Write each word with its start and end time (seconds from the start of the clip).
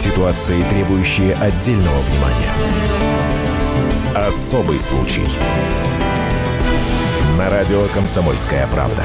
Ситуации, 0.00 0.62
требующие 0.62 1.34
отдельного 1.34 1.98
внимания. 2.00 2.54
Особый 4.14 4.78
случай. 4.78 5.26
На 7.36 7.50
радио 7.50 7.86
«Комсомольская 7.92 8.66
правда». 8.68 9.04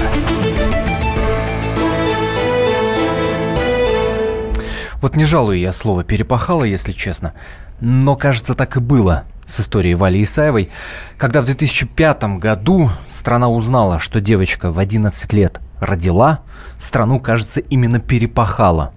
Вот 5.02 5.18
не 5.18 5.26
жалую 5.26 5.60
я 5.60 5.74
слово 5.74 6.06
«перепахало», 6.06 6.64
если 6.64 6.94
честно. 6.94 7.34
Но, 7.82 8.16
кажется, 8.16 8.56
так 8.56 8.78
и 8.78 8.80
было 8.80 9.26
с 9.46 9.60
историей 9.60 9.96
Вали 9.96 10.24
Исаевой, 10.24 10.70
когда 11.18 11.42
в 11.42 11.46
2005 11.46 12.40
году 12.40 12.90
страна 13.10 13.50
узнала, 13.50 14.00
что 14.00 14.22
девочка 14.22 14.72
в 14.72 14.80
11 14.80 15.34
лет 15.34 15.60
родила, 15.82 16.40
страну, 16.80 17.20
кажется, 17.20 17.60
именно 17.60 18.00
перепахала. 18.00 18.94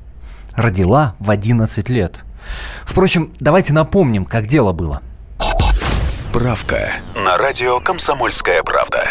Родила 0.58 1.14
в 1.20 1.30
11 1.30 1.88
лет. 1.88 2.16
Впрочем, 2.84 3.32
давайте 3.38 3.72
напомним, 3.72 4.24
как 4.24 4.48
дело 4.48 4.72
было. 4.72 5.02
Справка 6.08 6.94
на 7.14 7.38
радио 7.38 7.78
«Комсомольская 7.78 8.64
правда». 8.64 9.08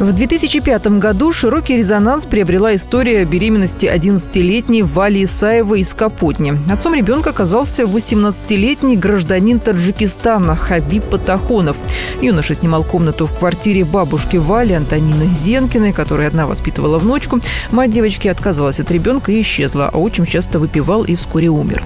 В 0.00 0.12
2005 0.12 0.98
году 0.98 1.32
широкий 1.32 1.76
резонанс 1.76 2.26
приобрела 2.26 2.74
история 2.74 3.24
беременности 3.24 3.86
11-летней 3.86 4.82
Вали 4.82 5.24
Исаевой 5.24 5.80
из 5.80 5.94
Капотни. 5.94 6.54
Отцом 6.72 6.94
ребенка 6.94 7.30
оказался 7.30 7.84
18-летний 7.84 8.96
гражданин 8.96 9.60
Таджикистана 9.60 10.56
Хабиб 10.56 11.04
Патахонов. 11.04 11.76
Юноша 12.20 12.54
снимал 12.54 12.82
комнату 12.82 13.26
в 13.26 13.38
квартире 13.38 13.84
бабушки 13.84 14.38
Вали 14.38 14.72
Антонины 14.72 15.26
Зенкиной, 15.26 15.92
которая 15.92 16.28
одна 16.28 16.46
воспитывала 16.46 16.98
внучку. 16.98 17.40
Мать 17.70 17.92
девочки 17.92 18.26
отказалась 18.28 18.80
от 18.80 18.90
ребенка 18.90 19.30
и 19.30 19.40
исчезла, 19.40 19.90
а 19.92 19.98
отчим 19.98 20.26
часто 20.26 20.58
выпивал 20.58 21.04
и 21.04 21.14
вскоре 21.14 21.48
умер. 21.48 21.82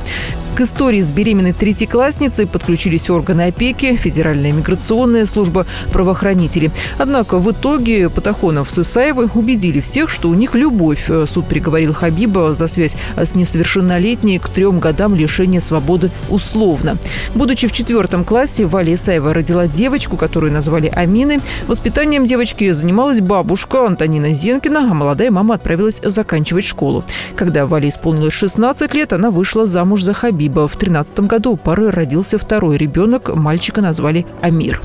К 0.57 0.62
истории 0.62 1.02
с 1.02 1.10
беременной 1.10 1.52
третьеклассницей 1.52 2.46
подключились 2.46 3.10
органы 3.10 3.43
опеки, 3.43 3.95
Федеральная 3.95 4.52
миграционная 4.52 5.26
служба, 5.26 5.66
правоохранители. 5.93 6.70
Однако 6.96 7.37
в 7.37 7.51
итоге 7.51 7.96
Патахонов 8.05 8.71
с 8.71 8.79
Исаевой 8.79 9.29
убедили 9.35 9.80
всех, 9.80 10.11
что 10.11 10.29
у 10.29 10.35
них 10.35 10.55
любовь. 10.55 11.11
Суд 11.27 11.47
приговорил 11.47 11.95
Хабиба 11.95 12.55
за 12.55 12.69
связь 12.69 12.97
с 13.16 13.35
несовершеннолетней 13.35 14.38
к 14.38 14.49
трем 14.49 14.79
годам 14.79 15.15
лишения 15.15 15.61
свободы 15.61 16.11
условно. 16.29 16.97
Будучи 17.35 17.66
в 17.69 17.73
четвертом 17.73 18.25
классе, 18.25 18.66
Валя 18.66 18.95
Исаева 18.95 19.33
родила 19.33 19.66
девочку, 19.66 20.16
которую 20.16 20.53
назвали 20.53 20.88
Аминой. 20.88 21.41
Воспитанием 21.66 22.27
девочки 22.27 22.71
занималась 22.73 23.21
бабушка 23.21 23.87
Антонина 23.87 24.35
Зенкина, 24.35 24.91
а 24.91 24.95
молодая 24.95 25.31
мама 25.31 25.55
отправилась 25.55 26.01
заканчивать 26.03 26.65
школу. 26.65 27.05
Когда 27.35 27.66
Вале 27.66 27.88
исполнилось 27.88 28.33
16 28.35 28.95
лет, 28.95 29.13
она 29.13 29.31
вышла 29.31 29.66
замуж 29.66 30.03
за 30.03 30.13
Хабиба. 30.13 30.69
В 30.69 30.77
13 30.77 31.21
году 31.21 31.53
у 31.53 31.57
пары 31.57 31.91
родился 31.91 32.38
второй 32.38 32.77
ребенок. 32.77 33.35
Мальчика 33.35 33.81
назвали 33.81 34.27
Амир. 34.41 34.81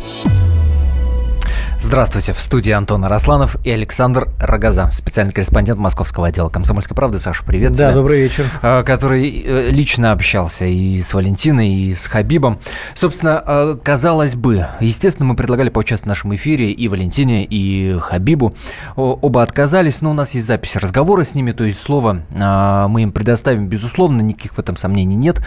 Здравствуйте. 1.84 2.32
В 2.34 2.40
студии 2.40 2.72
Антон 2.72 3.04
Арасланов 3.06 3.58
и 3.66 3.72
Александр 3.72 4.30
Рогоза, 4.40 4.92
специальный 4.94 5.34
корреспондент 5.34 5.80
московского 5.80 6.28
отдела 6.28 6.48
«Комсомольской 6.48 6.96
правды». 6.96 7.20
Саша, 7.20 7.44
привет 7.44 7.74
Да, 7.74 7.88
тебе. 7.88 7.96
добрый 7.96 8.22
вечер. 8.22 8.46
А, 8.62 8.84
который 8.84 9.42
э, 9.44 9.72
лично 9.72 10.12
общался 10.12 10.66
и 10.66 11.02
с 11.02 11.14
Валентиной, 11.14 11.70
и 11.74 11.96
с 11.96 12.06
Хабибом. 12.06 12.60
Собственно, 12.94 13.44
а, 13.44 13.78
казалось 13.78 14.36
бы, 14.36 14.68
естественно, 14.80 15.28
мы 15.28 15.36
предлагали 15.36 15.70
поучаствовать 15.70 16.06
в 16.06 16.10
нашем 16.10 16.36
эфире 16.36 16.72
и 16.72 16.88
Валентине, 16.88 17.44
и 17.46 17.98
Хабибу. 18.00 18.54
Оба 18.96 19.42
отказались, 19.42 20.02
но 20.02 20.12
у 20.12 20.14
нас 20.14 20.36
есть 20.36 20.46
запись 20.46 20.76
разговора 20.76 21.24
с 21.24 21.34
ними, 21.34 21.52
то 21.52 21.64
есть 21.64 21.82
слово 21.82 22.22
а, 22.40 22.88
мы 22.90 23.02
им 23.04 23.12
предоставим, 23.12 23.68
безусловно, 23.68 24.22
никаких 24.22 24.54
в 24.54 24.60
этом 24.60 24.78
сомнений 24.78 25.16
нет. 25.16 25.42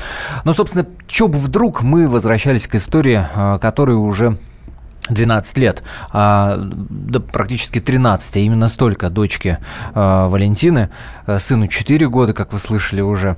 Но, 0.44 0.52
собственно, 0.52 0.84
чё 1.06 1.28
бы 1.28 1.38
вдруг 1.38 1.82
мы 1.82 2.08
возвращались 2.08 2.66
к 2.66 2.74
истории, 2.74 3.24
которая 3.60 3.96
уже 3.96 4.36
12 5.08 5.58
лет, 5.58 5.82
а, 6.12 6.56
да, 6.58 7.20
практически 7.20 7.80
13, 7.80 8.36
а 8.36 8.40
именно 8.40 8.68
столько 8.68 9.10
дочки 9.10 9.58
а, 9.92 10.28
Валентины, 10.28 10.88
а, 11.26 11.38
сыну 11.38 11.66
4 11.66 12.08
года, 12.08 12.32
как 12.32 12.52
вы 12.52 12.58
слышали 12.58 13.02
уже. 13.02 13.36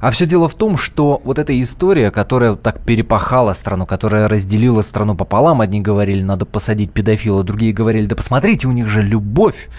А 0.00 0.10
все 0.10 0.26
дело 0.26 0.48
в 0.48 0.54
том, 0.54 0.76
что 0.76 1.22
вот 1.24 1.38
эта 1.38 1.58
история, 1.60 2.10
которая 2.10 2.54
так 2.54 2.80
перепахала 2.80 3.54
страну, 3.54 3.86
которая 3.86 4.28
разделила 4.28 4.82
страну 4.82 5.14
пополам, 5.14 5.62
одни 5.62 5.80
говорили, 5.80 6.22
надо 6.22 6.44
посадить 6.44 6.92
педофила, 6.92 7.42
другие 7.42 7.72
говорили, 7.72 8.06
да 8.06 8.16
посмотрите, 8.16 8.68
у 8.68 8.72
них 8.72 8.88
же 8.88 9.02
любовь, 9.02 9.70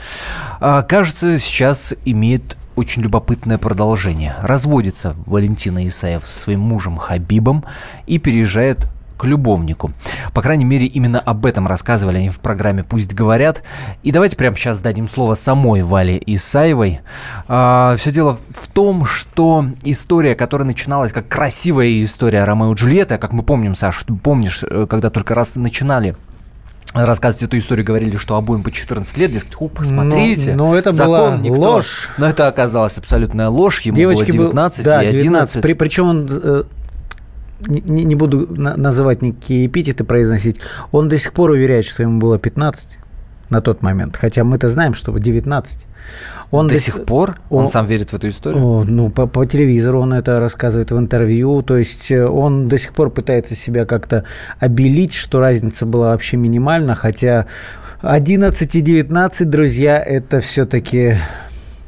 а, 0.59 0.81
кажется, 0.81 1.37
сейчас 1.37 1.93
имеет 2.03 2.57
очень 2.75 3.01
любопытное 3.01 3.57
продолжение. 3.57 4.35
Разводится 4.41 5.15
Валентина 5.25 5.85
Исаев 5.87 6.27
со 6.27 6.39
своим 6.39 6.61
мужем 6.61 6.97
Хабибом 6.97 7.65
и 8.05 8.19
переезжает 8.19 8.87
к 9.17 9.25
любовнику. 9.25 9.91
По 10.33 10.41
крайней 10.41 10.65
мере, 10.65 10.85
именно 10.85 11.19
об 11.19 11.45
этом 11.45 11.67
рассказывали 11.67 12.17
они 12.17 12.29
в 12.29 12.39
программе 12.39 12.83
«Пусть 12.83 13.13
говорят». 13.13 13.63
И 14.03 14.11
давайте 14.11 14.37
прямо 14.37 14.55
сейчас 14.55 14.81
дадим 14.81 15.09
слово 15.09 15.35
самой 15.35 15.81
Вале 15.81 16.21
Исаевой. 16.25 16.99
А, 17.47 17.95
все 17.97 18.11
дело 18.11 18.37
в 18.55 18.67
том, 18.67 19.05
что 19.05 19.65
история, 19.83 20.35
которая 20.35 20.67
начиналась 20.67 21.11
как 21.11 21.27
красивая 21.27 22.03
история 22.03 22.43
Ромео 22.43 22.73
и 22.73 22.75
Джульетты, 22.75 23.17
как 23.17 23.33
мы 23.33 23.43
помним, 23.43 23.75
Саша, 23.75 24.05
ты 24.05 24.13
помнишь, 24.13 24.63
э, 24.63 24.85
когда 24.89 25.09
только 25.09 25.33
раз 25.35 25.55
начинали 25.55 26.15
рассказывать 26.93 27.43
эту 27.43 27.57
историю, 27.57 27.85
говорили, 27.85 28.17
что 28.17 28.35
обоим 28.35 28.63
по 28.63 28.71
14 28.71 29.17
лет, 29.17 29.31
дескать, 29.31 29.55
о, 29.59 29.67
посмотрите. 29.67 30.55
Но, 30.55 30.69
но 30.69 30.77
это 30.77 30.93
была 30.93 31.37
никто... 31.37 31.59
ложь. 31.59 32.09
Но 32.17 32.27
это 32.27 32.47
оказалась 32.47 32.97
абсолютная 32.97 33.49
ложь, 33.49 33.81
ему 33.81 33.97
Девочки 33.97 34.31
было 34.31 34.47
19 34.47 34.83
был... 34.83 34.91
да, 34.91 35.03
и 35.03 35.07
11. 35.07 35.23
19. 35.23 35.61
При, 35.61 35.73
причем 35.73 36.07
он 36.07 36.29
э, 36.29 36.63
не, 37.67 38.03
не 38.03 38.15
буду 38.15 38.47
на, 38.49 38.75
называть 38.75 39.21
никакие 39.21 39.67
эпитеты 39.67 40.03
произносить, 40.03 40.59
он 40.91 41.09
до 41.09 41.17
сих 41.17 41.33
пор 41.33 41.51
уверяет, 41.51 41.85
что 41.85 42.03
ему 42.03 42.19
было 42.19 42.37
15 42.37 42.99
на 43.49 43.61
тот 43.61 43.81
момент, 43.81 44.17
хотя 44.17 44.43
мы-то 44.43 44.67
знаем, 44.67 44.93
что 44.93 45.17
19. 45.17 45.85
Он 46.51 46.67
до, 46.67 46.75
до 46.75 46.79
сих 46.79 47.05
пор? 47.05 47.37
Он, 47.49 47.63
он 47.63 47.67
сам 47.67 47.85
верит 47.85 48.11
в 48.11 48.13
эту 48.13 48.29
историю? 48.29 48.63
О, 48.63 48.83
ну, 48.83 49.09
по, 49.09 49.27
по 49.27 49.45
телевизору 49.45 50.01
он 50.01 50.13
это 50.13 50.39
рассказывает 50.39 50.91
в 50.91 50.97
интервью, 50.97 51.61
то 51.61 51.77
есть 51.77 52.11
э, 52.11 52.25
он 52.25 52.67
до 52.67 52.77
сих 52.77 52.93
пор 52.93 53.09
пытается 53.09 53.55
себя 53.55 53.85
как-то 53.85 54.23
обелить, 54.59 55.13
что 55.13 55.39
разница 55.39 55.85
была 55.85 56.11
вообще 56.11 56.37
минимальна, 56.37 56.95
хотя 56.95 57.47
11 58.01 58.75
и 58.75 58.81
19, 58.81 59.49
друзья, 59.49 59.97
это 59.97 60.39
все-таки 60.39 61.17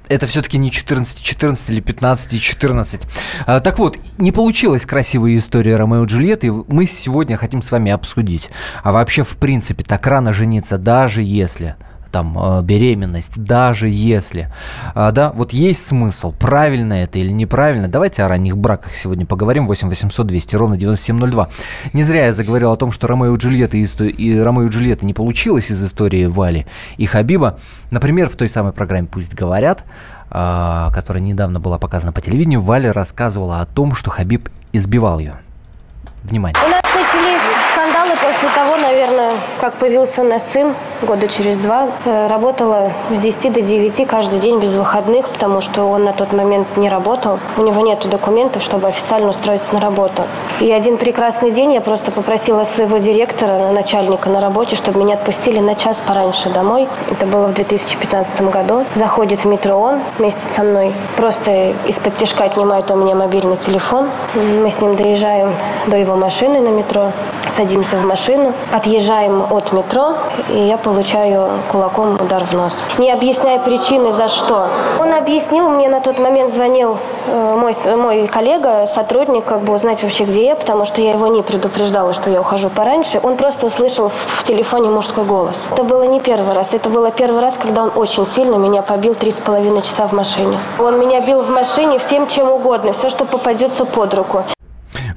это 0.10 0.28
все-таки 0.28 0.58
не 0.58 0.72
14, 0.72 1.22
14 1.22 1.70
или 1.70 1.80
15, 1.80 2.42
14. 2.42 3.02
А, 3.46 3.60
так 3.60 3.80
вот, 3.80 3.98
не 4.18 4.32
получилась 4.32 4.86
красивая 4.86 5.38
история 5.38 5.78
Ромео 5.78 6.04
и 6.04 6.08
Джульетты, 6.08 6.48
и 6.48 6.52
мы 6.68 6.86
сегодня 6.88 7.38
хотим 7.38 7.62
с 7.62 7.72
вами 7.72 7.92
обсудить. 7.92 8.50
А 8.84 8.92
вообще, 8.92 9.24
в 9.24 9.38
принципе, 9.38 9.84
так 9.84 10.06
рано 10.08 10.34
жениться, 10.34 10.78
даже 10.78 11.22
если 11.22 11.76
там 12.12 12.38
э, 12.38 12.62
беременность, 12.62 13.44
даже 13.44 13.88
если, 13.88 14.52
а, 14.96 15.12
да, 15.12 15.32
вот 15.32 15.54
есть 15.54 15.86
смысл, 15.86 16.32
правильно 16.32 16.94
это 16.94 17.20
или 17.20 17.32
неправильно, 17.32 17.88
давайте 17.88 18.24
о 18.24 18.28
ранних 18.28 18.58
браках 18.58 18.96
сегодня 18.96 19.26
поговорим, 19.26 19.68
8 19.68 19.90
800 19.90 20.28
200 20.28 20.56
ровно 20.56 20.78
9702. 20.78 21.50
Не 21.94 22.04
зря 22.04 22.26
я 22.26 22.34
заговорил 22.34 22.72
о 22.72 22.78
том, 22.78 22.92
что 22.92 23.08
Ромео 23.08 23.36
и 23.36 23.38
Джульетта 23.38 23.78
и, 23.78 23.84
и 23.84 24.40
Ромео 24.40 24.64
и 24.64 24.70
Джульетта 24.70 25.06
не 25.06 25.14
получилось 25.14 25.72
из 25.72 25.84
истории 25.84 26.26
Вали 26.26 26.66
и 26.98 27.06
Хабиба. 27.06 27.58
Например, 27.92 28.30
в 28.30 28.36
той 28.36 28.50
самой 28.50 28.74
программе 28.74 29.08
«Пусть 29.08 29.34
говорят», 29.34 29.84
а, 30.32 30.92
которая 30.94 31.24
недавно 31.24 31.60
была 31.60 31.80
показана 31.80 32.12
по 32.12 32.22
телевидению, 32.22 32.62
Валя 32.62 32.94
рассказывала 32.94 33.62
о 33.62 33.66
том, 33.66 33.96
что 33.96 34.12
Хабиб 34.12 34.50
избивал 34.72 35.20
ее. 35.20 35.36
Внимание. 36.24 36.62
У 36.64 36.70
нас 36.70 36.84
начались 36.84 37.42
скандалы 37.74 38.12
после 38.12 38.50
того, 38.50 38.78
наверное, 38.78 39.34
как 39.60 39.74
появился 39.74 40.22
у 40.22 40.24
нас 40.24 40.44
сын, 40.52 40.74
года 41.02 41.28
через 41.28 41.58
два. 41.58 41.88
Э, 42.06 42.28
работала 42.28 42.92
с 43.12 43.20
10 43.20 43.54
до 43.54 43.62
9 43.62 44.08
каждый 44.08 44.40
день 44.40 44.58
без 44.60 44.74
выходных, 44.74 45.28
потому 45.28 45.60
что 45.60 45.84
он 45.84 46.06
на 46.06 46.14
тот 46.14 46.32
момент 46.32 46.78
не 46.78 46.90
работал. 46.90 47.40
У 47.58 47.62
него 47.62 47.82
нет 47.82 48.08
документов, 48.10 48.64
чтобы 48.64 48.88
официально 48.88 49.30
устроиться 49.30 49.74
на 49.74 49.82
работу. 49.82 50.24
И 50.62 50.72
один 50.72 50.98
прекрасный 50.98 51.52
день 51.52 51.74
я 51.74 51.82
просто 51.82 52.12
попросила 52.12 52.64
своего 52.64 52.98
директора, 52.98 53.72
начальника 53.72 54.30
на 54.30 54.40
работе, 54.40 54.78
чтобы 54.78 55.00
меня 55.00 55.16
отпустили 55.16 55.60
на 55.60 55.76
час 55.76 55.98
пораньше 56.08 56.50
домой. 56.50 56.88
Это 57.12 57.26
было 57.26 57.48
в 57.48 57.54
2015 57.54 58.42
году. 58.50 58.86
Заходит 58.96 59.42
в 59.42 59.46
метро 59.46 59.76
он 59.76 60.00
вместе 60.18 60.42
со 60.42 60.64
мной. 60.64 60.94
Просто 61.18 61.74
из-под 61.88 62.16
тяжка 62.16 62.46
отнимает 62.46 62.90
у 62.92 62.96
меня 62.96 63.14
мобильный 63.14 63.58
телефон. 63.58 64.08
Мы 64.36 64.72
с 64.72 64.80
ним 64.80 64.96
доезжаем 64.96 65.54
до 65.88 65.98
его 65.98 66.16
машины 66.16 66.62
на 66.62 66.70
метро, 66.70 67.12
садимся 67.56 67.98
в 67.98 68.06
машину, 68.06 68.54
отъезжаем 68.72 69.49
от 69.52 69.72
метро, 69.72 70.16
и 70.50 70.58
я 70.58 70.78
получаю 70.78 71.50
кулаком 71.72 72.16
удар 72.16 72.44
в 72.44 72.54
нос. 72.54 72.74
Не 72.98 73.12
объясняя 73.12 73.60
причины, 73.60 74.12
за 74.12 74.28
что. 74.28 74.68
Он 75.00 75.14
объяснил, 75.14 75.70
мне 75.70 75.90
на 75.90 76.00
тот 76.00 76.20
момент 76.20 76.54
звонил 76.54 76.98
э, 77.28 77.56
мой, 77.60 77.76
мой 77.96 78.28
коллега, 78.28 78.88
сотрудник, 78.88 79.46
как 79.46 79.62
бы 79.62 79.74
узнать 79.74 80.04
вообще, 80.04 80.26
где 80.26 80.46
я, 80.46 80.56
потому 80.56 80.86
что 80.86 81.02
я 81.02 81.12
его 81.12 81.28
не 81.28 81.42
предупреждала, 81.42 82.14
что 82.14 82.30
я 82.30 82.42
ухожу 82.42 82.70
пораньше. 82.70 83.20
Он 83.22 83.38
просто 83.38 83.68
услышал 83.68 84.10
в, 84.10 84.44
телефоне 84.44 84.90
мужской 84.90 85.24
голос. 85.24 85.58
Это 85.72 85.84
было 85.84 86.04
не 86.04 86.20
первый 86.20 86.54
раз. 86.54 86.74
Это 86.74 86.90
было 86.90 87.12
первый 87.12 87.42
раз, 87.42 87.58
когда 87.62 87.84
он 87.84 87.92
очень 87.96 88.26
сильно 88.26 88.56
меня 88.56 88.82
побил 88.82 89.16
три 89.16 89.32
с 89.32 89.36
половиной 89.36 89.82
часа 89.82 90.08
в 90.08 90.14
машине. 90.14 90.58
Он 90.78 91.00
меня 91.00 91.22
бил 91.22 91.42
в 91.42 91.50
машине 91.50 92.00
всем 92.00 92.28
чем 92.28 92.50
угодно, 92.50 92.94
все, 92.94 93.10
что 93.10 93.26
попадется 93.26 93.86
под 93.86 94.14
руку. 94.14 94.44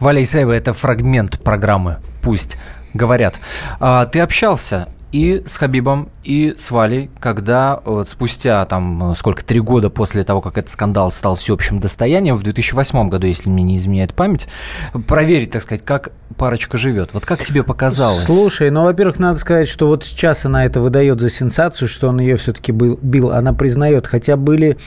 Валя 0.01 0.23
Исаева– 0.23 0.53
это 0.53 0.73
фрагмент 0.73 1.39
программы 1.43 1.99
«Пусть 2.23 2.59
говорят». 2.95 3.41
А, 3.81 4.07
ты 4.07 4.21
общался 4.21 4.89
и 5.13 5.45
с 5.47 5.59
Хабибом, 5.59 6.09
и 6.25 6.55
с 6.59 6.71
Валей, 6.71 7.11
когда 7.21 7.81
вот 7.85 8.09
спустя 8.09 8.65
там 8.65 9.15
сколько, 9.17 9.45
три 9.45 9.61
года 9.61 9.91
после 9.91 10.25
того, 10.25 10.41
как 10.41 10.57
этот 10.57 10.71
скандал 10.71 11.13
стал 11.13 11.35
всеобщим 11.35 11.81
достоянием, 11.81 12.35
в 12.35 12.43
2008 12.43 13.11
году, 13.11 13.27
если 13.27 13.51
мне 13.51 13.63
не 13.63 13.77
изменяет 13.77 14.15
память, 14.15 14.49
проверить, 15.07 15.51
так 15.51 15.63
сказать, 15.63 15.85
как 15.85 16.13
парочка 16.39 16.79
живет. 16.79 17.11
Вот 17.13 17.27
как 17.27 17.45
тебе 17.45 17.63
показалось? 17.63 18.25
Слушай, 18.25 18.71
ну, 18.71 18.85
во-первых, 18.85 19.19
надо 19.19 19.39
сказать, 19.39 19.69
что 19.69 19.87
вот 19.87 20.03
сейчас 20.05 20.47
она 20.47 20.65
это 20.65 20.81
выдает 20.81 21.21
за 21.21 21.29
сенсацию, 21.29 21.89
что 21.89 22.09
он 22.09 22.19
ее 22.19 22.37
все-таки 22.39 22.73
был, 22.73 22.99
бил, 23.03 23.33
она 23.33 23.53
признает. 23.53 24.07
Хотя 24.07 24.39
были, 24.39 24.79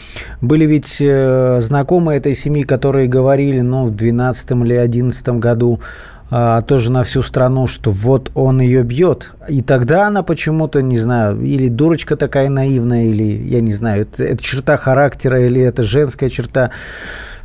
были 0.42 0.66
ведь 0.66 0.98
э, 1.00 1.60
знакомые 1.62 2.18
этой 2.18 2.34
семьи, 2.34 2.64
которые 2.64 3.08
говорили, 3.08 3.62
ну, 3.62 3.86
в 3.86 3.96
12 3.96 4.52
или 4.52 4.74
11 4.74 5.28
году, 5.30 5.80
а, 6.32 6.62
тоже 6.64 6.92
на 6.92 7.04
всю 7.04 7.22
страну, 7.22 7.68
что 7.68 7.92
вот 7.92 8.32
он 8.34 8.60
ее 8.60 8.84
бьет. 8.84 9.32
И 9.48 9.62
тогда 9.62 10.08
она 10.08 10.24
почему-то, 10.24 10.82
не 10.82 10.98
знаю, 10.98 11.40
или 11.42 11.68
дурочка 11.68 12.16
такая 12.16 12.50
наивная, 12.50 13.06
или, 13.06 13.24
я 13.24 13.62
не 13.62 13.74
знаю, 13.74 14.02
это, 14.02 14.24
это 14.24 14.42
черта 14.42 14.78
характера, 14.78 15.46
или 15.46 15.62
это 15.62 15.84
женская 15.84 16.30
черта. 16.30 16.72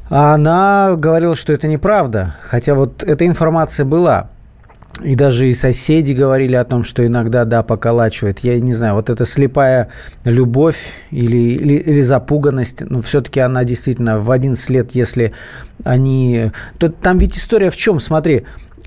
А 0.09 0.35
она 0.35 0.97
говорила, 0.97 1.37
что 1.37 1.53
это 1.53 1.69
неправда. 1.69 2.35
Хотя 2.43 2.75
вот 2.75 3.03
эта 3.03 3.27
информация 3.27 3.85
была. 3.85 4.31
И 5.03 5.15
даже 5.15 5.49
и 5.49 5.53
соседи 5.55 6.13
говорили 6.13 6.57
о 6.57 6.65
том, 6.65 6.83
что 6.85 7.07
иногда, 7.07 7.45
да, 7.45 7.63
поколачивает. 7.63 8.41
Я 8.41 8.59
не 8.59 8.73
знаю, 8.75 8.95
вот 8.95 9.09
эта 9.09 9.25
слепая 9.25 9.89
любовь 10.25 10.79
или, 11.11 11.37
или, 11.37 11.75
или 11.75 12.01
запуганность, 12.01 12.83
но 12.83 13.01
все-таки 13.01 13.41
она 13.41 13.65
действительно 13.65 14.19
в 14.19 14.31
11 14.31 14.69
лет, 14.71 14.91
если 14.93 15.33
они... 15.85 16.51
То, 16.79 16.89
там 16.91 17.19
ведь 17.19 17.39
история 17.39 17.71
в 17.71 17.77
чем? 17.77 18.01
Смотри, 18.01 18.45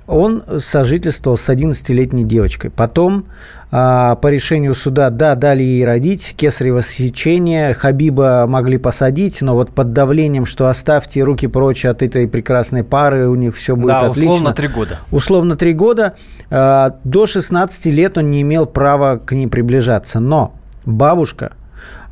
он 0.07 0.44
сожительствовал 0.59 1.38
с 1.38 1.50
11-летней 1.50 2.23
девочкой. 2.23 2.69
Потом 2.69 3.25
а, 3.71 4.15
по 4.15 4.27
решению 4.27 4.75
суда, 4.75 5.09
да, 5.09 5.35
дали 5.35 5.63
ей 5.63 5.85
родить, 5.85 6.35
кесарево 6.38 6.81
сечение, 6.81 7.73
Хабиба 7.73 8.45
могли 8.47 8.77
посадить, 8.77 9.41
но 9.41 9.55
вот 9.55 9.71
под 9.71 9.94
давлением, 9.94 10.45
что 10.45 10.67
оставьте 10.67 11.23
руки 11.23 11.47
прочь 11.47 11.85
от 11.85 12.03
этой 12.03 12.27
прекрасной 12.27 12.83
пары, 12.83 13.27
у 13.27 13.35
них 13.35 13.55
все 13.55 13.75
будет 13.75 13.88
да, 13.88 14.00
отлично. 14.01 14.33
условно 14.33 14.53
три 14.53 14.67
года. 14.67 15.00
Условно 15.11 15.55
три 15.55 15.73
года. 15.73 16.13
А, 16.50 16.97
до 17.03 17.25
16 17.25 17.85
лет 17.88 18.17
он 18.17 18.29
не 18.29 18.41
имел 18.41 18.65
права 18.65 19.17
к 19.17 19.31
ней 19.31 19.47
приближаться. 19.47 20.19
Но 20.19 20.53
бабушка 20.85 21.53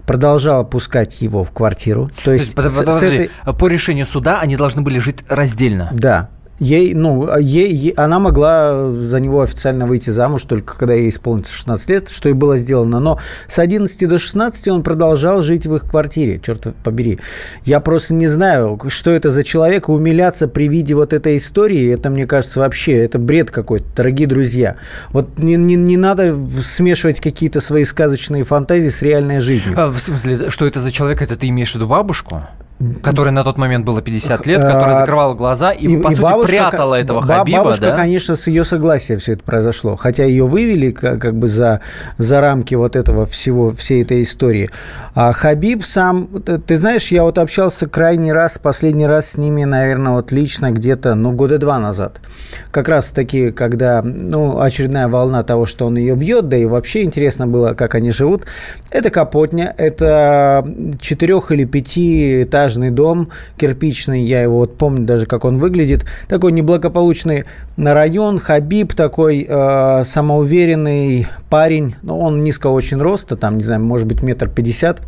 продолжала 0.06 0.64
пускать 0.64 1.22
его 1.22 1.44
в 1.44 1.52
квартиру. 1.52 2.10
То 2.24 2.34
есть, 2.34 2.56
То 2.56 2.64
есть 2.64 2.78
подожди, 2.78 3.06
этой... 3.06 3.54
по 3.54 3.68
решению 3.68 4.06
суда 4.06 4.40
они 4.40 4.56
должны 4.56 4.82
были 4.82 5.00
жить 5.00 5.24
раздельно. 5.30 5.92
Да, 5.94 6.30
ей, 6.62 6.94
ну, 6.94 7.38
ей, 7.38 7.74
ей, 7.74 7.92
она 7.92 8.20
могла 8.20 8.88
за 8.94 9.20
него 9.20 9.42
официально 9.42 9.86
выйти 9.88 10.12
замуж 10.12 10.44
только 10.44 10.78
когда 10.78 10.94
ей 10.94 11.10
исполнится 11.10 11.52
16 11.52 11.90
лет, 11.90 12.10
что 12.10 12.30
и 12.30 12.34
было 12.34 12.56
сделано. 12.56 13.00
Но 13.00 13.20
с 13.48 13.58
11 13.58 14.08
до 14.08 14.20
16 14.20 14.68
он 14.68 14.84
продолжал 14.84 15.42
жить 15.42 15.66
в 15.66 15.76
их 15.76 15.90
квартире, 15.90 16.40
черт 16.40 16.68
побери. 16.84 17.20
Я 17.66 17.80
просто 17.80 18.14
не 18.14 18.28
знаю, 18.28 18.80
что 18.88 19.12
это 19.12 19.32
за 19.32 19.44
человек, 19.44 19.90
умиляться 19.90 20.48
при 20.48 20.68
виде 20.68 20.94
вот 20.94 21.14
этой 21.14 21.38
истории, 21.38 21.92
это, 21.92 22.10
мне 22.10 22.28
кажется, 22.28 22.60
вообще, 22.60 22.98
это 22.98 23.18
бред 23.18 23.50
какой-то, 23.50 23.86
дорогие 23.96 24.28
друзья. 24.28 24.76
Вот 25.10 25.40
не, 25.40 25.56
не, 25.56 25.76
не 25.76 25.98
надо 25.98 26.38
смешивать 26.64 27.20
какие-то 27.20 27.60
свои 27.60 27.86
сказочные 27.86 28.44
фантазии 28.44 28.90
с 28.90 29.02
реальной 29.02 29.40
жизнью. 29.40 29.74
А, 29.78 29.88
в 29.88 29.98
смысле, 29.98 30.50
что 30.52 30.68
это 30.68 30.80
за 30.80 30.92
человек? 30.92 31.22
Это 31.24 31.36
ты 31.36 31.48
имеешь 31.48 31.72
в 31.72 31.76
виду 31.76 31.88
бабушку? 31.88 32.44
Которой 33.04 33.32
на 33.32 33.44
тот 33.44 33.58
момент 33.58 33.86
было 33.86 34.02
50 34.02 34.46
лет, 34.46 34.62
которая 34.62 35.00
закрывала 35.00 35.34
глаза 35.36 35.72
и, 35.72 35.88
и 35.88 35.98
по 35.98 36.10
и 36.10 36.12
сути, 36.12 36.22
бабушка, 36.24 36.48
прятала 36.48 36.96
этого 36.96 37.22
Хабиба, 37.22 37.58
Бабушка, 37.60 37.86
да? 37.88 37.96
конечно, 37.96 38.36
с 38.36 38.48
ее 38.48 38.64
согласия 38.64 39.18
все 39.18 39.34
это 39.34 39.44
произошло. 39.44 39.96
Хотя 39.96 40.26
ее 40.26 40.46
вывели 40.46 40.92
как, 40.92 41.22
как 41.22 41.36
бы 41.38 41.48
за, 41.48 41.82
за 42.18 42.42
рамки 42.42 42.74
вот 42.76 42.96
этого 42.96 43.26
всего, 43.26 43.72
всей 43.72 44.02
этой 44.02 44.24
истории. 44.24 44.70
А 45.14 45.32
Хабиб 45.34 45.84
сам... 45.84 46.28
Ты 46.66 46.78
знаешь, 46.78 47.12
я 47.12 47.24
вот 47.24 47.38
общался 47.38 47.88
крайний 47.88 48.32
раз, 48.32 48.58
последний 48.58 49.06
раз 49.06 49.32
с 49.32 49.38
ними, 49.38 49.64
наверное, 49.64 50.14
вот 50.14 50.32
лично 50.32 50.72
где-то, 50.72 51.14
ну, 51.16 51.32
года 51.32 51.58
два 51.58 51.78
назад. 51.78 52.20
Как 52.72 52.90
раз 52.90 53.12
таки, 53.12 53.52
когда, 53.52 54.02
ну, 54.02 54.60
очередная 54.60 55.08
волна 55.08 55.44
того, 55.44 55.66
что 55.66 55.86
он 55.86 55.98
ее 55.98 56.16
бьет, 56.16 56.48
да 56.48 56.58
и 56.58 56.66
вообще 56.66 57.04
интересно 57.04 57.46
было, 57.46 57.74
как 57.74 57.96
они 57.96 58.12
живут. 58.12 58.46
Это 58.90 59.10
Капотня, 59.12 59.74
это 59.78 60.66
четырех- 61.00 61.52
или 61.52 61.66
пятиэтажный 61.66 62.71
двухэтажный 62.72 62.90
дом 62.90 63.30
кирпичный, 63.58 64.24
я 64.24 64.42
его 64.42 64.58
вот 64.58 64.78
помню 64.78 65.06
даже, 65.06 65.26
как 65.26 65.46
он 65.46 65.58
выглядит. 65.58 66.06
Такой 66.28 66.52
неблагополучный 66.52 67.46
район, 67.78 68.40
Хабиб 68.40 68.94
такой 68.94 69.46
э, 69.48 70.04
самоуверенный 70.04 71.28
парень, 71.50 71.96
но 72.02 72.20
он 72.20 72.44
низкого 72.44 72.74
очень 72.74 73.00
роста, 73.00 73.36
там, 73.36 73.58
не 73.58 73.64
знаю, 73.64 73.82
может 73.82 74.08
быть, 74.08 74.22
метр 74.22 74.50
пятьдесят 74.50 75.02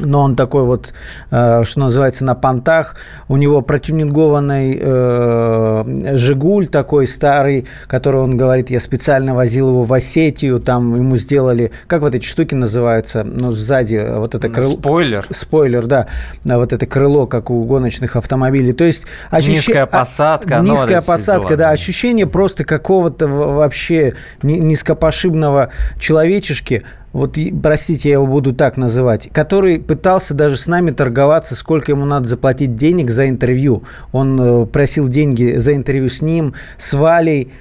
но 0.00 0.22
он 0.22 0.36
такой 0.36 0.64
вот, 0.64 0.92
э, 1.30 1.62
что 1.64 1.80
называется, 1.80 2.24
на 2.24 2.34
понтах. 2.34 2.96
У 3.28 3.36
него 3.36 3.62
протюнингованный 3.62 4.78
э, 4.80 6.16
«Жигуль» 6.16 6.66
такой 6.66 7.06
старый, 7.06 7.66
который 7.86 8.20
он 8.20 8.36
говорит, 8.36 8.70
я 8.70 8.80
специально 8.80 9.34
возил 9.34 9.68
его 9.68 9.82
в 9.84 9.92
Осетию, 9.92 10.58
там 10.58 10.96
ему 10.96 11.16
сделали, 11.16 11.70
как 11.86 12.02
вот 12.02 12.14
эти 12.14 12.24
штуки 12.24 12.54
называются, 12.54 13.24
ну, 13.24 13.52
сзади 13.52 14.04
вот 14.16 14.34
это 14.34 14.48
крыло. 14.48 14.76
Спойлер. 14.76 15.26
Спойлер, 15.30 15.86
да. 15.86 16.06
Вот 16.44 16.72
это 16.72 16.86
крыло, 16.86 17.26
как 17.26 17.50
у 17.50 17.62
гоночных 17.64 18.16
автомобилей. 18.16 18.72
То 18.72 18.84
есть... 18.84 19.06
Ощущ... 19.30 19.66
Низкая 19.66 19.86
посадка. 19.86 20.58
Низкая 20.58 21.02
посадка, 21.02 21.56
да. 21.56 21.70
Ощущение 21.70 22.26
просто 22.26 22.64
какого-то 22.64 23.28
вообще 23.28 24.14
низкопошибного 24.42 25.70
человечешки– 25.98 26.82
вот, 27.14 27.38
простите, 27.62 28.08
я 28.08 28.14
его 28.14 28.26
буду 28.26 28.52
так 28.52 28.76
называть, 28.76 29.28
который 29.32 29.78
пытался 29.78 30.34
даже 30.34 30.56
с 30.56 30.66
нами 30.66 30.90
торговаться, 30.90 31.54
сколько 31.54 31.92
ему 31.92 32.04
надо 32.04 32.26
заплатить 32.26 32.74
денег 32.74 33.08
за 33.08 33.28
интервью. 33.28 33.84
Он 34.10 34.40
э, 34.40 34.66
просил 34.66 35.06
деньги 35.06 35.56
за 35.56 35.76
интервью 35.76 36.08
с 36.08 36.22
ним, 36.22 36.54
с 36.76 36.92
Валей. 36.92 37.52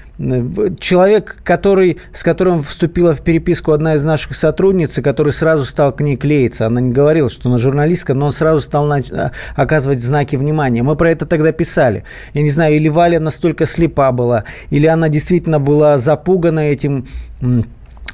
Человек, 0.79 1.37
который, 1.43 1.99
с 2.13 2.23
которым 2.23 2.63
вступила 2.63 3.13
в 3.13 3.21
переписку 3.21 3.73
одна 3.73 3.93
из 3.93 4.03
наших 4.03 4.35
сотрудниц, 4.35 4.99
который 5.03 5.31
сразу 5.31 5.65
стал 5.65 5.93
к 5.93 6.01
ней 6.01 6.17
клеиться. 6.17 6.65
Она 6.65 6.81
не 6.81 6.91
говорила, 6.91 7.29
что 7.29 7.47
она 7.49 7.59
журналистка, 7.59 8.15
но 8.15 8.25
он 8.27 8.31
сразу 8.31 8.59
стал 8.59 8.91
э, 8.91 9.01
оказывать 9.55 10.01
знаки 10.01 10.35
внимания. 10.35 10.81
Мы 10.81 10.95
про 10.95 11.11
это 11.11 11.27
тогда 11.27 11.51
писали. 11.51 12.05
Я 12.33 12.41
не 12.41 12.49
знаю, 12.49 12.75
или 12.75 12.89
Валя 12.89 13.19
настолько 13.19 13.67
слепа 13.67 14.11
была, 14.11 14.45
или 14.71 14.87
она 14.87 15.09
действительно 15.09 15.59
была 15.59 15.99
запугана 15.99 16.61
этим 16.61 17.05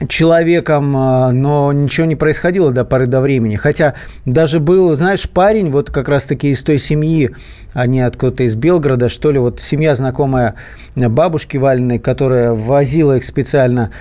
человеком, 0.07 0.95
а, 0.95 1.31
но 1.31 1.71
ничего 1.71 2.07
не 2.07 2.15
происходило 2.15 2.71
до 2.71 2.85
поры 2.85 3.07
до 3.07 3.19
времени. 3.21 3.55
Хотя 3.55 3.95
даже 4.25 4.59
был, 4.59 4.93
знаешь, 4.95 5.29
парень, 5.29 5.69
вот 5.69 5.91
как 5.91 6.07
раз-таки 6.07 6.49
из 6.49 6.63
той 6.63 6.77
семьи, 6.77 7.31
они 7.73 8.01
откуда-то 8.01 8.43
из 8.43 8.55
Белгорода, 8.55 9.09
что 9.09 9.31
ли, 9.31 9.39
вот 9.39 9.59
семья 9.59 9.95
знакомая 9.95 10.55
бабушки 10.95 11.57
Валиной, 11.57 11.99
которая 11.99 12.53
возила 12.53 13.17
их 13.17 13.23
специально 13.23 13.91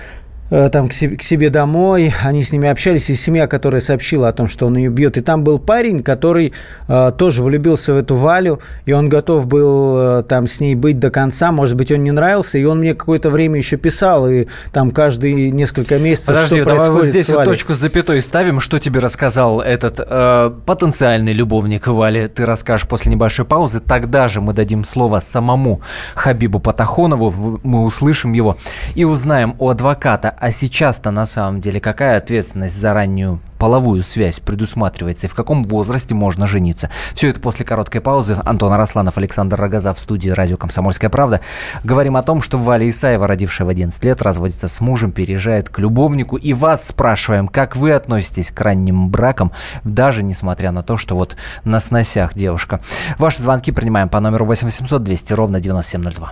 там 0.49 0.87
к 0.87 0.93
себе, 0.93 1.15
к 1.15 1.21
себе 1.21 1.49
домой, 1.49 2.13
они 2.23 2.43
с 2.43 2.51
ними 2.51 2.69
общались, 2.69 3.09
и 3.09 3.15
семья, 3.15 3.47
которая 3.47 3.81
сообщила 3.81 4.27
о 4.27 4.33
том, 4.33 4.47
что 4.47 4.65
он 4.65 4.77
ее 4.77 4.89
бьет. 4.89 5.17
И 5.17 5.21
там 5.21 5.43
был 5.43 5.59
парень, 5.59 6.01
который 6.03 6.53
э, 6.87 7.11
тоже 7.17 7.43
влюбился 7.43 7.93
в 7.93 7.97
эту 7.97 8.15
Валю, 8.15 8.59
и 8.85 8.93
он 8.93 9.09
готов 9.09 9.45
был 9.45 9.97
э, 9.97 10.23
там 10.23 10.47
с 10.47 10.59
ней 10.59 10.75
быть 10.75 10.99
до 10.99 11.09
конца. 11.09 11.51
Может 11.51 11.75
быть, 11.75 11.91
он 11.91 12.03
не 12.03 12.11
нравился, 12.11 12.57
и 12.57 12.63
он 12.63 12.79
мне 12.79 12.93
какое-то 12.93 13.29
время 13.29 13.57
еще 13.57 13.77
писал, 13.77 14.29
и 14.29 14.47
там 14.71 14.91
каждые 14.91 15.51
несколько 15.51 15.99
месяцев 15.99 16.27
Подожди, 16.27 16.55
что 16.55 16.65
давай 16.65 16.89
вот 16.89 17.05
здесь 17.05 17.29
вот 17.29 17.45
точку 17.45 17.75
с 17.75 17.77
запятой 17.77 18.21
ставим. 18.21 18.59
Что 18.59 18.79
тебе 18.79 18.99
рассказал 18.99 19.61
этот 19.61 19.99
э, 19.99 20.51
потенциальный 20.65 21.33
любовник 21.33 21.87
Вали? 21.87 22.27
Ты 22.27 22.45
расскажешь 22.45 22.87
после 22.87 23.11
небольшой 23.11 23.45
паузы. 23.45 23.79
Тогда 23.79 24.27
же 24.27 24.41
мы 24.41 24.53
дадим 24.53 24.83
слово 24.83 25.19
самому 25.19 25.81
Хабибу 26.15 26.59
Патахонову, 26.59 27.59
мы 27.63 27.83
услышим 27.83 28.33
его 28.33 28.57
и 28.95 29.05
узнаем 29.05 29.55
у 29.59 29.69
адвоката 29.69 30.29
А 30.39 30.51
сейчас-то 30.51 31.11
на 31.11 31.25
самом 31.25 31.59
деле 31.59 31.81
какая 31.81 32.17
ответственность 32.17 32.77
за 32.79 32.93
раннюю 32.93 33.41
половую 33.57 34.03
связь 34.03 34.39
предусматривается 34.39 35.27
и 35.27 35.29
в 35.29 35.35
каком 35.35 35.63
возрасте 35.65 36.15
можно 36.15 36.47
жениться? 36.47 36.89
Все 37.13 37.29
это 37.29 37.41
после 37.41 37.65
короткой 37.65 37.99
паузы. 37.99 38.37
Антон 38.45 38.71
Арасланов, 38.71 39.17
Александр 39.17 39.59
Рогоза 39.59 39.93
в 39.93 39.99
студии 39.99 40.29
радио 40.29 40.55
«Комсомольская 40.55 41.09
правда». 41.09 41.41
Говорим 41.83 42.15
о 42.15 42.23
том, 42.23 42.41
что 42.41 42.57
Валя 42.57 42.87
Исаева, 42.87 43.27
родившая 43.27 43.67
в 43.67 43.69
11 43.69 44.01
лет, 44.05 44.21
разводится 44.21 44.69
с 44.69 44.79
мужем, 44.79 45.11
переезжает 45.11 45.67
к 45.67 45.77
любовнику. 45.79 46.37
И 46.37 46.53
вас 46.53 46.87
спрашиваем, 46.87 47.49
как 47.49 47.75
вы 47.75 47.91
относитесь 47.91 48.51
к 48.51 48.61
ранним 48.61 49.09
бракам, 49.09 49.51
даже 49.83 50.23
несмотря 50.23 50.71
на 50.71 50.83
то, 50.83 50.95
что 50.95 51.15
вот 51.15 51.35
на 51.65 51.81
сносях 51.81 52.33
девушка. 52.33 52.79
Ваши 53.17 53.43
звонки 53.43 53.73
принимаем 53.73 54.07
по 54.07 54.21
номеру 54.21 54.45
8 54.45 54.67
800 54.67 55.03
200 55.03 55.33
ровно 55.33 55.59
9702. 55.59 56.31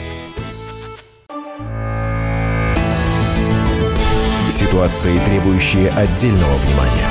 Ситуации, 4.61 5.17
требующие 5.25 5.89
отдельного 5.89 6.53
внимания. 6.53 7.07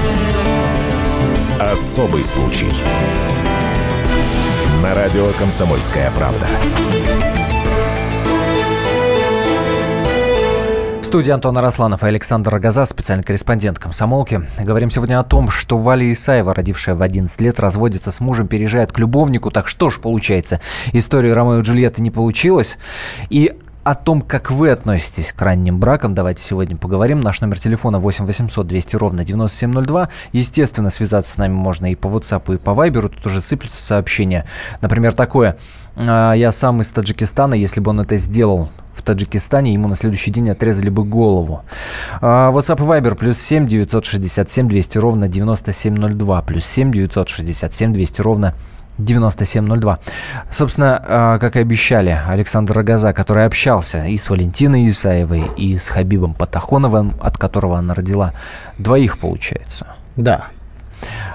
Особый 1.59 2.23
случай. 2.23 2.71
На 4.81 4.95
радио 4.95 5.27
«Комсомольская 5.37 6.13
правда». 6.13 6.47
В 11.01 11.05
студии 11.05 11.33
Антон 11.33 11.59
Арасланов 11.59 12.05
и 12.05 12.07
Александр 12.07 12.53
Рогоза, 12.53 12.85
специальный 12.85 13.25
корреспондент 13.25 13.81
комсомолки. 13.81 14.43
Говорим 14.61 14.93
сегодня 14.93 15.19
о 15.19 15.25
том, 15.25 15.51
что 15.51 15.77
Валя 15.77 16.11
Исаева, 16.13 16.55
родившая 16.55 16.95
в 16.95 17.03
11 17.03 17.41
лет, 17.41 17.59
разводится 17.59 18.13
с 18.13 18.21
мужем, 18.21 18.47
переезжает 18.47 18.93
к 18.93 18.99
любовнику. 19.01 19.51
Так 19.51 19.67
что 19.67 19.91
ж 19.91 19.99
получается, 19.99 20.61
история 20.93 21.33
Ромео 21.33 21.59
и 21.59 21.63
Джульетты 21.63 22.01
не 22.01 22.13
получилась. 22.13 22.79
И 23.29 23.59
о 23.91 23.97
том, 23.97 24.23
как 24.23 24.53
вы 24.53 24.71
относитесь 24.71 25.33
к 25.33 25.43
ранним 25.43 25.81
бракам, 25.81 26.15
давайте 26.15 26.45
сегодня 26.45 26.77
поговорим. 26.77 27.21
Наш 27.21 27.41
номер 27.41 27.59
телефона 27.59 27.99
8 27.99 28.25
800 28.25 28.65
200 28.65 28.95
ровно 28.95 29.25
9702. 29.25 30.09
Естественно, 30.31 30.91
связаться 30.91 31.33
с 31.33 31.39
нами 31.39 31.55
можно 31.55 31.91
и 31.91 31.97
по 31.97 32.07
WhatsApp, 32.07 32.55
и 32.55 32.59
по 32.59 32.71
Viber. 32.71 33.09
Тут 33.09 33.27
уже 33.27 33.43
сыплются 33.43 33.83
сообщения. 33.83 34.47
Например, 34.81 35.13
такое. 35.13 35.57
«А, 35.97 36.35
Я 36.35 36.53
сам 36.53 36.81
из 36.83 36.91
Таджикистана. 36.91 37.55
Если 37.55 37.81
бы 37.81 37.91
он 37.91 38.01
это 38.01 38.15
сделал 38.15 38.69
в 38.95 39.03
Таджикистане, 39.03 39.73
ему 39.73 39.89
на 39.89 39.97
следующий 39.97 40.31
день 40.31 40.51
отрезали 40.51 40.89
бы 40.89 41.03
голову. 41.03 41.65
А, 42.21 42.53
WhatsApp 42.53 42.79
и 42.79 42.87
Viber 42.87 43.17
плюс 43.17 43.41
7 43.41 43.67
967 43.67 44.69
200 44.69 44.99
ровно 44.99 45.27
9702. 45.27 46.43
Плюс 46.43 46.65
7 46.65 46.93
967 46.93 47.93
200 47.93 48.21
ровно 48.21 48.55
9702. 48.99 49.99
Собственно, 50.51 51.03
э, 51.07 51.39
как 51.41 51.57
и 51.57 51.61
обещали, 51.61 52.19
Александр 52.29 52.75
Рогоза, 52.75 53.13
который 53.13 53.47
общался 53.47 54.05
и 54.05 54.17
с 54.17 54.29
Валентиной 54.31 54.89
Исаевой, 54.89 55.51
и 55.57 55.77
с 55.77 55.89
Хабибом 55.89 56.35
Патахоновым, 56.35 57.15
от 57.21 57.39
которого 57.39 57.79
она 57.79 57.95
родила 57.95 58.33
двоих, 58.79 59.19
получается. 59.19 59.87
Да. 60.17 60.47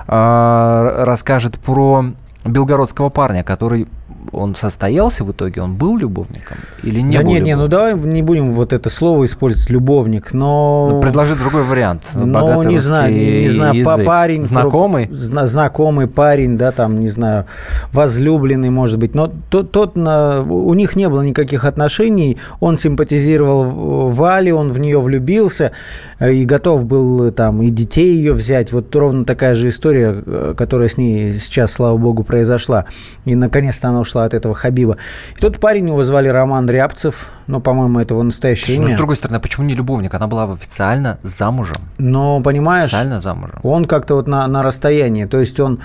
А, 0.07 1.03
Расскажет 1.05 1.59
про 1.59 2.05
белгородского 2.43 3.09
парня, 3.09 3.43
который 3.43 3.87
он 4.31 4.55
состоялся 4.55 5.23
в 5.23 5.31
итоге, 5.31 5.61
он 5.61 5.75
был 5.75 5.97
любовником 5.97 6.57
или 6.83 7.01
не 7.01 7.17
да 7.17 7.23
был 7.23 7.31
не, 7.31 7.39
не, 7.39 7.55
ну 7.55 7.67
давай 7.67 7.93
не 7.95 8.21
будем 8.21 8.53
вот 8.53 8.73
это 8.73 8.89
слово 8.89 9.25
использовать 9.25 9.69
любовник, 9.69 10.33
но 10.33 10.89
Ну, 10.91 11.01
предложи 11.01 11.35
другой 11.35 11.63
вариант. 11.63 12.03
Ну, 12.13 12.63
не 12.63 12.77
знаю, 12.79 13.13
не, 13.13 13.49
знаю, 13.49 13.75
язык. 13.75 14.05
парень. 14.05 14.41
Знакомый? 14.41 15.09
зна- 15.11 15.45
знакомый 15.45 16.07
парень, 16.07 16.57
да, 16.57 16.71
там, 16.71 16.99
не 16.99 17.09
знаю, 17.09 17.45
возлюбленный, 17.91 18.69
может 18.69 18.99
быть. 18.99 19.15
Но 19.15 19.31
тот, 19.49 19.71
тот 19.71 19.95
на, 19.95 20.41
у 20.41 20.73
них 20.73 20.95
не 20.95 21.09
было 21.09 21.21
никаких 21.21 21.65
отношений. 21.65 22.37
Он 22.59 22.77
симпатизировал 22.77 24.09
Вале, 24.09 24.53
он 24.53 24.71
в 24.71 24.79
нее 24.79 24.99
влюбился 24.99 25.71
э, 26.19 26.33
и 26.33 26.45
готов 26.45 26.85
был 26.85 27.25
э, 27.25 27.31
там 27.31 27.61
и 27.61 27.69
детей 27.69 28.15
ее 28.15 28.33
взять. 28.33 28.71
Вот 28.71 28.95
ровно 28.95 29.25
такая 29.25 29.55
же 29.55 29.69
история, 29.69 30.23
э, 30.25 30.53
которая 30.57 30.89
с 30.89 30.97
ней 30.97 31.33
сейчас, 31.33 31.73
слава 31.73 31.97
богу, 31.97 32.23
произошла. 32.23 32.85
И 33.25 33.35
наконец-то 33.35 33.89
она 33.89 33.99
ушла 33.99 34.14
от 34.23 34.33
этого 34.33 34.53
Хабиба. 34.55 34.97
И 35.35 35.39
тот 35.39 35.59
парень 35.59 35.87
его 35.87 36.03
звали 36.03 36.29
Роман 36.29 36.69
Рябцев. 36.69 37.29
Ну, 37.47 37.59
по-моему, 37.59 37.99
это 37.99 38.13
его 38.13 38.23
настоящее 38.23 38.79
Ну, 38.79 38.87
имя. 38.87 38.95
с 38.95 38.97
другой 38.97 39.15
стороны, 39.15 39.37
а 39.37 39.39
почему 39.39 39.65
не 39.65 39.75
любовник? 39.75 40.13
Она 40.13 40.27
была 40.27 40.51
официально 40.51 41.17
замужем. 41.23 41.77
Но, 41.97 42.39
понимаешь, 42.41 42.85
Официально 42.93 43.19
замужем. 43.19 43.59
он 43.63 43.85
как-то 43.85 44.15
вот 44.15 44.27
на, 44.27 44.47
на 44.47 44.63
расстоянии. 44.63 45.25
То 45.25 45.39
есть 45.39 45.59
он, 45.59 45.79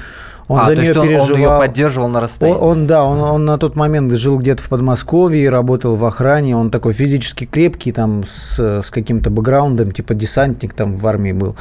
он 0.50 0.58
а, 0.58 0.64
за 0.64 0.74
то 0.74 0.80
нее 0.80 0.86
есть 0.88 0.96
он, 0.96 1.02
он 1.02 1.08
переживал. 1.08 1.36
ее 1.38 1.58
поддерживал 1.60 2.08
на 2.08 2.20
расстоянии. 2.20 2.58
Он, 2.58 2.68
он, 2.80 2.86
да, 2.88 3.04
он, 3.04 3.20
он 3.20 3.44
на 3.44 3.56
тот 3.56 3.76
момент 3.76 4.10
жил 4.12 4.36
где-то 4.36 4.60
в 4.64 4.68
Подмосковье, 4.68 5.48
работал 5.48 5.94
в 5.94 6.04
охране, 6.04 6.56
он 6.56 6.72
такой 6.72 6.92
физически 6.92 7.44
крепкий, 7.44 7.92
там, 7.92 8.24
с, 8.26 8.58
с 8.82 8.90
каким-то 8.90 9.30
бэкграундом, 9.30 9.92
типа 9.92 10.12
десантник 10.14 10.74
там 10.74 10.96
в 10.96 11.06
армии 11.06 11.30
был. 11.30 11.54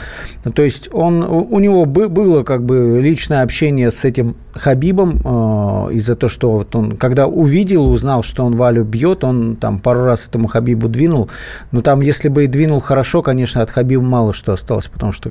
Ну, 0.44 0.52
То 0.52 0.64
есть 0.64 0.90
он, 0.92 1.24
у 1.24 1.60
него 1.60 1.86
бы- 1.86 2.10
было 2.10 2.42
как 2.42 2.66
бы 2.66 3.00
личное 3.00 3.44
общение 3.44 3.92
с 3.92 4.06
этим 4.06 4.36
Хабибом 4.54 5.20
э, 5.24 5.94
из-за 5.94 6.16
того, 6.16 6.32
что 6.32 6.50
вот 6.54 6.76
он, 6.76 6.94
когда 6.98 7.28
увидел, 7.28 7.86
узнал, 7.92 8.24
что 8.24 8.44
он 8.44 8.56
Валю 8.56 8.84
бьет, 8.86 9.24
он 9.24 9.56
там 9.56 9.80
пару 9.80 10.04
раз 10.04 10.28
этому 10.28 10.48
Хабибу 10.48 10.88
двинул. 10.88 11.30
Но 11.72 11.82
там, 11.82 12.02
если 12.02 12.28
бы 12.28 12.46
и 12.46 12.48
двинул 12.48 12.80
хорошо, 12.80 13.22
конечно, 13.22 13.62
от 13.62 13.70
Хабиба 13.70 14.02
мало 14.02 14.34
что 14.34 14.52
осталось, 14.54 14.88
потому 14.88 15.12
что 15.12 15.30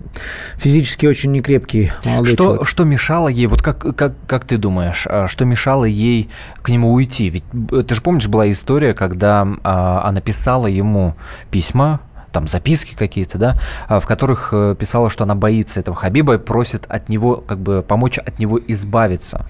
физически 0.58 1.06
очень 1.06 1.32
некрепкий 1.32 1.90
молодой 2.04 2.32
Что, 2.32 2.44
человек. 2.44 2.68
что 2.68 2.84
мешало 2.84 3.26
ей, 3.26 3.47
вот 3.48 3.62
как, 3.62 3.96
как, 3.96 4.14
как 4.26 4.44
ты 4.44 4.56
думаешь, 4.58 5.06
а, 5.08 5.26
что 5.26 5.44
мешало 5.44 5.84
ей 5.84 6.28
к 6.62 6.68
нему 6.68 6.92
уйти? 6.92 7.28
Ведь 7.30 7.44
б- 7.52 7.82
ты 7.82 7.94
же 7.94 8.00
помнишь, 8.02 8.28
была 8.28 8.50
история, 8.50 8.94
когда 8.94 9.46
а, 9.64 10.02
она 10.04 10.20
писала 10.20 10.66
ему 10.66 11.14
письма, 11.50 12.00
там 12.32 12.46
записки 12.46 12.94
какие-то, 12.94 13.38
да, 13.38 13.58
а, 13.88 14.00
в 14.00 14.06
которых 14.06 14.50
э, 14.52 14.76
писала, 14.78 15.08
что 15.10 15.24
она 15.24 15.34
боится 15.34 15.80
этого 15.80 15.96
Хабиба 15.96 16.34
и 16.34 16.38
просит 16.38 16.84
от 16.88 17.08
него, 17.08 17.36
как 17.36 17.58
бы 17.58 17.82
помочь 17.82 18.18
от 18.18 18.38
него 18.38 18.60
избавиться. 18.68 19.46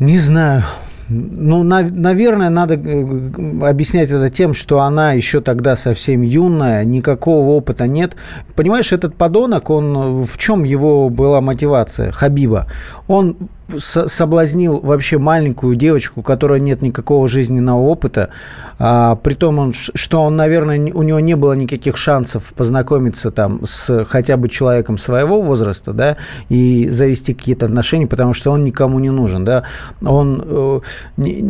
Не 0.00 0.18
знаю. 0.18 0.64
Ну, 1.08 1.62
нав- 1.62 1.90
наверное, 1.90 2.48
надо 2.48 2.74
э, 2.76 3.30
объяснять 3.68 4.08
это 4.10 4.30
тем, 4.30 4.54
что 4.54 4.80
она 4.80 5.12
еще 5.12 5.40
тогда 5.42 5.76
совсем 5.76 6.22
юная, 6.22 6.82
никакого 6.84 7.50
опыта 7.50 7.86
нет. 7.86 8.16
Понимаешь, 8.56 8.90
этот 8.92 9.14
подонок, 9.14 9.68
он 9.68 9.96
э, 9.96 10.24
в 10.24 10.38
чем 10.38 10.64
его 10.64 11.10
была 11.10 11.42
мотивация 11.42 12.10
Хабиба? 12.10 12.68
Он 13.06 13.36
со- 13.78 14.08
соблазнил 14.08 14.80
вообще 14.80 15.18
маленькую 15.18 15.74
девочку, 15.74 16.20
у 16.20 16.22
которой 16.22 16.60
нет 16.60 16.82
никакого 16.82 17.28
жизненного 17.28 17.80
опыта, 17.80 18.30
а, 18.78 19.14
при 19.16 19.34
том, 19.34 19.58
он, 19.58 19.72
что 19.72 20.20
он, 20.22 20.36
наверное, 20.36 20.78
у 20.92 21.02
него 21.02 21.20
не 21.20 21.34
было 21.36 21.52
никаких 21.52 21.96
шансов 21.96 22.52
познакомиться 22.56 23.30
там 23.30 23.60
с 23.64 24.04
хотя 24.04 24.36
бы 24.36 24.48
человеком 24.48 24.98
своего 24.98 25.40
возраста, 25.42 25.92
да, 25.92 26.16
и 26.48 26.88
завести 26.88 27.34
какие-то 27.34 27.66
отношения, 27.66 28.06
потому 28.06 28.32
что 28.32 28.50
он 28.50 28.62
никому 28.62 28.98
не 28.98 29.10
нужен, 29.10 29.44
да, 29.44 29.62
он, 30.04 30.42
э, 30.44 30.80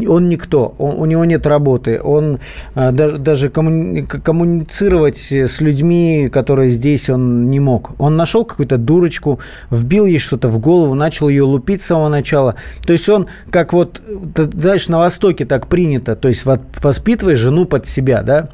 он 0.09 0.29
никто, 0.29 0.75
он- 0.79 0.97
у 0.99 1.05
него 1.07 1.25
нет 1.25 1.47
работы, 1.47 2.01
он 2.03 2.39
э, 2.75 2.91
даже, 2.93 3.19
даже 3.19 3.49
коммуни- 3.49 4.03
коммуницировать 4.07 5.17
с 5.33 5.61
людьми, 5.61 6.29
которые 6.33 6.71
здесь, 6.71 7.09
он 7.11 7.49
не 7.51 7.61
мог. 7.61 7.93
Он 7.99 8.17
нашел 8.17 8.45
какую-то 8.45 8.77
дурочку, 8.77 9.41
вбил 9.71 10.05
ей 10.07 10.19
что-то 10.19 10.49
в 10.49 10.59
голову, 10.59 10.95
начал 10.95 11.29
ее 11.29 11.44
лупить 11.45 11.83
с 11.83 11.87
самого 11.87 12.09
начала. 12.09 12.57
То 12.87 12.93
есть 12.93 13.09
он, 13.09 13.29
как 13.51 13.73
вот, 13.73 14.01
знаешь, 14.37 14.89
на 14.89 14.99
Востоке 14.99 15.45
так 15.45 15.67
принято, 15.69 16.17
то 16.17 16.29
есть 16.29 16.45
воспитывай 16.45 17.35
жену 17.35 17.67
под 17.67 17.87
себя, 17.87 18.23
да, 18.23 18.51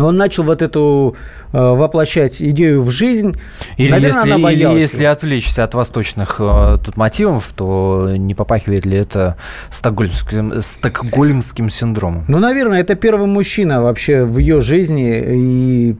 он 0.00 0.16
начал 0.16 0.44
вот 0.44 0.62
эту 0.62 1.16
э, 1.52 1.58
воплощать 1.58 2.40
идею 2.40 2.80
в 2.80 2.90
жизнь. 2.90 3.36
Или, 3.76 3.90
Наверное, 3.90 4.38
если, 4.38 4.52
или 4.52 4.80
если 4.80 5.04
отвлечься 5.04 5.64
от 5.64 5.74
восточных 5.74 6.36
э, 6.38 6.78
тут 6.82 6.96
мотивов, 6.96 7.52
то 7.54 8.10
не 8.16 8.34
попахивает 8.34 8.86
ли 8.86 8.96
это 8.96 9.36
стокгольмским, 9.70 10.62
стокгольмским 10.62 11.68
синдромом? 11.68 12.24
Ну, 12.28 12.38
наверное, 12.38 12.80
это 12.80 12.94
первый 12.94 13.26
мужчина 13.26 13.82
вообще 13.82 14.24
в 14.24 14.38
ее 14.38 14.60
жизни. 14.60 15.22
И 15.26 15.96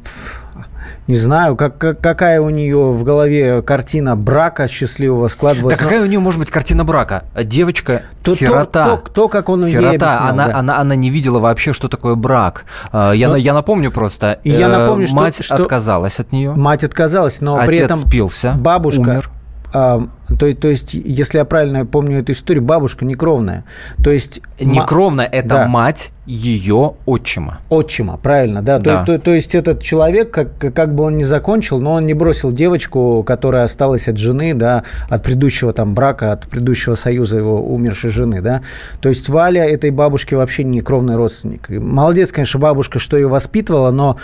не 1.08 1.16
знаю, 1.16 1.56
как, 1.56 1.78
как, 1.78 2.00
какая 2.00 2.40
у 2.40 2.50
нее 2.50 2.92
в 2.92 3.02
голове 3.02 3.62
картина 3.62 4.14
брака 4.16 4.68
счастливого 4.68 5.26
складывалась. 5.28 5.76
Да 5.76 5.82
какая 5.82 6.02
у 6.02 6.06
нее 6.06 6.20
может 6.20 6.38
быть 6.38 6.50
картина 6.50 6.84
брака? 6.84 7.24
Девочка 7.34 8.02
то, 8.22 8.34
сирота. 8.34 8.84
То, 8.84 8.96
то, 8.96 9.10
то, 9.10 9.28
как 9.28 9.48
он 9.48 9.64
сирота. 9.64 9.88
ей 9.88 9.96
объяснял, 9.96 10.28
она, 10.28 10.46
да. 10.46 10.56
она, 10.56 10.78
она 10.78 10.94
не 10.94 11.10
видела 11.10 11.40
вообще, 11.40 11.72
что 11.72 11.88
такое 11.88 12.14
брак. 12.14 12.64
А, 12.92 13.12
я, 13.12 13.28
но, 13.28 13.36
я 13.36 13.52
напомню 13.52 13.90
просто. 13.90 14.38
И 14.44 14.50
я 14.50 14.68
напомню, 14.68 15.06
что, 15.06 15.16
мать 15.16 15.44
что 15.44 15.56
отказалась 15.56 16.20
от 16.20 16.30
нее. 16.30 16.52
Мать 16.52 16.84
отказалась, 16.84 17.40
но 17.40 17.56
Отец 17.56 17.66
при 17.66 17.78
этом 17.78 17.96
спился, 17.96 18.52
бабушка 18.58 19.00
умер. 19.00 19.30
А, 19.72 20.06
то, 20.38 20.52
то 20.54 20.68
есть, 20.68 20.94
если 20.94 21.38
я 21.38 21.44
правильно 21.44 21.86
помню 21.86 22.18
эту 22.18 22.32
историю, 22.32 22.62
бабушка 22.62 23.04
некровная. 23.04 23.64
То 24.02 24.10
есть... 24.10 24.40
Некровная– 24.60 25.26
это 25.32 25.48
да. 25.48 25.66
мать 25.66 26.12
ее 26.26 26.94
отчима. 27.06 27.58
Отчима, 27.68 28.16
правильно, 28.16 28.62
да. 28.62 28.78
да. 28.78 29.04
То, 29.04 29.14
то, 29.16 29.24
то 29.24 29.34
есть, 29.34 29.54
этот 29.54 29.82
человек, 29.82 30.30
как, 30.30 30.58
как 30.58 30.94
бы 30.94 31.04
он 31.04 31.16
ни 31.16 31.24
закончил, 31.24 31.80
но 31.80 31.92
он 31.92 32.02
не 32.02 32.14
бросил 32.14 32.52
девочку, 32.52 33.22
которая 33.26 33.64
осталась 33.64 34.08
от 34.08 34.18
жены, 34.18 34.54
да, 34.54 34.84
от 35.08 35.22
предыдущего 35.22 35.72
там 35.72 35.94
брака, 35.94 36.32
от 36.32 36.46
предыдущего 36.46 36.94
союза 36.94 37.38
его 37.38 37.62
умершей 37.62 38.10
жены, 38.10 38.40
да. 38.40 38.62
То 39.00 39.08
есть, 39.08 39.28
Валя 39.28 39.64
этой 39.64 39.90
бабушки 39.90 40.34
вообще 40.34 40.64
не 40.64 40.80
кровный 40.80 41.16
родственник. 41.16 41.68
Молодец, 41.70 42.32
конечно, 42.32 42.60
бабушка, 42.60 42.98
что 42.98 43.16
ее 43.16 43.28
воспитывала, 43.28 43.90
но 43.90 44.18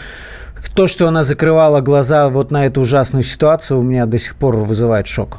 то, 0.74 0.86
что 0.86 1.08
она 1.08 1.22
закрывала 1.22 1.80
глаза 1.80 2.28
вот 2.28 2.50
на 2.50 2.66
эту 2.66 2.80
ужасную 2.80 3.22
ситуацию, 3.22 3.80
у 3.80 3.82
меня 3.82 4.06
до 4.06 4.18
сих 4.18 4.36
пор 4.36 4.56
вызывает 4.56 5.06
шок. 5.06 5.38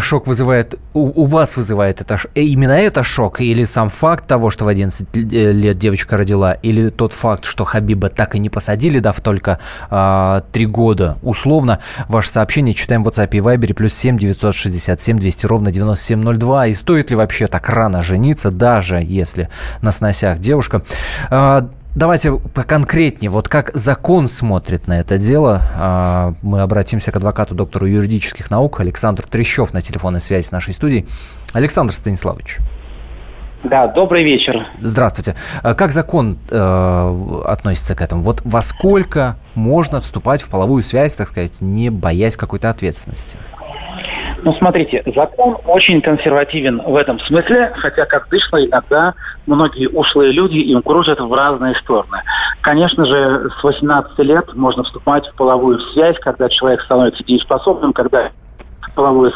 Шок 0.00 0.26
вызывает, 0.26 0.78
у, 0.94 1.22
у 1.22 1.24
вас 1.24 1.56
вызывает 1.56 2.00
это, 2.00 2.18
именно 2.34 2.72
это 2.72 3.02
шок, 3.02 3.40
или 3.40 3.64
сам 3.64 3.90
факт 3.90 4.26
того, 4.26 4.50
что 4.50 4.64
в 4.64 4.68
11 4.68 5.14
лет 5.14 5.78
девочка 5.78 6.16
родила, 6.16 6.52
или 6.52 6.88
тот 6.90 7.12
факт, 7.12 7.44
что 7.44 7.64
Хабиба 7.64 8.08
так 8.08 8.34
и 8.34 8.38
не 8.38 8.48
посадили, 8.48 8.98
дав 8.98 9.20
только 9.20 9.58
а, 9.90 10.42
3 10.52 10.66
года, 10.66 11.16
условно, 11.22 11.80
ваше 12.08 12.30
сообщение 12.30 12.74
читаем 12.74 13.02
в 13.02 13.08
WhatsApp 13.08 13.30
и 13.32 13.38
Viber, 13.38 13.74
плюс 13.74 13.94
7 13.94 14.18
967 14.18 15.18
200 15.18 15.46
ровно 15.46 15.70
9702, 15.70 16.66
и 16.68 16.74
стоит 16.74 17.10
ли 17.10 17.16
вообще 17.16 17.46
так 17.46 17.68
рано 17.68 18.02
жениться, 18.02 18.50
даже 18.50 18.96
если 19.02 19.48
на 19.82 19.92
сносях 19.92 20.38
девушка. 20.38 20.82
А, 21.30 21.68
Давайте 21.96 22.32
поконкретнее, 22.32 23.30
вот 23.30 23.48
как 23.48 23.70
закон 23.72 24.28
смотрит 24.28 24.86
на 24.86 25.00
это 25.00 25.16
дело. 25.16 25.62
А, 25.78 26.34
мы 26.42 26.60
обратимся 26.60 27.10
к 27.10 27.16
адвокату, 27.16 27.54
доктору 27.54 27.86
юридических 27.86 28.50
наук 28.50 28.80
Александру 28.80 29.26
Трещев 29.26 29.72
на 29.72 29.80
телефонной 29.80 30.20
связи 30.20 30.44
с 30.44 30.52
нашей 30.52 30.74
студией. 30.74 31.06
Александр 31.54 31.94
Станиславович. 31.94 32.58
Да, 33.64 33.86
добрый 33.86 34.24
вечер. 34.24 34.66
Здравствуйте. 34.82 35.36
А 35.62 35.72
как 35.72 35.90
закон 35.90 36.36
э, 36.50 37.42
относится 37.46 37.94
к 37.94 38.02
этому? 38.02 38.22
Вот 38.22 38.42
во 38.44 38.60
сколько 38.60 39.38
можно 39.54 40.02
вступать 40.02 40.42
в 40.42 40.50
половую 40.50 40.82
связь, 40.82 41.14
так 41.14 41.28
сказать, 41.28 41.62
не 41.62 41.88
боясь 41.88 42.36
какой-то 42.36 42.68
ответственности? 42.68 43.38
Ну, 44.42 44.52
смотрите, 44.54 45.02
закон 45.14 45.56
очень 45.66 46.00
консервативен 46.00 46.80
в 46.82 46.94
этом 46.96 47.18
смысле, 47.20 47.72
хотя, 47.76 48.04
как 48.04 48.30
вышло, 48.30 48.64
иногда 48.64 49.14
многие 49.46 49.88
ушлые 49.88 50.32
люди 50.32 50.58
им 50.58 50.82
крутят 50.82 51.20
в 51.20 51.32
разные 51.32 51.74
стороны. 51.76 52.22
Конечно 52.60 53.04
же, 53.04 53.50
с 53.58 53.64
18 53.64 54.18
лет 54.20 54.54
можно 54.54 54.84
вступать 54.84 55.26
в 55.28 55.34
половую 55.34 55.80
связь, 55.92 56.18
когда 56.18 56.48
человек 56.48 56.82
становится 56.82 57.24
дееспособным, 57.24 57.92
когда 57.92 58.30
половое 58.96 59.30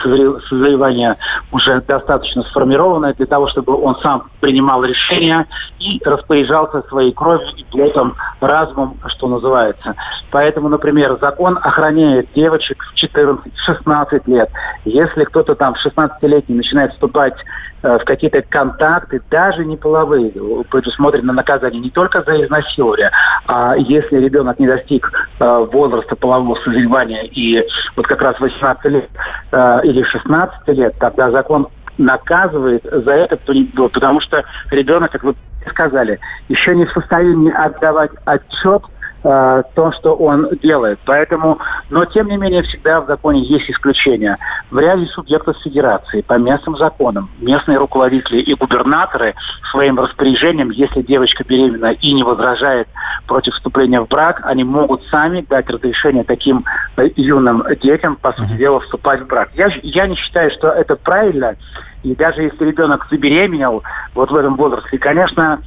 созревание 0.49 1.17
уже 1.52 1.81
достаточно 1.83 2.43
сформированное 2.43 3.14
для 3.14 3.26
того, 3.26 3.47
чтобы 3.49 3.76
он 3.81 3.95
сам 4.00 4.25
принимал 4.40 4.83
решения 4.83 5.47
и 5.79 6.00
распоряжался 6.05 6.83
своей 6.88 7.12
кровью 7.12 7.47
и 7.57 7.64
при 7.71 7.88
этом 7.88 8.17
разумом, 8.40 8.97
что 9.07 9.29
называется. 9.29 9.95
Поэтому, 10.33 10.69
например, 10.69 11.19
закон 11.21 11.59
охраняет 11.62 12.29
девочек 12.35 12.83
в 12.83 12.95
14-16 13.00 14.23
лет. 14.26 14.50
Если 14.85 15.25
кто-то 15.25 15.55
там 15.55 15.75
в 15.75 15.87
16-летний 15.87 16.57
начинает 16.57 16.93
вступать 16.93 17.35
в 17.82 18.04
какие-то 18.04 18.42
контакты, 18.42 19.20
даже 19.30 19.64
не 19.64 19.76
половые, 19.76 20.32
предусмотрено 20.70 21.32
наказание 21.32 21.80
не 21.80 21.90
только 21.90 22.22
за 22.22 22.44
изнасилование, 22.44 23.10
а 23.46 23.75
если 23.76 24.18
ребенок 24.18 24.58
не 24.58 24.66
достиг 24.66 25.10
э, 25.38 25.66
возраста 25.72 26.16
полового 26.16 26.56
созревания 26.56 27.22
и 27.22 27.64
вот 27.96 28.06
как 28.06 28.20
раз 28.22 28.38
18 28.38 28.84
лет 28.87 29.08
э, 29.52 29.80
или 29.84 30.02
16 30.02 30.68
лет, 30.68 30.94
тогда 30.99 31.30
закон 31.30 31.68
наказывает 31.99 32.82
за 32.84 33.12
это, 33.12 33.38
потому 33.92 34.20
что 34.20 34.44
ребенок, 34.70 35.12
как 35.12 35.22
вы 35.22 35.34
сказали, 35.68 36.18
еще 36.49 36.75
не 36.75 36.87
в 36.87 36.92
состоянии 36.92 37.52
отдавать 37.52 38.10
отчет 38.25 38.82
э, 39.22 39.62
то, 39.74 39.92
что 39.92 40.14
он 40.14 40.48
делает. 40.62 40.98
Поэтому, 41.04 41.58
но 41.90 42.04
тем 42.04 42.28
не 42.28 42.36
менее, 42.36 42.62
всегда 42.62 43.00
в 43.00 43.06
законе 43.06 43.42
есть 43.42 43.70
исключения. 43.70 44.38
В 44.70 44.78
ряде 44.78 45.06
субъектов 45.06 45.56
федерации 45.58 46.22
по 46.22 46.34
местным 46.34 46.76
законам 46.76 47.30
местные 47.38 47.78
руководители 47.78 48.40
и 48.40 48.54
губернаторы 48.54 49.34
своим 49.70 49.98
распоряжением, 49.98 50.70
если 50.70 51.02
девочка 51.02 51.44
беременна 51.44 51.92
и 51.92 52.12
не 52.12 52.22
возражает 52.22 52.88
против 53.26 53.54
вступления 53.54 54.00
в 54.00 54.09
брак, 54.09 54.40
они 54.44 54.64
могут 54.64 55.04
сами 55.06 55.44
дать 55.48 55.68
разрешение 55.70 56.24
таким 56.24 56.64
э, 56.96 57.09
юным 57.16 57.64
детям, 57.83 58.16
по 58.16 58.33
сути 58.33 58.52
дела, 58.52 58.80
вступать 58.80 59.20
в 59.22 59.26
брак. 59.26 59.50
Я, 59.54 59.68
я 59.83 60.06
не 60.06 60.16
считаю, 60.16 60.50
что 60.50 60.68
это 60.68 60.96
правильно. 60.96 61.56
И 62.02 62.14
даже 62.14 62.42
если 62.42 62.64
ребенок 62.64 63.06
забеременел 63.11 63.83
вот 64.14 64.30
в 64.30 64.37
этом 64.37 64.56
возрасте, 64.56 64.98
конечно, 64.98 65.61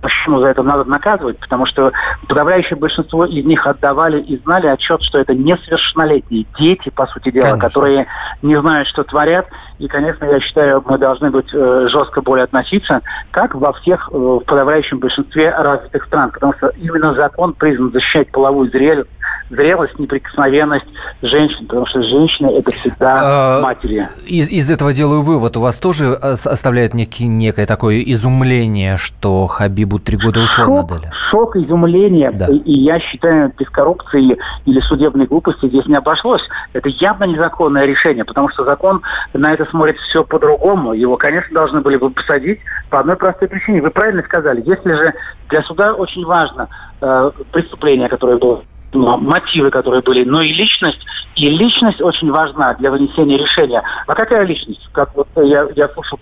Почему 0.00 0.38
за 0.40 0.48
это 0.48 0.62
надо 0.62 0.84
наказывать? 0.84 1.38
Потому 1.38 1.66
что 1.66 1.92
подавляющее 2.28 2.76
большинство 2.76 3.24
из 3.24 3.44
них 3.44 3.66
отдавали 3.66 4.20
и 4.20 4.38
знали 4.38 4.68
отчет, 4.68 5.02
что 5.02 5.18
это 5.18 5.34
несовершеннолетние 5.34 6.46
дети, 6.58 6.90
по 6.90 7.06
сути 7.06 7.30
дела, 7.30 7.50
конечно. 7.50 7.68
которые 7.68 8.06
не 8.42 8.60
знают, 8.60 8.88
что 8.88 9.02
творят. 9.02 9.46
И, 9.78 9.88
конечно, 9.88 10.24
я 10.24 10.40
считаю, 10.40 10.82
мы 10.86 10.98
должны 10.98 11.30
быть 11.30 11.52
э, 11.52 11.88
жестко 11.88 12.22
более 12.22 12.44
относиться, 12.44 13.02
как 13.32 13.54
во 13.54 13.72
всех, 13.72 14.08
э, 14.12 14.16
в 14.16 14.40
подавляющем 14.40 14.98
большинстве 14.98 15.50
развитых 15.50 16.04
стран. 16.04 16.30
Потому 16.30 16.54
что 16.54 16.68
именно 16.76 17.14
закон 17.14 17.54
призван 17.54 17.90
защищать 17.92 18.30
половую 18.30 18.70
зрелость, 18.70 19.10
зрелость, 19.50 19.98
неприкосновенность 19.98 20.86
женщин, 21.22 21.66
потому 21.66 21.86
что 21.86 22.02
женщины 22.02 22.58
это 22.58 22.70
всегда 22.70 23.16
а, 23.20 23.60
матери. 23.62 24.08
Из, 24.26 24.48
из 24.48 24.70
этого 24.70 24.92
делаю 24.92 25.22
вывод. 25.22 25.56
У 25.56 25.60
вас 25.60 25.78
тоже 25.78 26.14
оставляет 26.14 26.94
некий, 26.94 27.26
некое 27.26 27.66
такое 27.66 28.00
изумление, 28.00 28.96
что 28.96 29.46
Хабибу 29.46 29.98
три 29.98 30.16
года 30.16 30.40
условно 30.40 30.82
шок, 30.82 30.90
дали? 30.90 31.12
Шок, 31.30 31.56
изумление. 31.56 32.30
Да. 32.32 32.46
И, 32.46 32.58
и 32.58 32.78
я 32.80 33.00
считаю, 33.00 33.52
без 33.58 33.68
коррупции 33.70 34.36
или 34.66 34.80
судебной 34.80 35.26
глупости 35.26 35.66
здесь 35.66 35.86
не 35.86 35.96
обошлось. 35.96 36.42
Это 36.72 36.88
явно 36.88 37.24
незаконное 37.24 37.86
решение, 37.86 38.24
потому 38.24 38.48
что 38.50 38.64
закон 38.64 39.02
на 39.32 39.52
это 39.52 39.64
смотрит 39.66 39.96
все 39.96 40.24
по-другому. 40.24 40.92
Его, 40.92 41.16
конечно, 41.16 41.54
должны 41.54 41.80
были 41.80 41.96
бы 41.96 42.10
посадить 42.10 42.60
по 42.90 43.00
одной 43.00 43.16
простой 43.16 43.48
причине. 43.48 43.82
Вы 43.82 43.90
правильно 43.90 44.22
сказали. 44.22 44.62
Если 44.66 44.92
же 44.92 45.14
для 45.48 45.62
суда 45.62 45.94
очень 45.94 46.24
важно 46.24 46.68
э, 47.00 47.30
преступление, 47.52 48.08
которое 48.08 48.36
было 48.38 48.62
мотивы, 48.92 49.70
которые 49.70 50.02
были, 50.02 50.24
но 50.24 50.42
и 50.42 50.52
личность. 50.52 51.04
И 51.36 51.48
личность 51.48 52.00
очень 52.00 52.30
важна 52.30 52.74
для 52.74 52.90
вынесения 52.90 53.38
решения. 53.38 53.82
А 54.06 54.14
какая 54.14 54.44
личность? 54.44 54.88
Как 54.92 55.14
вот 55.14 55.28
я, 55.36 55.66
я 55.76 55.88
слушал 55.90 56.18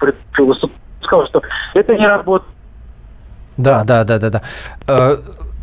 сказал, 1.02 1.26
что 1.26 1.42
это 1.74 1.94
не 1.94 2.06
работает. 2.06 2.52
Да, 3.56 3.84
да, 3.84 4.04
да, 4.04 4.18
да, 4.18 4.30
да. 4.30 4.42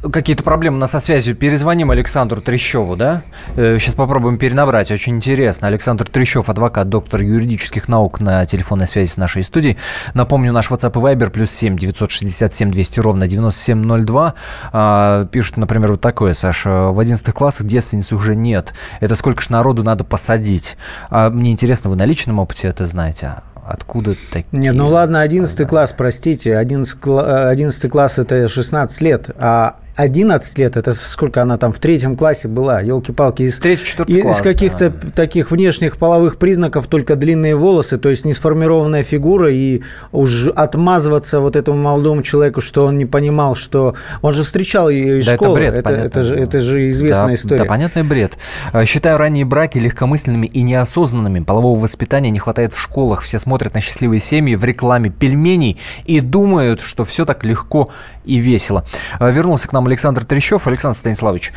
Э, 0.04 0.10
какие-то 0.10 0.44
проблемы 0.44 0.78
у 0.78 0.80
нас 0.80 0.92
со 0.92 1.00
связью. 1.00 1.36
Перезвоним 1.36 1.92
Александру 1.92 2.42
Трещеву, 2.42 2.96
да? 2.96 3.24
Сейчас 3.56 3.94
э, 3.94 3.98
попробуем 3.98 4.38
перенабрать. 4.38 4.92
Очень 4.92 5.16
интересно. 5.16 5.68
Александр 5.68 6.08
Трещев, 6.08 6.50
адвокат, 6.50 6.90
доктор 6.90 7.22
юридических 7.22 7.88
наук 7.88 8.20
на 8.20 8.46
телефонной 8.46 8.88
связи 8.88 9.10
с 9.10 9.18
нашей 9.18 9.44
студией. 9.44 9.78
Напомню, 10.14 10.52
наш 10.52 10.70
WhatsApp 10.70 10.92
и 10.92 11.16
Viber 11.16 11.30
плюс 11.30 11.52
7 11.52 11.78
967 11.78 12.72
200 12.72 13.00
ровно 13.00 13.28
9702. 13.28 14.34
А, 14.72 15.26
пишут, 15.26 15.58
например, 15.58 15.92
вот 15.92 16.02
такое, 16.02 16.34
Саша. 16.34 16.90
В 16.92 17.00
11 17.00 17.34
классах 17.34 17.68
девственниц 17.68 18.12
уже 18.12 18.36
нет. 18.36 18.74
Это 19.00 19.16
сколько 19.16 19.42
ж 19.42 19.50
народу 19.50 19.84
надо 19.84 20.04
посадить? 20.04 20.78
А 21.10 21.30
мне 21.30 21.52
интересно, 21.52 21.90
вы 21.90 21.96
на 21.96 22.06
личном 22.06 22.40
опыте 22.40 22.68
это 22.68 22.86
знаете? 22.86 23.36
Откуда 23.66 24.16
такие? 24.32 24.48
Нет, 24.52 24.76
ну 24.76 24.90
ладно, 24.90 25.22
11 25.22 25.68
класс, 25.68 25.94
простите, 25.98 26.58
11, 26.58 26.98
11 27.06 27.92
класс 27.92 28.20
это 28.20 28.48
16 28.50 29.02
лет, 29.02 29.30
а 29.38 29.78
11 29.96 30.58
лет, 30.58 30.76
это 30.76 30.92
сколько 30.94 31.42
она 31.42 31.58
там 31.58 31.72
в 31.72 31.80
третьем 31.80 32.16
классе 32.16 32.48
была, 32.48 32.82
елки-палки. 32.82 33.44
Из, 33.44 33.60
из 33.60 34.42
каких-то 34.42 34.90
да. 34.90 35.10
таких 35.12 35.52
внешних 35.52 35.98
половых 35.98 36.38
признаков 36.38 36.88
только 36.88 37.16
длинные 37.16 37.56
волосы, 37.56 37.98
то 37.98 38.10
есть 38.10 38.26
не 38.26 38.34
сформированная 38.34 39.04
фигура, 39.04 39.52
и 39.52 39.82
уж 40.12 40.48
отмазываться 40.48 41.40
вот 41.40 41.56
этому 41.56 41.78
молодому 41.78 42.24
человеку, 42.24 42.62
что 42.62 42.86
он 42.86 42.98
не 42.98 43.06
понимал, 43.06 43.56
что... 43.56 43.96
Он 44.22 44.32
же 44.32 44.44
встречал 44.44 44.90
ее 44.90 45.20
из 45.20 45.26
да 45.26 45.36
школы. 45.36 45.60
это 45.60 45.72
бред, 45.72 45.86
это, 45.86 45.94
это, 45.94 46.24
же, 46.24 46.36
это 46.36 46.60
же 46.60 46.90
известная 46.90 47.28
да, 47.28 47.34
история. 47.36 47.62
Да, 47.62 47.66
понятный 47.66 48.04
бред. 48.04 48.38
Э, 48.72 48.86
считаю 48.86 49.18
ранние 49.18 49.46
браки 49.46 49.78
легкомысленными 49.78 50.48
и 50.48 50.62
неосознанными. 50.64 51.42
Полового 51.42 51.80
воспитания 51.80 52.30
не 52.32 52.40
хватает 52.40 52.74
в 52.74 52.80
школах. 52.80 53.22
Все 53.22 53.38
смотрят 53.38 53.74
на 53.74 53.82
счастливые 53.82 54.20
семьи 54.20 54.56
в 54.56 54.64
рекламе 54.64 55.10
пельменей 55.10 55.80
и 56.06 56.20
думают, 56.20 56.82
что 56.82 57.06
все 57.06 57.26
так 57.26 57.44
легко 57.44 57.90
и 58.26 58.38
весело. 58.38 58.84
Э, 59.20 59.32
вернулся 59.32 59.68
к 59.68 59.74
нам 59.74 59.83
Александр 59.88 60.26
Трещев. 60.26 60.68
Александр 60.68 60.98
Станиславович, 60.98 61.54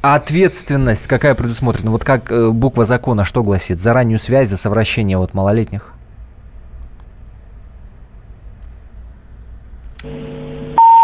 а 0.00 0.14
ответственность 0.14 1.06
какая 1.08 1.34
предусмотрена? 1.34 1.90
Вот 1.90 2.04
как 2.04 2.30
э, 2.30 2.50
буква 2.50 2.84
закона 2.84 3.24
что 3.24 3.42
гласит? 3.42 3.80
За 3.80 3.92
раннюю 3.92 4.18
связь, 4.18 4.48
за 4.48 4.56
совращение 4.56 5.18
вот 5.18 5.34
малолетних? 5.34 5.94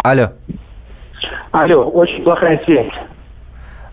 Алло. 0.05 0.33
Алло, 1.51 1.85
очень 1.91 2.23
плохая 2.23 2.63
связь. 2.65 2.93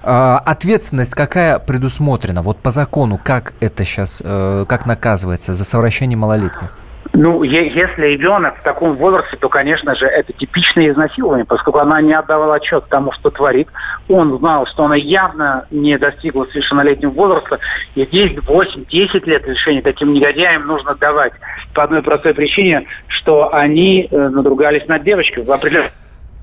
А, 0.04 0.40
ответственность 0.40 1.14
какая 1.14 1.58
предусмотрена? 1.60 2.42
Вот 2.42 2.58
по 2.58 2.70
закону, 2.70 3.20
как 3.24 3.54
это 3.60 3.86
сейчас, 3.86 4.22
э, 4.24 4.66
как 4.68 4.86
наказывается 4.86 5.54
за 5.54 5.64
совращение 5.64 6.18
малолетних? 6.18 6.78
Ну, 7.14 7.44
если 7.44 8.06
ребенок 8.06 8.58
в 8.60 8.64
таком 8.64 8.96
возрасте, 8.96 9.36
то, 9.36 9.50
конечно 9.50 9.96
же, 9.96 10.06
это 10.06 10.32
типичное 10.32 10.92
изнасилование, 10.92 11.46
поскольку 11.46 11.80
она 11.80 12.02
не 12.02 12.14
отдавала 12.14 12.56
отчет 12.56 12.86
тому, 12.88 13.12
что 13.12 13.30
творит. 13.30 13.68
Он 14.08 14.38
знал, 14.38 14.66
что 14.68 14.86
она 14.86 14.96
явно 14.96 15.66
не 15.72 15.98
достигла 15.98 16.46
совершеннолетнего 16.46 17.12
возраста, 17.12 17.60
и 17.96 18.06
здесь 18.06 18.32
8-10 18.32 19.26
лет 19.26 19.46
лишения 19.46 19.82
таким 19.82 20.14
негодяям 20.14 20.66
нужно 20.68 20.96
давать. 20.96 21.34
По 21.74 21.84
одной 21.84 22.02
простой 22.02 22.34
причине, 22.34 22.86
что 23.08 23.54
они 23.54 24.08
э, 24.10 24.30
надругались 24.30 24.88
над 24.88 25.04
девочкой 25.04 25.44
в 25.44 25.52
определенном 25.52 25.92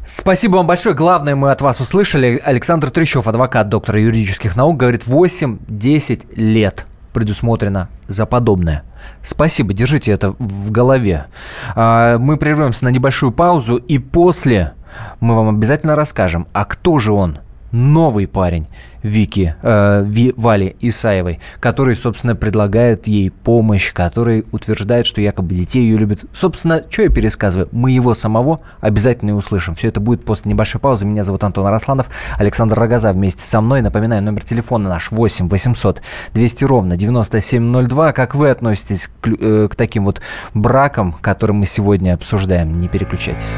Спасибо 0.05 0.57
вам 0.57 0.67
большое. 0.67 0.95
Главное 0.95 1.37
мы 1.37 1.51
от 1.51 1.61
вас 1.61 1.81
услышали. 1.81 2.41
Александр 2.43 2.91
Трещев, 2.91 3.29
адвокат, 3.29 3.69
доктор 3.69 3.97
юридических 3.97 4.57
наук, 4.57 4.79
говорит, 4.79 5.07
8-10 5.07 6.35
лет 6.35 6.87
предусмотрено 7.13 7.89
за 8.07 8.27
подобное. 8.27 8.83
Спасибо, 9.23 9.73
держите 9.73 10.13
это 10.13 10.35
в 10.39 10.71
голове. 10.71 11.27
А, 11.75 12.19
мы 12.19 12.37
прервемся 12.37 12.85
на 12.85 12.89
небольшую 12.89 13.33
паузу, 13.33 13.77
и 13.77 13.99
после 13.99 14.73
мы 15.21 15.37
вам 15.37 15.49
обязательно 15.51 15.95
расскажем, 15.95 16.47
а 16.53 16.65
кто 16.65 16.99
же 16.99 17.13
он, 17.13 17.39
новый 17.73 18.27
парень 18.27 18.67
Вики, 19.03 19.55
э, 19.63 20.03
Ви, 20.07 20.35
Вали 20.37 20.77
Исаевой, 20.81 21.39
который, 21.61 21.95
собственно, 21.95 22.35
предлагает 22.35 23.07
ей 23.07 23.31
помощь, 23.31 23.93
который 23.93 24.45
утверждает, 24.51 25.07
что 25.07 25.21
якобы 25.21 25.55
детей 25.55 25.83
ее 25.83 25.99
любят. 25.99 26.25
Собственно, 26.33 26.83
что 26.89 27.03
я 27.03 27.09
пересказываю? 27.09 27.69
Мы 27.73 27.93
его 27.93 28.15
самого 28.15 28.61
обязательно 28.81 29.31
и 29.31 29.33
услышим. 29.33 29.75
Все 29.75 29.89
это 29.89 30.01
будет 30.01 30.25
после 30.25 30.51
небольшой 30.51 30.81
паузы. 30.81 31.07
Меня 31.07 31.25
зовут 31.25 31.45
Антон 31.45 31.67
Арасланов, 31.67 32.09
Александр 32.39 32.79
Рогоза 32.79 33.13
вместе 33.13 33.43
со 33.43 33.61
мной. 33.61 33.83
Напоминаю, 33.83 34.23
номер 34.23 34.45
телефона 34.45 34.89
наш 34.89 35.11
8 35.13 35.49
800 35.49 36.03
200 36.35 36.65
ровно 36.65 36.97
9702. 36.97 38.13
Как 38.13 38.35
вы 38.35 38.51
относитесь 38.51 39.11
к, 39.21 39.29
э, 39.29 39.69
к 39.71 39.77
таким 39.77 40.05
вот 40.05 40.21
бракам, 40.55 41.13
которые 41.13 41.57
мы 41.57 41.67
сегодня 41.67 42.15
обсуждаем? 42.15 42.79
Не 42.81 42.89
переключайтесь. 42.89 43.57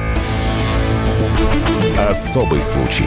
Особый 1.96 2.60
случай. 2.60 3.06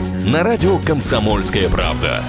на 0.25 0.43
радио 0.43 0.77
«Комсомольская 0.79 1.67
правда». 1.69 2.23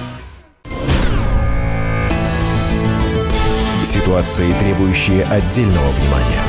Ситуации, 3.83 4.51
требующие 4.53 5.23
отдельного 5.23 5.89
внимания. 5.89 6.41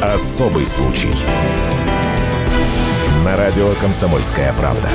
Особый 0.00 0.64
случай. 0.64 1.10
На 3.24 3.36
радио 3.36 3.74
«Комсомольская 3.80 4.52
правда». 4.52 4.90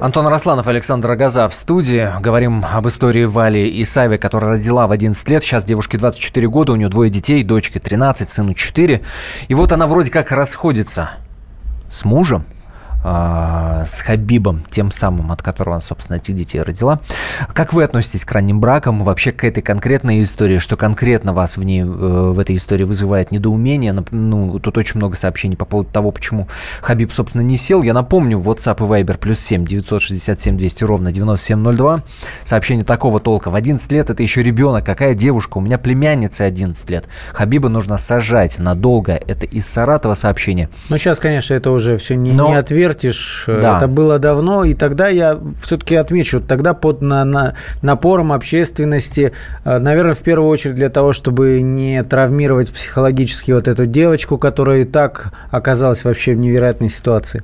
Антон 0.00 0.28
Росланов, 0.28 0.66
Александр 0.66 1.10
Агаза 1.10 1.46
в 1.46 1.52
студии. 1.52 2.10
Говорим 2.20 2.64
об 2.64 2.88
истории 2.88 3.24
Вали 3.24 3.68
и 3.68 3.82
Исаевой, 3.82 4.16
которая 4.16 4.52
родила 4.52 4.86
в 4.86 4.92
11 4.92 5.28
лет. 5.28 5.44
Сейчас 5.44 5.62
девушке 5.62 5.98
24 5.98 6.48
года, 6.48 6.72
у 6.72 6.76
нее 6.76 6.88
двое 6.88 7.10
детей, 7.10 7.42
дочке 7.44 7.80
13, 7.80 8.30
сыну 8.30 8.54
4. 8.54 9.02
И 9.48 9.54
вот 9.54 9.72
она 9.72 9.86
вроде 9.86 10.10
как 10.10 10.32
расходится 10.32 11.10
с 11.90 12.06
мужем, 12.06 12.46
а, 13.02 13.84
с 13.86 14.02
Хабибом, 14.02 14.64
тем 14.70 14.90
самым, 14.90 15.32
от 15.32 15.42
которого 15.42 15.76
она, 15.76 15.80
собственно, 15.80 16.16
этих 16.16 16.34
детей 16.34 16.60
родила. 16.60 17.00
Как 17.54 17.72
вы 17.72 17.82
относитесь 17.82 18.24
к 18.24 18.32
ранним 18.32 18.60
бракам, 18.60 19.04
вообще 19.04 19.32
к 19.32 19.44
этой 19.44 19.62
конкретной 19.62 20.22
истории, 20.22 20.58
что 20.58 20.76
конкретно 20.76 21.32
вас 21.32 21.56
в 21.56 21.64
ней, 21.64 21.82
э, 21.82 21.84
в 21.84 22.38
этой 22.38 22.56
истории 22.56 22.84
вызывает 22.84 23.30
недоумение? 23.30 23.96
Ну, 24.10 24.58
тут 24.58 24.76
очень 24.76 24.96
много 24.96 25.16
сообщений 25.16 25.56
по 25.56 25.64
поводу 25.64 25.90
того, 25.90 26.10
почему 26.10 26.48
Хабиб, 26.82 27.12
собственно, 27.12 27.42
не 27.42 27.56
сел. 27.56 27.82
Я 27.82 27.94
напомню, 27.94 28.38
WhatsApp 28.38 28.76
и 28.78 29.02
Viber 29.02 29.16
плюс 29.18 29.40
7 29.40 29.64
967 29.64 30.58
200 30.58 30.84
ровно 30.84 31.12
9702. 31.12 32.02
Сообщение 32.44 32.84
такого 32.84 33.20
толка. 33.20 33.50
В 33.50 33.54
11 33.54 33.90
лет 33.92 34.10
это 34.10 34.22
еще 34.22 34.42
ребенок. 34.42 34.84
Какая 34.84 35.14
девушка? 35.14 35.58
У 35.58 35.60
меня 35.60 35.78
племянница 35.78 36.44
11 36.44 36.90
лет. 36.90 37.08
Хабиба 37.32 37.68
нужно 37.68 37.96
сажать 37.96 38.58
надолго. 38.58 39.12
Это 39.12 39.46
из 39.46 39.66
Саратова 39.66 40.14
сообщение. 40.14 40.68
Ну, 40.90 40.98
сейчас, 40.98 41.18
конечно, 41.18 41.54
это 41.54 41.70
уже 41.70 41.96
все 41.96 42.14
не, 42.14 42.32
Но... 42.32 42.48
не 42.48 42.54
ответ 42.56 42.89
Вертиш. 42.90 43.44
Да. 43.46 43.76
Это 43.76 43.88
было 43.88 44.18
давно. 44.18 44.64
И 44.64 44.74
тогда 44.74 45.08
я 45.08 45.38
все-таки 45.62 45.94
отмечу, 45.94 46.40
тогда 46.40 46.74
под 46.74 47.02
на, 47.02 47.24
на, 47.24 47.54
напором 47.82 48.32
общественности, 48.32 49.32
э, 49.64 49.78
наверное, 49.78 50.14
в 50.14 50.20
первую 50.20 50.48
очередь 50.48 50.74
для 50.74 50.88
того, 50.88 51.12
чтобы 51.12 51.62
не 51.62 52.02
травмировать 52.02 52.72
психологически 52.72 53.52
вот 53.52 53.68
эту 53.68 53.86
девочку, 53.86 54.38
которая 54.38 54.80
и 54.80 54.84
так 54.84 55.32
оказалась 55.50 56.04
вообще 56.04 56.34
в 56.34 56.38
невероятной 56.38 56.88
ситуации. 56.88 57.42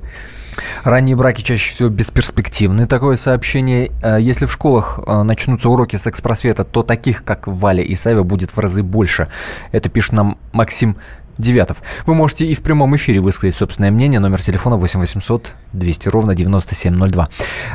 Ранние 0.83 1.15
браки 1.15 1.41
чаще 1.41 1.71
всего 1.71 1.89
бесперспективны. 1.89 2.87
Такое 2.87 3.15
сообщение. 3.15 3.91
Э, 4.01 4.17
если 4.19 4.45
в 4.45 4.51
школах 4.51 4.99
э, 5.05 5.23
начнутся 5.23 5.69
уроки 5.69 5.95
секс-просвета, 5.95 6.63
то 6.63 6.83
таких, 6.83 7.23
как 7.23 7.47
Валя 7.47 7.83
и 7.83 7.95
Саева, 7.95 8.23
будет 8.23 8.51
в 8.51 8.59
разы 8.59 8.83
больше. 8.83 9.27
Это 9.71 9.89
пишет 9.89 10.13
нам 10.13 10.37
Максим 10.51 10.97
Девятов. 11.37 11.77
Вы 12.05 12.15
можете 12.15 12.45
и 12.45 12.55
в 12.55 12.61
прямом 12.63 12.95
эфире 12.95 13.19
высказать 13.19 13.55
собственное 13.55 13.91
мнение. 13.91 14.19
Номер 14.19 14.41
телефона 14.41 14.77
8 14.77 14.99
800 14.99 15.53
200 15.73 16.09
ровно 16.09 16.33
9702. 16.33 17.29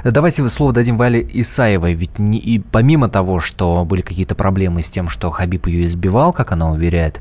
Давайте 0.04 0.48
слово 0.48 0.72
дадим 0.72 0.98
Вале 0.98 1.26
Исаевой. 1.32 1.94
Ведь 1.94 2.18
не, 2.18 2.38
и 2.38 2.58
помимо 2.58 3.08
того, 3.08 3.40
что 3.40 3.84
были 3.84 4.00
какие-то 4.00 4.34
проблемы 4.34 4.82
с 4.82 4.90
тем, 4.90 5.08
что 5.08 5.30
Хабиб 5.30 5.66
ее 5.66 5.86
избивал, 5.86 6.32
как 6.32 6.52
она 6.52 6.70
уверяет, 6.70 7.20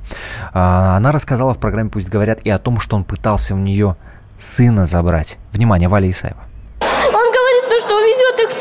а, 0.54 0.98
она 0.98 1.12
рассказала 1.12 1.54
в 1.54 1.60
программе 1.60 1.90
«Пусть 1.90 2.10
говорят» 2.10 2.42
и 2.44 2.50
о 2.50 2.58
том, 2.58 2.80
что 2.80 2.96
он 2.96 3.04
пытался 3.04 3.54
у 3.54 3.58
нее 3.58 3.96
сына 4.38 4.86
забрать. 4.86 5.38
Внимание, 5.54 5.90
Валя 5.90 6.10
Исаева 6.10 6.52
что 7.82 7.98
увезет 7.98 8.40
их 8.40 8.50
в 8.52 8.60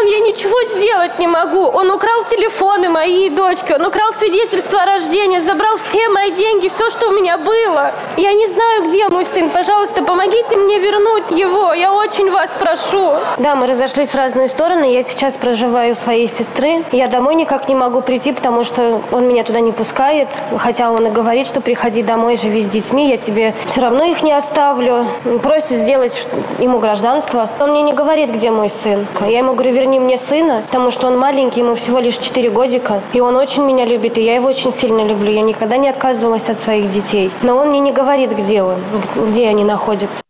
Таджикистан, 0.00 0.06
я 0.06 0.20
ничего 0.20 0.62
сделать 0.76 1.18
не 1.18 1.26
могу. 1.26 1.66
Он 1.66 1.90
украл 1.90 2.24
телефоны 2.24 2.88
моей 2.88 3.30
дочки, 3.30 3.72
он 3.72 3.84
украл 3.86 4.12
свидетельство 4.14 4.82
о 4.82 4.86
рождении, 4.86 5.38
забрал 5.38 5.76
все 5.76 6.08
мои 6.08 6.32
деньги, 6.32 6.68
все, 6.68 6.90
что 6.90 7.08
у 7.08 7.12
меня 7.12 7.38
было. 7.38 7.92
Я 8.16 8.32
не 8.32 8.46
знаю, 8.48 8.84
где 8.88 9.08
мой 9.08 9.24
сын. 9.24 9.50
Пожалуйста, 9.50 10.02
помогите 10.02 10.56
мне 10.56 10.78
вернуть 10.78 11.30
его. 11.30 11.72
Я 11.72 11.92
очень 11.92 12.30
вас 12.30 12.50
прошу. 12.58 13.14
Да, 13.38 13.54
мы 13.54 13.66
разошлись 13.66 14.10
в 14.10 14.14
разные 14.14 14.48
стороны. 14.48 14.92
Я 14.92 15.02
сейчас 15.02 15.34
проживаю 15.34 15.92
у 15.92 15.96
своей 15.96 16.28
сестры. 16.28 16.84
Я 16.92 17.08
домой 17.08 17.34
никак 17.34 17.68
не 17.68 17.74
могу 17.74 18.00
прийти, 18.00 18.32
потому 18.32 18.64
что 18.64 19.00
он 19.12 19.28
меня 19.28 19.44
туда 19.44 19.60
не 19.60 19.72
пускает. 19.72 20.28
Хотя 20.58 20.90
он 20.90 21.06
и 21.06 21.10
говорит, 21.10 21.46
что 21.46 21.60
приходи 21.60 22.02
домой, 22.02 22.36
живи 22.36 22.62
с 22.62 22.68
детьми. 22.68 23.08
Я 23.08 23.16
тебе 23.16 23.54
все 23.66 23.80
равно 23.80 24.04
их 24.04 24.22
не 24.22 24.32
оставлю. 24.32 25.06
Просит 25.42 25.78
сделать 25.78 26.26
ему 26.58 26.78
гражданство. 26.78 27.48
Он 27.58 27.70
мне 27.70 27.82
не 27.82 27.92
говорит, 27.92 28.30
где 28.30 28.50
мой 28.50 28.70
сын. 28.70 29.06
Я 29.20 29.38
ему 29.38 29.52
говорю, 29.52 29.72
верни 29.72 29.89
мне 29.98 30.16
сына, 30.16 30.62
потому 30.66 30.90
что 30.90 31.08
он 31.08 31.18
маленький, 31.18 31.60
ему 31.60 31.74
всего 31.74 31.98
лишь 31.98 32.16
4 32.16 32.50
годика, 32.50 33.00
и 33.12 33.20
он 33.20 33.36
очень 33.36 33.64
меня 33.64 33.84
любит, 33.84 34.18
и 34.18 34.22
я 34.22 34.36
его 34.36 34.48
очень 34.48 34.70
сильно 34.70 35.04
люблю. 35.04 35.32
Я 35.32 35.42
никогда 35.42 35.76
не 35.76 35.88
отказывалась 35.88 36.48
от 36.48 36.60
своих 36.60 36.90
детей. 36.92 37.30
Но 37.42 37.56
он 37.56 37.70
мне 37.70 37.80
не 37.80 37.92
говорит, 37.92 38.30
где 38.36 38.62
он, 38.62 38.76
где 39.16 39.48
они 39.48 39.64
находятся. 39.64 40.22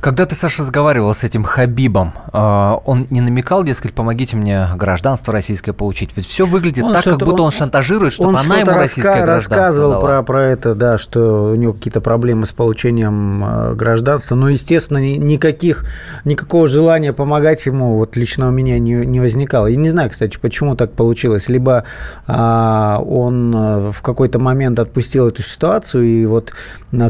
Когда 0.00 0.24
ты, 0.24 0.34
Саша, 0.34 0.62
разговаривал 0.62 1.12
с 1.12 1.24
этим 1.24 1.44
Хабибом, 1.44 2.14
а, 2.32 2.80
он 2.86 3.06
не 3.10 3.20
намекал, 3.20 3.64
дескать, 3.64 3.92
помогите 3.92 4.34
мне 4.34 4.66
гражданство 4.76 5.32
российское 5.32 5.74
получить? 5.74 6.16
Ведь 6.16 6.24
все 6.24 6.46
выглядит 6.46 6.84
он 6.84 6.94
так, 6.94 7.04
как 7.04 7.18
будто 7.18 7.42
он, 7.42 7.50
шантажирует, 7.50 8.14
чтобы 8.14 8.30
он 8.30 8.36
она 8.36 8.58
ему 8.60 8.72
российское 8.72 9.22
гражданство 9.22 9.56
рассказывал 9.56 9.90
дала. 9.92 10.06
Про, 10.06 10.22
про 10.22 10.46
это, 10.46 10.74
да, 10.74 10.96
что 10.96 11.50
у 11.52 11.54
него 11.54 11.74
какие-то 11.74 12.00
проблемы 12.00 12.46
с 12.46 12.52
получением 12.52 13.44
а, 13.44 13.74
гражданства. 13.74 14.34
Но, 14.36 14.48
естественно, 14.48 14.98
никаких, 14.98 15.84
никакого 16.24 16.66
желания 16.66 17.12
помогать 17.12 17.66
ему 17.66 17.96
вот 17.96 18.16
лично 18.16 18.48
у 18.48 18.52
меня 18.52 18.78
не, 18.78 19.04
не 19.04 19.20
возникало. 19.20 19.66
Я 19.66 19.76
не 19.76 19.90
знаю, 19.90 20.08
кстати, 20.08 20.38
почему 20.40 20.76
так 20.76 20.92
получилось. 20.92 21.50
Либо 21.50 21.84
а, 22.26 23.02
он 23.06 23.90
в 23.90 24.00
какой-то 24.00 24.38
момент 24.38 24.78
отпустил 24.78 25.28
эту 25.28 25.42
ситуацию, 25.42 26.04
и 26.04 26.24
вот 26.24 26.52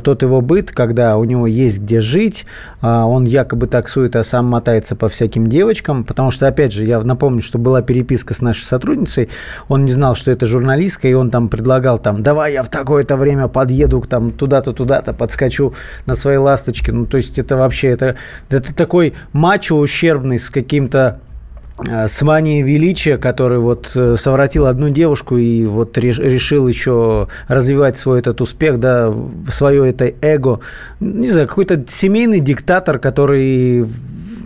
тот 0.02 0.22
его 0.22 0.40
быт, 0.40 0.72
когда 0.72 1.16
у 1.16 1.24
него 1.24 1.46
есть 1.46 1.80
где 1.80 2.00
жить, 2.00 2.46
а, 2.79 2.79
он 2.80 3.24
якобы 3.24 3.66
таксует, 3.66 4.16
а 4.16 4.24
сам 4.24 4.46
мотается 4.46 4.96
по 4.96 5.08
всяким 5.08 5.46
девочкам, 5.46 6.04
потому 6.04 6.30
что, 6.30 6.46
опять 6.46 6.72
же, 6.72 6.84
я 6.84 7.00
напомню, 7.00 7.42
что 7.42 7.58
была 7.58 7.82
переписка 7.82 8.34
с 8.34 8.40
нашей 8.40 8.64
сотрудницей, 8.64 9.28
он 9.68 9.84
не 9.84 9.92
знал, 9.92 10.14
что 10.14 10.30
это 10.30 10.46
журналистка, 10.46 11.08
и 11.08 11.12
он 11.12 11.30
там 11.30 11.48
предлагал, 11.48 11.98
там, 11.98 12.22
давай 12.22 12.54
я 12.54 12.62
в 12.62 12.68
такое-то 12.68 13.16
время 13.16 13.48
подъеду 13.48 14.00
там 14.00 14.30
туда-то, 14.30 14.72
туда-то, 14.72 15.12
подскочу 15.12 15.74
на 16.06 16.14
своей 16.14 16.38
ласточке, 16.38 16.92
ну, 16.92 17.06
то 17.06 17.16
есть 17.16 17.38
это 17.38 17.56
вообще, 17.56 17.88
это, 17.88 18.16
это 18.48 18.74
такой 18.74 19.14
мачо 19.32 19.76
ущербный 19.76 20.38
с 20.38 20.50
каким-то 20.50 21.20
с 21.86 22.22
манией 22.22 22.62
величия, 22.62 23.16
который 23.16 23.58
вот 23.58 23.92
э, 23.94 24.16
совратил 24.16 24.66
одну 24.66 24.90
девушку 24.90 25.36
и 25.36 25.64
вот 25.64 25.96
решил 25.98 26.68
еще 26.68 27.28
развивать 27.48 27.96
свой 27.96 28.18
этот 28.18 28.40
успех, 28.40 28.78
да, 28.78 29.14
свое 29.48 29.88
это 29.88 30.12
эго. 30.20 30.60
Не 31.00 31.28
знаю, 31.28 31.48
какой-то 31.48 31.82
семейный 31.86 32.40
диктатор, 32.40 32.98
который 32.98 33.86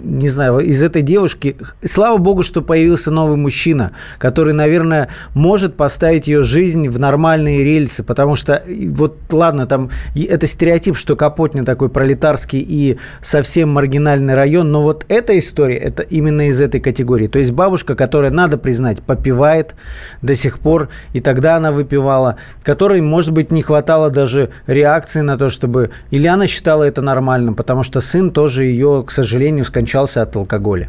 не 0.04 0.28
знаю, 0.28 0.60
из 0.60 0.82
этой 0.82 1.02
девушки, 1.02 1.56
слава 1.82 2.18
богу, 2.18 2.42
что 2.42 2.62
появился 2.62 3.10
новый 3.10 3.36
мужчина, 3.36 3.92
который, 4.18 4.54
наверное, 4.54 5.08
может 5.34 5.76
поставить 5.76 6.28
ее 6.28 6.42
жизнь 6.42 6.88
в 6.88 6.98
нормальные 6.98 7.64
рельсы, 7.64 8.02
потому 8.02 8.34
что, 8.34 8.62
вот, 8.90 9.16
ладно, 9.32 9.66
там, 9.66 9.90
это 10.14 10.46
стереотип, 10.46 10.96
что 10.96 11.16
Капотня 11.16 11.64
такой 11.64 11.88
пролетарский 11.88 12.60
и 12.60 12.98
совсем 13.20 13.70
маргинальный 13.70 14.34
район, 14.34 14.70
но 14.70 14.82
вот 14.82 15.06
эта 15.08 15.36
история, 15.38 15.76
это 15.76 16.02
именно 16.02 16.48
из 16.48 16.60
этой 16.60 16.80
категории. 16.80 17.26
То 17.26 17.38
есть 17.38 17.52
бабушка, 17.52 17.94
которая, 17.94 18.30
надо 18.30 18.58
признать, 18.58 19.02
попивает 19.02 19.74
до 20.22 20.34
сих 20.34 20.58
пор, 20.58 20.90
и 21.12 21.20
тогда 21.20 21.56
она 21.56 21.72
выпивала, 21.72 22.36
которой, 22.62 23.00
может 23.00 23.32
быть, 23.32 23.50
не 23.50 23.62
хватало 23.62 24.10
даже 24.10 24.50
реакции 24.66 25.20
на 25.20 25.38
то, 25.38 25.48
чтобы... 25.48 25.90
Или 26.10 26.26
она 26.26 26.46
считала 26.46 26.84
это 26.84 27.00
нормальным, 27.02 27.54
потому 27.54 27.82
что 27.82 28.00
сын 28.00 28.30
тоже 28.30 28.64
ее, 28.64 29.02
к 29.06 29.10
сожалению, 29.10 29.64
скончался 29.64 29.93
скончался 29.94 30.22
от 30.22 30.35
алкоголя. 30.37 30.88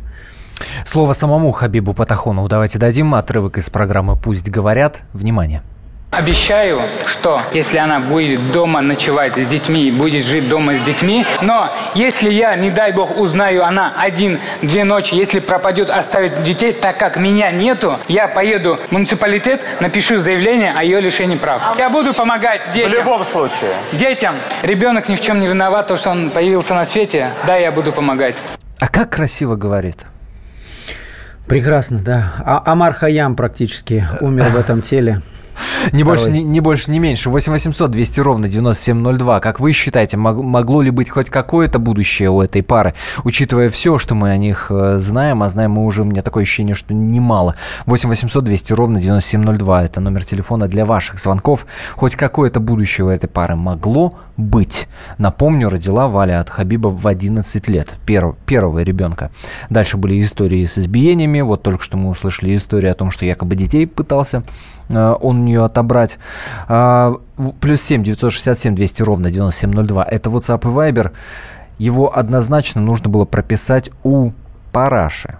Слово 0.85 1.13
самому 1.13 1.51
Хабибу 1.51 1.93
Патахонову 1.93 2.47
давайте 2.47 2.79
дадим. 2.79 3.13
Отрывок 3.13 3.57
из 3.57 3.69
программы 3.69 4.15
«Пусть 4.15 4.49
говорят». 4.49 5.01
Внимание. 5.13 5.61
Обещаю, 6.11 6.81
что 7.05 7.41
если 7.53 7.77
она 7.77 7.99
будет 7.99 8.51
дома 8.53 8.81
ночевать 8.81 9.35
с 9.35 9.45
детьми, 9.47 9.91
будет 9.91 10.23
жить 10.23 10.47
дома 10.47 10.75
с 10.75 10.79
детьми, 10.79 11.25
но 11.41 11.69
если 11.93 12.31
я, 12.31 12.55
не 12.55 12.71
дай 12.71 12.93
бог, 12.93 13.19
узнаю, 13.19 13.65
она 13.65 13.91
один-две 13.97 14.85
ночи, 14.85 15.13
если 15.13 15.39
пропадет, 15.39 15.89
оставит 15.89 16.41
детей, 16.43 16.71
так 16.71 16.97
как 16.97 17.17
меня 17.17 17.51
нету, 17.51 17.99
я 18.07 18.29
поеду 18.29 18.79
в 18.87 18.91
муниципалитет, 18.93 19.61
напишу 19.81 20.17
заявление 20.17 20.71
о 20.71 20.83
ее 20.83 21.01
лишении 21.01 21.35
прав. 21.35 21.61
Я 21.77 21.89
буду 21.89 22.13
помогать 22.13 22.61
детям. 22.73 22.91
В 22.91 22.95
любом 22.95 23.25
случае. 23.25 23.71
Детям. 23.91 24.35
Ребенок 24.63 25.09
ни 25.09 25.15
в 25.15 25.21
чем 25.21 25.41
не 25.41 25.47
виноват, 25.47 25.87
то, 25.87 25.97
что 25.97 26.11
он 26.11 26.29
появился 26.29 26.73
на 26.73 26.85
свете, 26.85 27.31
да, 27.45 27.57
я 27.57 27.71
буду 27.73 27.91
помогать. 27.91 28.37
А 28.79 28.87
как 28.87 29.11
красиво 29.11 29.55
говорит? 29.55 30.05
Прекрасно, 31.47 31.99
да. 31.99 32.33
А 32.39 32.71
Амар 32.71 32.93
Хаям 32.93 33.35
практически 33.35 34.05
умер 34.19 34.45
в 34.49 34.57
этом 34.57 34.81
теле. 34.81 35.21
Не 35.91 36.03
больше, 36.03 36.31
не, 36.31 36.43
не 36.43 36.59
больше, 36.59 36.91
не 36.91 36.99
меньше. 36.99 37.29
8 37.29 37.51
800 37.51 37.91
200 37.91 38.19
ровно 38.19 38.47
9702. 38.47 39.39
Как 39.39 39.59
вы 39.59 39.71
считаете, 39.71 40.17
мог, 40.17 40.41
могло 40.41 40.81
ли 40.81 40.91
быть 40.91 41.09
хоть 41.09 41.29
какое-то 41.29 41.79
будущее 41.79 42.29
у 42.29 42.41
этой 42.41 42.63
пары, 42.63 42.93
учитывая 43.23 43.69
все, 43.69 43.99
что 43.99 44.15
мы 44.15 44.31
о 44.31 44.37
них 44.37 44.67
э, 44.69 44.97
знаем, 44.97 45.43
а 45.43 45.49
знаем 45.49 45.71
мы 45.71 45.85
уже, 45.85 46.01
у 46.01 46.05
меня 46.05 46.21
такое 46.21 46.43
ощущение, 46.43 46.75
что 46.75 46.93
немало. 46.93 47.55
8 47.85 48.09
800 48.09 48.43
200 48.43 48.73
ровно 48.73 49.01
9702. 49.01 49.83
Это 49.83 49.99
номер 49.99 50.25
телефона 50.25 50.67
для 50.67 50.85
ваших 50.85 51.19
звонков. 51.19 51.65
Хоть 51.95 52.15
какое-то 52.15 52.59
будущее 52.59 53.05
у 53.05 53.09
этой 53.09 53.27
пары 53.27 53.55
могло 53.55 54.13
быть. 54.37 54.87
Напомню, 55.17 55.69
родила 55.69 56.07
Валя 56.07 56.39
от 56.39 56.49
Хабиба 56.49 56.89
в 56.89 57.07
11 57.07 57.67
лет. 57.69 57.95
Перв, 58.05 58.35
первого 58.45 58.79
ребенка. 58.79 59.31
Дальше 59.69 59.97
были 59.97 60.21
истории 60.21 60.65
с 60.65 60.77
избиениями. 60.77 61.41
Вот 61.41 61.63
только 61.63 61.83
что 61.83 61.97
мы 61.97 62.09
услышали 62.09 62.55
историю 62.57 62.91
о 62.91 62.95
том, 62.95 63.11
что 63.11 63.25
якобы 63.25 63.55
детей 63.55 63.87
пытался 63.87 64.43
он 64.89 65.39
у 65.39 65.43
нее 65.43 65.63
отобрать. 65.65 66.19
А, 66.67 67.15
плюс 67.59 67.81
7 67.81 68.03
967 68.03 68.75
200 68.75 69.01
ровно 69.03 69.31
9702. 69.31 70.03
Это 70.03 70.29
WhatsApp 70.29 70.61
и 70.61 70.91
Viber. 70.91 71.11
Его 71.77 72.17
однозначно 72.17 72.81
нужно 72.81 73.09
было 73.09 73.25
прописать 73.25 73.89
у 74.03 74.31
Параши. 74.71 75.37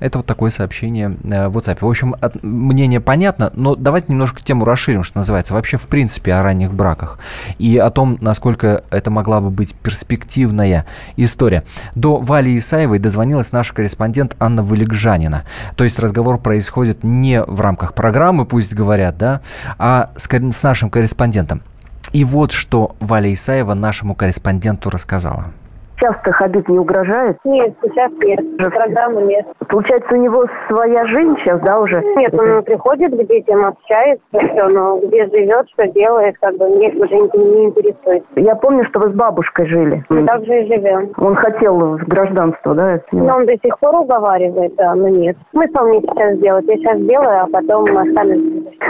Это 0.00 0.18
вот 0.18 0.26
такое 0.26 0.50
сообщение 0.50 1.16
э, 1.24 1.48
в 1.48 1.56
WhatsApp. 1.56 1.78
В 1.80 1.88
общем, 1.88 2.16
мнение 2.42 3.00
понятно, 3.00 3.52
но 3.54 3.76
давайте 3.76 4.12
немножко 4.12 4.42
тему 4.42 4.64
расширим, 4.64 5.04
что 5.04 5.18
называется. 5.18 5.54
Вообще, 5.54 5.76
в 5.76 5.86
принципе, 5.86 6.34
о 6.34 6.42
ранних 6.42 6.72
браках. 6.72 7.18
И 7.58 7.76
о 7.76 7.90
том, 7.90 8.18
насколько 8.20 8.82
это 8.90 9.10
могла 9.10 9.40
бы 9.40 9.50
быть 9.50 9.74
перспективная 9.74 10.86
история. 11.16 11.64
До 11.94 12.16
Вали 12.16 12.56
Исаевой 12.56 12.98
дозвонилась 12.98 13.52
наша 13.52 13.74
корреспондент 13.74 14.36
Анна 14.40 14.62
Валикжанина. 14.62 15.44
То 15.76 15.84
есть 15.84 15.98
разговор 15.98 16.38
происходит 16.38 17.04
не 17.04 17.42
в 17.42 17.60
рамках 17.60 17.94
программы, 17.94 18.46
пусть 18.46 18.74
говорят, 18.74 19.18
да, 19.18 19.40
а 19.78 20.10
с, 20.16 20.28
с 20.28 20.62
нашим 20.62 20.90
корреспондентом. 20.90 21.62
И 22.12 22.24
вот 22.24 22.50
что 22.50 22.96
Валя 23.00 23.32
Исаева 23.32 23.74
нашему 23.74 24.14
корреспонденту 24.14 24.90
рассказала. 24.90 25.52
Часто 26.00 26.32
Хабиб 26.32 26.66
не 26.68 26.78
угрожает? 26.78 27.36
Нет, 27.44 27.74
сейчас 27.82 28.10
нет. 28.22 28.40
Программы 28.56 29.22
нет. 29.22 29.46
Получается, 29.68 30.14
у 30.14 30.16
него 30.16 30.46
своя 30.66 31.04
жизнь 31.04 31.36
сейчас, 31.38 31.60
да, 31.60 31.78
уже? 31.78 32.00
Нет, 32.16 32.32
он 32.32 32.62
приходит 32.64 33.12
к 33.12 33.28
детям, 33.28 33.66
общается, 33.66 34.24
все, 34.32 34.68
но 34.68 34.98
где 34.98 35.26
живет, 35.26 35.68
что 35.68 35.86
делает, 35.88 36.38
как 36.40 36.56
бы 36.56 36.68
мне 36.70 36.88
уже 36.88 37.16
не 37.16 37.66
интересует. 37.66 38.24
Я 38.34 38.54
помню, 38.56 38.84
что 38.84 38.98
вы 39.00 39.10
с 39.10 39.12
бабушкой 39.12 39.66
жили. 39.66 40.02
Мы 40.08 40.26
так 40.26 40.42
же 40.46 40.62
и 40.62 40.66
живем. 40.66 41.12
Он 41.18 41.34
хотел 41.34 41.98
гражданство, 42.06 42.74
да? 42.74 43.00
Но 43.12 43.36
он 43.36 43.46
до 43.46 43.52
сих 43.52 43.78
пор 43.78 43.96
уговаривает, 43.96 44.74
да, 44.76 44.94
но 44.94 45.08
нет. 45.08 45.36
Смысл 45.50 45.84
мне 45.84 46.00
сейчас 46.00 46.36
сделать? 46.36 46.64
Я 46.66 46.76
сейчас 46.76 46.98
сделаю, 46.98 47.42
а 47.42 47.46
потом 47.52 47.84
останусь. 47.96 48.40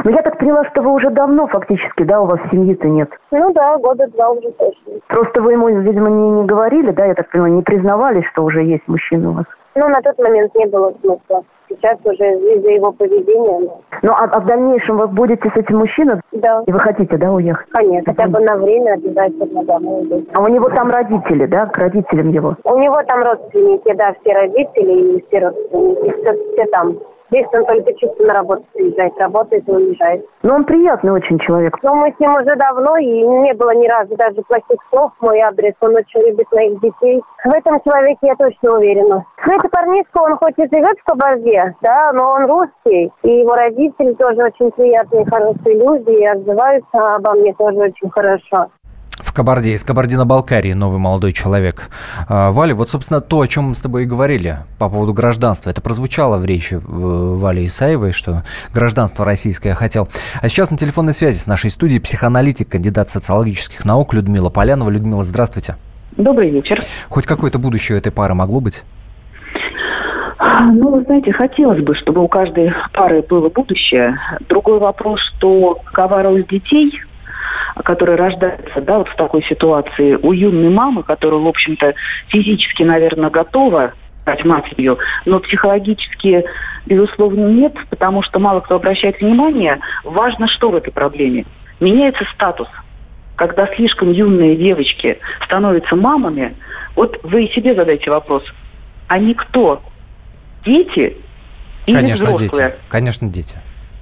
Ну, 0.04 0.10
я 0.12 0.22
так 0.22 0.38
поняла, 0.38 0.64
что 0.64 0.82
вы 0.82 0.92
уже 0.92 1.10
давно 1.10 1.48
фактически, 1.48 2.04
да, 2.04 2.20
у 2.20 2.26
вас 2.26 2.40
семьи-то 2.50 2.86
нет? 2.86 3.10
Ну 3.32 3.52
да, 3.52 3.76
года 3.78 4.06
два 4.06 4.30
уже 4.30 4.50
точно. 4.52 4.92
Просто 5.08 5.42
вы 5.42 5.52
ему, 5.52 5.68
видимо, 5.68 6.08
не, 6.08 6.30
не 6.30 6.44
говорили, 6.44 6.92
да, 7.00 7.06
я 7.06 7.14
так 7.14 7.30
понимаю, 7.30 7.54
не 7.54 7.62
признавались, 7.62 8.26
что 8.26 8.42
уже 8.44 8.62
есть 8.62 8.86
мужчина 8.86 9.30
у 9.30 9.32
вас? 9.32 9.46
Ну, 9.74 9.88
на 9.88 10.02
тот 10.02 10.18
момент 10.18 10.54
не 10.54 10.66
было 10.66 10.92
смысла. 11.00 11.44
Сейчас 11.66 11.96
уже 12.04 12.24
из-за 12.24 12.68
его 12.68 12.92
поведения. 12.92 13.60
Но... 13.60 13.80
Ну, 14.02 14.12
а, 14.12 14.24
а 14.24 14.40
в 14.40 14.44
дальнейшем 14.44 14.98
вы 14.98 15.08
будете 15.08 15.48
с 15.48 15.56
этим 15.56 15.78
мужчиной? 15.78 16.20
Да. 16.32 16.62
И 16.66 16.72
вы 16.72 16.78
хотите, 16.78 17.16
да, 17.16 17.32
уехать? 17.32 17.70
Конечно, 17.70 18.12
хотя 18.12 18.28
бы 18.28 18.40
на 18.40 18.56
время 18.56 18.94
обязательно 18.94 19.64
домой 19.64 20.02
уйду. 20.02 20.26
А 20.34 20.40
у 20.40 20.48
него 20.48 20.68
там 20.68 20.90
родители, 20.90 21.46
да, 21.46 21.66
к 21.66 21.78
родителям 21.78 22.30
его? 22.32 22.56
У 22.64 22.78
него 22.78 23.02
там 23.04 23.22
родственники, 23.22 23.94
да, 23.94 24.14
все 24.20 24.34
родители 24.34 24.92
и 24.92 25.24
все 25.26 25.38
родственники, 25.38 26.14
все, 26.20 26.52
все 26.52 26.66
там. 26.66 26.96
Здесь 27.30 27.46
он 27.52 27.64
только 27.64 27.94
чисто 27.94 28.24
на 28.24 28.34
работу 28.34 28.64
приезжает, 28.72 29.16
работает 29.18 29.68
и 29.68 29.70
уезжает. 29.70 30.26
Ну, 30.42 30.54
он 30.54 30.64
приятный 30.64 31.12
очень 31.12 31.38
человек. 31.38 31.76
Но 31.82 31.94
мы 31.94 32.12
с 32.12 32.18
ним 32.18 32.34
уже 32.34 32.56
давно, 32.56 32.96
и 32.96 33.22
не 33.22 33.54
было 33.54 33.74
ни 33.74 33.86
разу 33.86 34.16
даже 34.16 34.42
плохих 34.42 34.78
слов 34.90 35.12
в 35.18 35.22
мой 35.22 35.38
адрес. 35.38 35.74
Он 35.80 35.94
очень 35.94 36.20
любит 36.20 36.50
моих 36.50 36.80
детей. 36.80 37.22
В 37.44 37.50
этом 37.50 37.80
человеке 37.82 38.18
я 38.22 38.34
точно 38.34 38.78
уверена. 38.78 39.24
Ну, 39.46 39.52
это 39.52 39.68
парнишка, 39.68 40.18
он 40.18 40.36
хоть 40.38 40.58
и 40.58 40.62
живет 40.62 40.98
в 40.98 41.04
Кабарде, 41.04 41.76
да, 41.80 42.12
но 42.12 42.32
он 42.32 42.46
русский. 42.46 43.12
И 43.22 43.30
его 43.30 43.54
родители 43.54 44.12
тоже 44.14 44.42
очень 44.42 44.70
приятные, 44.72 45.24
хорошие 45.24 45.78
люди, 45.78 46.10
и 46.10 46.26
отзываются 46.26 47.14
обо 47.14 47.34
мне 47.34 47.54
тоже 47.54 47.78
очень 47.78 48.10
хорошо 48.10 48.70
в 49.22 49.32
Кабарде, 49.32 49.72
из 49.72 49.84
Кабардино-Балкарии 49.84 50.72
новый 50.72 50.98
молодой 50.98 51.32
человек. 51.32 51.88
А, 52.28 52.50
Валя, 52.50 52.74
вот, 52.74 52.90
собственно, 52.90 53.20
то, 53.20 53.40
о 53.40 53.46
чем 53.46 53.64
мы 53.64 53.74
с 53.74 53.80
тобой 53.80 54.04
и 54.04 54.06
говорили 54.06 54.58
по 54.78 54.88
поводу 54.88 55.12
гражданства, 55.12 55.70
это 55.70 55.80
прозвучало 55.80 56.38
в 56.38 56.44
речи 56.44 56.80
Вали 56.82 57.66
Исаевой, 57.66 58.12
что 58.12 58.42
гражданство 58.72 59.24
российское 59.24 59.74
хотел. 59.74 60.08
А 60.40 60.48
сейчас 60.48 60.70
на 60.70 60.76
телефонной 60.76 61.14
связи 61.14 61.38
с 61.38 61.46
нашей 61.46 61.70
студией 61.70 62.00
психоаналитик, 62.00 62.68
кандидат 62.68 63.10
социологических 63.10 63.84
наук 63.84 64.14
Людмила 64.14 64.50
Полянова. 64.50 64.90
Людмила, 64.90 65.24
здравствуйте. 65.24 65.76
Добрый 66.16 66.50
вечер. 66.50 66.80
Хоть 67.08 67.26
какое-то 67.26 67.58
будущее 67.58 67.96
у 67.96 67.98
этой 67.98 68.12
пары 68.12 68.34
могло 68.34 68.60
быть? 68.60 68.84
Ну, 70.40 70.90
вы 70.90 71.02
знаете, 71.04 71.32
хотелось 71.32 71.82
бы, 71.82 71.94
чтобы 71.94 72.22
у 72.22 72.28
каждой 72.28 72.72
пары 72.92 73.22
было 73.22 73.48
будущее. 73.48 74.18
Другой 74.48 74.78
вопрос, 74.78 75.20
что 75.20 75.78
какова 75.84 76.22
роль 76.22 76.46
детей, 76.46 76.92
которые 77.84 78.16
рождаются 78.16 78.80
да, 78.80 78.98
вот 78.98 79.08
в 79.08 79.16
такой 79.16 79.42
ситуации, 79.44 80.14
у 80.14 80.32
юной 80.32 80.70
мамы, 80.70 81.02
которая, 81.02 81.40
в 81.40 81.46
общем-то, 81.46 81.94
физически, 82.28 82.82
наверное, 82.82 83.30
готова 83.30 83.92
стать 84.22 84.44
матерью, 84.44 84.98
но 85.24 85.40
психологически, 85.40 86.44
безусловно, 86.86 87.48
нет, 87.48 87.74
потому 87.88 88.22
что 88.22 88.38
мало 88.38 88.60
кто 88.60 88.76
обращает 88.76 89.20
внимание. 89.20 89.80
Важно, 90.04 90.46
что 90.48 90.70
в 90.70 90.76
этой 90.76 90.92
проблеме. 90.92 91.46
Меняется 91.80 92.24
статус. 92.34 92.68
Когда 93.36 93.66
слишком 93.74 94.12
юные 94.12 94.54
девочки 94.56 95.18
становятся 95.44 95.96
мамами, 95.96 96.54
вот 96.94 97.18
вы 97.22 97.48
себе 97.48 97.74
задайте 97.74 98.10
вопрос, 98.10 98.44
они 99.08 99.34
кто? 99.34 99.82
Дети 100.64 101.16
или 101.86 101.96
Конечно, 101.96 102.26
взрослые? 102.26 102.48
дети. 102.50 102.74
Конечно, 102.90 103.28
дети. 103.28 103.56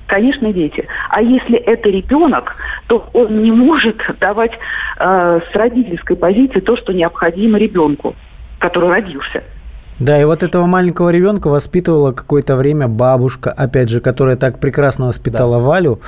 Конечно, 0.08 0.50
дети. 0.54 0.86
А 1.10 1.20
если 1.20 1.58
это 1.58 1.90
ребенок, 1.90 2.56
то 2.86 3.08
он 3.12 3.42
не 3.42 3.52
может 3.52 4.00
давать 4.18 4.52
э, 4.98 5.40
с 5.52 5.54
родительской 5.54 6.16
позиции 6.16 6.60
то, 6.60 6.78
что 6.78 6.94
необходимо 6.94 7.58
ребенку, 7.58 8.16
который 8.58 8.88
родился. 8.88 9.44
Да, 9.98 10.18
и 10.18 10.24
вот 10.24 10.42
этого 10.42 10.64
маленького 10.64 11.10
ребенка 11.10 11.48
воспитывала 11.48 12.12
какое-то 12.12 12.56
время 12.56 12.88
бабушка, 12.88 13.50
опять 13.50 13.90
же, 13.90 14.00
которая 14.00 14.36
так 14.36 14.60
прекрасно 14.60 15.08
воспитала 15.08 15.58
Валю, 15.58 16.00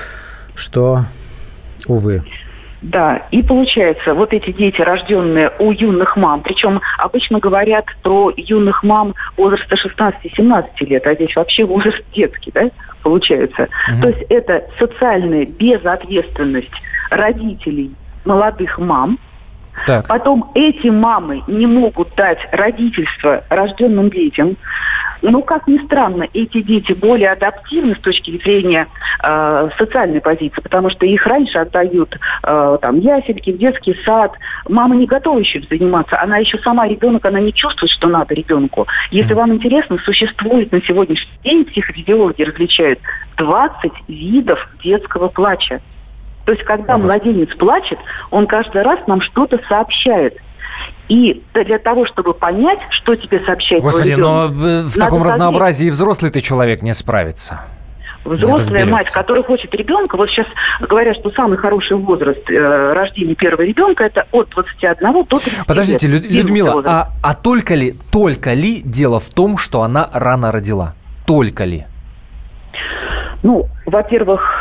что, 0.55 1.01
увы. 1.87 2.23
Да, 2.83 3.27
и 3.31 3.43
получается, 3.43 4.15
вот 4.15 4.33
эти 4.33 4.53
дети, 4.53 4.81
рожденные 4.81 5.53
у 5.59 5.71
юных 5.71 6.17
мам, 6.17 6.41
причем 6.43 6.81
обычно 6.99 7.39
говорят 7.39 7.85
про 8.03 8.33
юных 8.37 8.83
мам 8.83 9.15
возраста 9.37 9.77
16-17 9.77 10.65
лет, 10.81 11.07
а 11.07 11.15
здесь 11.15 11.37
вообще 11.37 11.65
возраст 11.65 12.03
детский, 12.15 12.51
да, 12.55 12.71
получается. 13.03 13.69
Мгм. 13.89 14.01
То 14.01 14.09
есть 14.09 14.23
это 14.31 14.65
социальная 14.79 15.45
безответственность 15.45 16.73
родителей 17.11 17.95
молодых 18.25 18.79
мам, 18.79 19.19
Так. 19.87 20.07
Потом 20.09 20.51
эти 20.55 20.89
мамы 20.89 21.43
не 21.47 21.67
могут 21.67 22.15
дать 22.15 22.39
родительство 22.53 23.45
рожденным 23.49 24.11
детям. 24.11 24.57
Ну, 25.23 25.43
как 25.43 25.67
ни 25.67 25.79
странно, 25.85 26.27
эти 26.33 26.63
дети 26.63 26.93
более 26.93 27.33
адаптивны 27.33 27.95
с 27.95 27.99
точки 27.99 28.41
зрения 28.43 28.87
э, 29.23 29.69
социальной 29.77 30.21
позиции, 30.21 30.61
потому 30.61 30.91
что 30.91 31.05
их 31.05 31.27
раньше 31.27 31.59
отдают 31.59 32.17
э, 32.43 32.79
там 32.81 32.99
ясельки, 33.01 33.53
в 33.53 33.59
детский 33.59 33.97
сад. 34.05 34.33
Мама 34.69 34.97
не 34.97 35.07
готова 35.07 35.39
еще 35.39 35.63
заниматься, 35.69 36.21
она 36.21 36.39
еще 36.39 36.59
сама 36.59 36.89
ребенок, 36.89 37.25
она 37.27 37.41
не 37.41 37.53
чувствует, 37.53 37.93
что 37.93 38.09
надо 38.09 38.35
ребенку. 38.35 38.87
Если 39.11 39.35
вам 39.35 39.53
интересно, 39.53 39.99
существует 39.99 40.73
на 40.73 40.81
сегодняшний 40.83 41.39
день, 41.45 41.65
психофизиологи 41.67 42.43
различают 42.43 43.01
20 43.37 43.93
видов 44.09 44.69
детского 44.83 45.29
плача. 45.29 45.81
То 46.51 46.55
есть, 46.55 46.65
когда 46.65 46.99
младенец 46.99 47.49
плачет, 47.57 48.01
он 48.33 48.49
каждый 48.49 48.83
раз 48.83 48.99
нам 49.07 49.21
что-то 49.21 49.61
сообщает. 49.69 50.37
И 51.09 51.45
для 51.55 51.79
того, 51.79 52.07
чтобы 52.07 52.35
понять, 52.35 52.81
что 52.91 53.15
тебе 53.15 53.39
сообщает 53.39 53.85
Господи, 53.85 54.15
твой 54.15 54.21
но 54.21 54.47
ребенок, 54.47 54.65
э, 54.65 54.83
в 54.89 54.95
таком 54.97 55.23
разнообразии 55.23 55.87
и 55.87 55.91
взрослый 55.91 56.33
ты 56.33 56.41
человек 56.41 56.83
не 56.83 56.93
справится. 56.93 57.61
Взрослая 58.25 58.85
мать, 58.85 59.09
которая 59.13 59.45
хочет 59.45 59.73
ребенка, 59.77 60.17
вот 60.17 60.29
сейчас 60.31 60.49
говорят, 60.81 61.19
что 61.19 61.31
самый 61.31 61.57
хороший 61.57 61.97
возраст 61.97 62.51
э, 62.51 62.93
рождения 62.95 63.37
первого 63.37 63.63
ребенка 63.63 64.03
это 64.03 64.27
от 64.33 64.49
21 64.49 64.97
до 65.13 65.39
30 65.39 65.67
Подождите, 65.69 66.09
лет. 66.09 66.23
Лю- 66.29 66.39
Людмила, 66.39 66.83
а, 66.85 67.09
а 67.23 67.35
только 67.37 67.77
ли, 67.77 67.95
только 68.11 68.55
ли 68.55 68.83
дело 68.85 69.21
в 69.21 69.31
том, 69.31 69.57
что 69.57 69.83
она 69.83 70.11
рано 70.13 70.51
родила? 70.51 70.95
Только 71.29 71.63
ли? 71.63 71.87
Ну, 73.43 73.69
во-первых, 73.87 74.60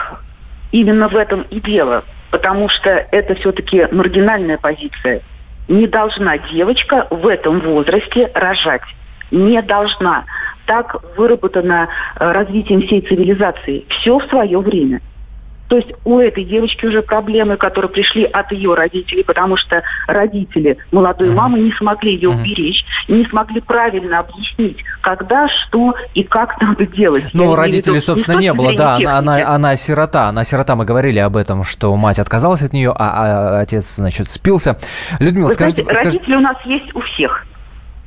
именно 0.72 1.08
в 1.08 1.16
этом 1.16 1.42
и 1.50 1.60
дело, 1.60 2.04
потому 2.32 2.70
что 2.70 2.90
это 2.90 3.36
все-таки 3.36 3.88
маргинальная 3.92 4.58
позиция. 4.58 5.22
Не 5.68 5.88
должна 5.88 6.38
девочка 6.38 7.08
в 7.10 7.28
этом 7.28 7.60
возрасте 7.60 8.32
рожать. 8.34 8.82
Не 9.32 9.62
должна. 9.62 10.26
Так 10.66 10.96
выработано 11.16 11.88
э, 12.20 12.32
развитием 12.32 12.82
всей 12.82 13.02
цивилизации. 13.02 13.86
Все 13.90 14.18
в 14.18 14.26
свое 14.26 14.60
время. 14.60 15.02
То 15.70 15.78
есть 15.78 15.90
у 16.04 16.20
этой 16.20 16.44
девочки 16.44 16.86
уже 16.86 17.04
проблемы, 17.04 17.56
которые 17.56 17.90
пришли 17.90 18.24
от 18.26 18.52
ее 18.52 18.74
родителей, 18.74 19.24
потому 19.24 19.56
что 19.56 19.84
родители 20.08 20.78
молодой 20.92 21.30
мамы 21.30 21.60
не 21.60 21.72
смогли 21.74 22.14
ее 22.16 22.30
уберечь, 22.30 22.84
не 23.08 23.24
смогли 23.26 23.62
правильно 23.62 24.20
объяснить, 24.20 24.84
когда, 25.02 25.48
что 25.48 25.94
и 26.16 26.24
как 26.24 26.60
надо 26.60 26.88
делать. 26.88 27.26
Ну, 27.34 27.56
родителей, 27.56 27.96
виду 27.98 28.06
собственно, 28.06 28.40
не 28.40 28.52
было, 28.54 28.74
да, 28.76 28.96
она, 28.96 29.18
она, 29.20 29.48
она 29.56 29.76
сирота, 29.76 30.28
она 30.30 30.44
сирота, 30.44 30.76
мы 30.76 30.86
говорили 30.86 31.20
об 31.20 31.38
этом, 31.38 31.64
что 31.64 31.96
мать 31.96 32.18
отказалась 32.20 32.64
от 32.64 32.74
нее, 32.74 32.92
а, 32.98 33.58
а 33.58 33.60
отец, 33.62 33.96
значит, 33.96 34.28
спился. 34.28 34.78
Людмила, 35.20 35.48
Вы 35.48 35.54
скажите, 35.54 35.84
знаете, 35.84 36.00
скажите- 36.00 36.18
родители 36.20 36.36
у 36.36 36.42
нас 36.42 36.58
есть 36.66 36.96
у 36.96 37.02
всех. 37.02 37.46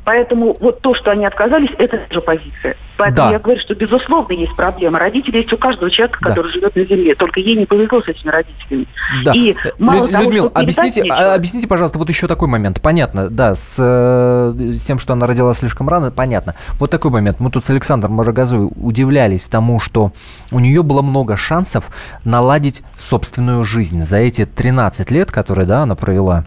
Поэтому 0.04 0.54
вот 0.60 0.80
то, 0.80 0.94
что 0.94 1.12
они 1.12 1.24
отказались, 1.26 1.70
это 1.78 1.98
тоже 2.08 2.20
позиция. 2.22 2.76
Поэтому 2.96 3.28
Да. 3.28 3.32
я 3.32 3.38
говорю, 3.38 3.60
что 3.60 3.74
безусловно 3.74 4.32
есть 4.32 4.54
проблема. 4.56 4.98
Родители 4.98 5.38
есть 5.38 5.52
у 5.52 5.56
каждого 5.56 5.90
человека, 5.90 6.18
Да. 6.22 6.28
который 6.28 6.52
живет 6.52 6.74
на 6.74 6.84
земле. 6.84 7.14
Только 7.14 7.40
ей 7.40 7.56
не 7.56 7.66
повезло 7.66 8.02
с 8.02 8.08
этими 8.08 8.30
родителями. 8.30 8.86
Да. 9.24 9.32
И 9.32 9.54
мало 9.78 10.06
Лю- 10.06 10.08
того, 10.12 10.24
Людмила, 10.24 10.50
что 10.50 10.58
объясните, 10.60 11.02
нечего, 11.02 11.16
а, 11.16 11.34
объясните, 11.34 11.68
пожалуйста, 11.68 11.98
вот 11.98 12.08
еще 12.08 12.26
такой 12.26 12.48
момент. 12.48 12.80
Понятно, 12.80 13.28
да, 13.30 13.54
с, 13.54 13.76
э, 13.80 14.54
с 14.74 14.82
тем, 14.84 14.98
что 14.98 15.12
она 15.14 15.26
родила 15.26 15.54
слишком 15.54 15.88
рано, 15.88 16.10
понятно. 16.10 16.54
Вот 16.78 16.90
такой 16.90 17.10
момент. 17.10 17.40
Мы 17.40 17.50
тут 17.50 17.64
с 17.64 17.70
Александром 17.70 18.20
Рогозой 18.20 18.68
удивлялись 18.76 19.48
тому, 19.48 19.80
что 19.80 20.12
у 20.50 20.58
нее 20.60 20.82
было 20.82 21.02
много 21.02 21.36
шансов 21.36 21.90
наладить 22.24 22.82
собственную 22.96 23.64
жизнь. 23.64 24.00
За 24.02 24.18
эти 24.18 24.46
13 24.46 25.10
лет, 25.10 25.30
которые, 25.32 25.66
да, 25.66 25.82
она 25.82 25.94
провела 25.94 26.44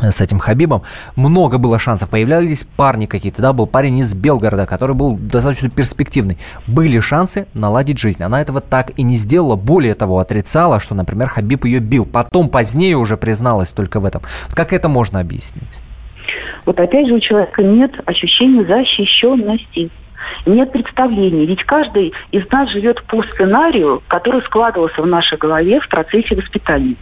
с 0.00 0.20
этим 0.20 0.38
Хабибом, 0.38 0.82
много 1.16 1.58
было 1.58 1.78
шансов. 1.78 2.10
Появлялись 2.10 2.64
парни 2.76 3.06
какие-то, 3.06 3.42
да, 3.42 3.52
был 3.52 3.66
парень 3.66 3.98
из 3.98 4.14
Белгорода, 4.14 4.66
который 4.66 4.94
был 4.94 5.16
достаточно 5.16 5.70
перспективный. 5.70 6.38
Были 6.66 7.00
шансы 7.00 7.46
наладить 7.54 7.98
жизнь. 7.98 8.22
Она 8.22 8.40
этого 8.40 8.60
так 8.60 8.92
и 8.96 9.02
не 9.02 9.16
сделала. 9.16 9.56
Более 9.56 9.94
того, 9.94 10.18
отрицала, 10.18 10.80
что, 10.80 10.94
например, 10.94 11.28
Хабиб 11.28 11.64
ее 11.64 11.80
бил. 11.80 12.04
Потом, 12.04 12.48
позднее 12.48 12.96
уже 12.96 13.16
призналась 13.16 13.70
только 13.70 14.00
в 14.00 14.04
этом. 14.04 14.22
Как 14.54 14.72
это 14.72 14.88
можно 14.88 15.20
объяснить? 15.20 15.80
Вот 16.64 16.78
опять 16.80 17.06
же 17.06 17.14
у 17.14 17.20
человека 17.20 17.62
нет 17.62 17.92
ощущения 18.04 18.64
защищенности. 18.64 19.90
Нет 20.44 20.72
представления. 20.72 21.46
Ведь 21.46 21.62
каждый 21.64 22.12
из 22.32 22.50
нас 22.50 22.70
живет 22.70 23.02
по 23.04 23.22
сценарию, 23.22 24.02
который 24.08 24.42
складывался 24.42 25.00
в 25.00 25.06
нашей 25.06 25.38
голове 25.38 25.80
в 25.80 25.88
процессе 25.88 26.34
воспитания. 26.34 26.96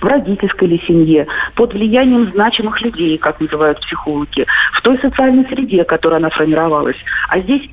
В 0.00 0.04
родительской 0.04 0.68
или 0.68 0.78
семье, 0.86 1.26
под 1.54 1.72
влиянием 1.72 2.30
значимых 2.30 2.80
людей, 2.82 3.16
как 3.18 3.40
называют 3.40 3.80
психологи, 3.80 4.46
в 4.72 4.82
той 4.82 4.98
социальной 4.98 5.46
среде, 5.46 5.84
в 5.84 5.86
которой 5.86 6.16
она 6.16 6.30
формировалась. 6.30 6.96
А 7.28 7.38
здесь 7.38 7.68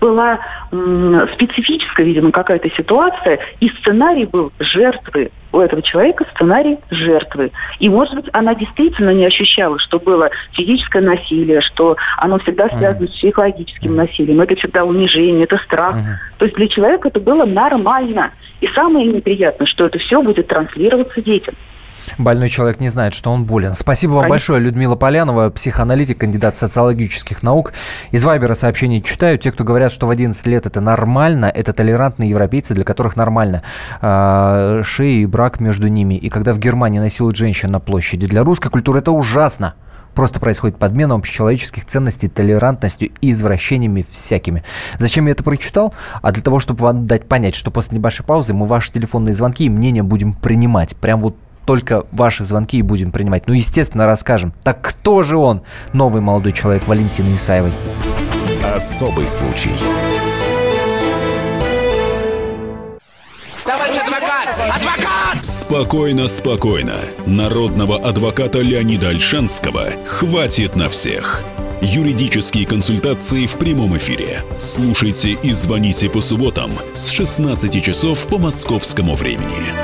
была 0.00 0.40
м, 0.72 1.28
специфическая, 1.34 2.06
видимо, 2.06 2.30
какая-то 2.32 2.70
ситуация, 2.70 3.38
и 3.60 3.68
сценарий 3.80 4.26
был 4.26 4.52
жертвы. 4.58 5.30
У 5.52 5.58
этого 5.58 5.80
человека 5.80 6.26
сценарий 6.34 6.78
жертвы. 6.90 7.50
И, 7.78 7.88
может 7.88 8.14
быть, 8.14 8.26
она 8.32 8.54
действительно 8.54 9.10
не 9.10 9.24
ощущала, 9.24 9.78
что 9.78 9.98
было 9.98 10.30
физическое 10.52 11.00
насилие, 11.00 11.60
что 11.62 11.96
оно 12.18 12.38
всегда 12.40 12.68
связано 12.68 13.06
с 13.06 13.10
психологическим 13.10 13.96
насилием. 13.96 14.40
Это 14.40 14.54
всегда 14.56 14.84
унижение, 14.84 15.44
это 15.44 15.56
страх. 15.58 15.96
То 16.38 16.44
есть 16.44 16.56
для 16.56 16.68
человека 16.68 17.08
это 17.08 17.20
было 17.20 17.46
нормально. 17.46 18.32
И 18.60 18.66
самое 18.68 19.06
неприятное, 19.06 19.66
что 19.66 19.86
это 19.86 19.98
все 19.98 20.20
будет 20.20 20.48
транслироваться 20.48 21.22
детям. 21.22 21.54
Больной 22.18 22.48
человек 22.48 22.80
не 22.80 22.88
знает, 22.88 23.14
что 23.14 23.30
он 23.30 23.44
болен. 23.44 23.74
Спасибо 23.74 24.12
вам 24.12 24.22
Конечно. 24.22 24.32
большое, 24.32 24.60
Людмила 24.60 24.96
Полянова, 24.96 25.50
психоаналитик, 25.50 26.18
кандидат 26.18 26.56
социологических 26.56 27.42
наук. 27.42 27.72
Из 28.10 28.24
Вайбера 28.24 28.54
сообщений 28.54 29.02
читаю. 29.02 29.38
Те, 29.38 29.52
кто 29.52 29.64
говорят, 29.64 29.92
что 29.92 30.06
в 30.06 30.10
11 30.10 30.46
лет 30.46 30.66
это 30.66 30.80
нормально, 30.80 31.46
это 31.46 31.72
толерантные 31.72 32.30
европейцы, 32.30 32.74
для 32.74 32.84
которых 32.84 33.16
нормально 33.16 33.62
э, 34.00 34.82
шеи 34.84 35.22
и 35.22 35.26
брак 35.26 35.60
между 35.60 35.88
ними. 35.88 36.14
И 36.14 36.28
когда 36.28 36.52
в 36.52 36.58
Германии 36.58 36.98
насилуют 36.98 37.36
женщин 37.36 37.70
на 37.70 37.80
площади, 37.80 38.26
для 38.26 38.42
русской 38.44 38.70
культуры 38.70 39.00
это 39.00 39.12
ужасно. 39.12 39.74
Просто 40.16 40.40
происходит 40.40 40.78
подмена 40.78 41.14
общечеловеческих 41.14 41.84
ценностей 41.84 42.28
толерантностью 42.28 43.10
и 43.20 43.32
извращениями 43.32 44.02
всякими. 44.08 44.64
Зачем 44.98 45.26
я 45.26 45.32
это 45.32 45.44
прочитал? 45.44 45.92
А 46.22 46.32
для 46.32 46.42
того, 46.42 46.58
чтобы 46.58 46.84
вам 46.84 47.06
дать 47.06 47.28
понять, 47.28 47.54
что 47.54 47.70
после 47.70 47.98
небольшой 47.98 48.24
паузы 48.24 48.54
мы 48.54 48.64
ваши 48.64 48.90
телефонные 48.92 49.34
звонки 49.34 49.66
и 49.66 49.68
мнения 49.68 50.02
будем 50.02 50.32
принимать. 50.32 50.96
Прям 50.96 51.20
вот 51.20 51.36
только 51.66 52.04
ваши 52.12 52.44
звонки 52.44 52.78
и 52.78 52.82
будем 52.82 53.12
принимать. 53.12 53.46
Ну, 53.46 53.54
естественно, 53.54 54.06
расскажем. 54.06 54.54
Так 54.64 54.80
кто 54.80 55.22
же 55.22 55.36
он, 55.36 55.62
новый 55.92 56.22
молодой 56.22 56.52
человек 56.52 56.86
Валентины 56.86 57.34
Исаевой? 57.34 57.72
Особый 58.62 59.26
случай. 59.26 59.72
Товарищ 63.64 63.96
адвокат! 63.96 64.48
Адвокат! 64.74 65.44
Спокойно, 65.44 66.28
спокойно. 66.28 66.94
Народного 67.26 67.98
адвоката 67.98 68.60
Леонида 68.60 69.08
Альшанского 69.08 69.88
хватит 70.06 70.76
на 70.76 70.88
всех. 70.88 71.42
Юридические 71.82 72.66
консультации 72.66 73.46
в 73.46 73.58
прямом 73.58 73.96
эфире. 73.96 74.42
Слушайте 74.58 75.32
и 75.32 75.52
звоните 75.52 76.08
по 76.08 76.20
субботам 76.20 76.70
с 76.94 77.08
16 77.08 77.82
часов 77.84 78.26
по 78.28 78.38
московскому 78.38 79.14
времени. 79.14 79.74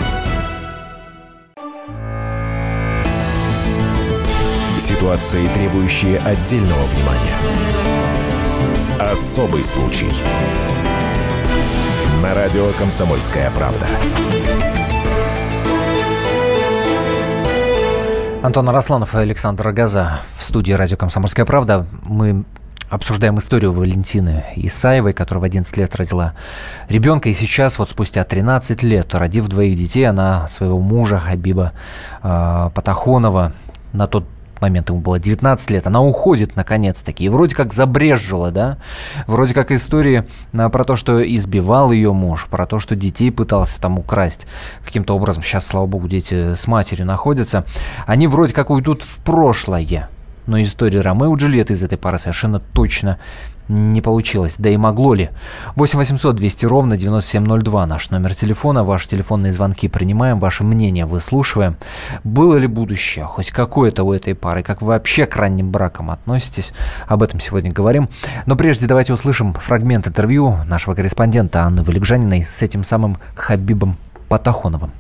Ситуации, 5.13 5.47
требующие 5.49 6.19
отдельного 6.21 6.85
внимания. 6.85 7.37
Особый 8.99 9.63
случай. 9.63 10.09
На 12.23 12.33
радио 12.33 12.73
«Комсомольская 12.79 13.51
правда». 13.51 13.87
Антон 18.43 18.71
Арасланов 18.71 19.15
и 19.15 19.19
Александр 19.19 19.71
Газа 19.73 20.23
в 20.35 20.43
студии 20.43 20.73
радио 20.73 20.97
«Комсомольская 20.97 21.45
правда». 21.45 21.87
Мы 22.05 22.45
обсуждаем 22.89 23.39
историю 23.39 23.73
Валентины 23.73 24.47
Исаевой, 24.57 25.13
которая 25.13 25.43
в 25.43 25.45
11 25.45 25.77
лет 25.77 25.95
родила 25.95 26.33
ребенка. 26.89 27.29
И 27.29 27.35
сейчас, 27.35 27.79
вот 27.79 27.91
спустя 27.91 28.25
13 28.25 28.83
лет, 28.83 29.15
родив 29.15 29.47
двоих 29.49 29.77
детей, 29.77 30.05
она 30.05 30.49
своего 30.49 30.79
мужа 30.79 31.19
Хабиба 31.19 31.73
э, 32.23 32.71
Патахонова 32.75 33.53
на 33.93 34.07
тот 34.07 34.25
момент 34.63 34.89
ему 34.89 35.01
было 35.01 35.19
19 35.19 35.71
лет, 35.71 35.87
она 35.87 36.03
уходит 36.03 36.57
наконец-таки. 36.57 37.25
И 37.25 37.29
вроде 37.29 37.55
как 37.55 37.73
забрежжила, 37.73 38.51
да? 38.51 38.79
Вроде 39.27 39.53
как 39.55 39.71
истории 39.71 40.25
а, 40.53 40.69
про 40.71 40.85
то, 40.85 40.97
что 40.97 41.23
избивал 41.23 41.93
ее 41.93 42.13
муж, 42.13 42.47
про 42.51 42.67
то, 42.67 42.79
что 42.79 42.97
детей 42.97 43.31
пытался 43.31 43.81
там 43.81 43.99
украсть 43.99 44.47
каким-то 44.85 45.15
образом. 45.15 45.43
Сейчас, 45.43 45.67
слава 45.67 45.87
богу, 45.87 46.09
дети 46.09 46.55
с 46.55 46.67
матерью 46.67 47.07
находятся. 47.07 47.65
Они 48.07 48.27
вроде 48.27 48.55
как 48.55 48.71
уйдут 48.71 49.03
в 49.03 49.17
прошлое. 49.19 50.09
Но 50.47 50.61
история 50.61 51.01
Ромео 51.01 51.35
и 51.35 51.39
Джульетты 51.39 51.75
из 51.75 51.83
этой 51.83 51.99
пары 51.99 52.19
совершенно 52.19 52.59
точно 52.59 53.19
не 53.69 54.01
получилось. 54.01 54.57
Да 54.59 54.69
и 54.69 54.77
могло 54.77 55.15
ли? 55.15 55.31
8 55.77 55.99
800 55.99 56.37
200 56.37 56.67
ровно 56.67 56.97
9702 56.97 57.87
наш 57.87 58.11
номер 58.11 58.35
телефона. 58.35 58.85
Ваши 58.85 59.09
телефонные 59.09 59.53
звонки 59.53 59.89
принимаем, 59.89 60.39
ваше 60.39 60.65
мнение 60.65 61.05
выслушиваем. 61.05 61.77
Было 62.25 62.57
ли 62.57 62.67
будущее 62.67 63.25
хоть 63.25 63.51
какое-то 63.51 64.05
у 64.05 64.13
этой 64.13 64.35
пары? 64.35 64.63
Как 64.63 64.83
вы 64.83 64.89
вообще 64.89 65.27
к 65.27 65.37
ранним 65.37 65.71
бракам 65.71 66.11
относитесь? 66.11 66.73
Об 67.07 67.23
этом 67.23 67.41
сегодня 67.41 67.73
говорим. 67.73 68.09
Но 68.47 68.57
прежде 68.57 68.87
давайте 68.87 69.13
услышим 69.13 69.55
фрагмент 69.55 70.07
интервью 70.07 70.57
нашего 70.67 70.95
корреспондента 70.95 71.63
Анны 71.63 71.83
Валикжаниной 71.83 72.45
с 72.45 72.63
этим 72.63 72.85
самым 72.85 73.17
Хабибом 73.35 73.97
Патахоновым. 74.29 74.93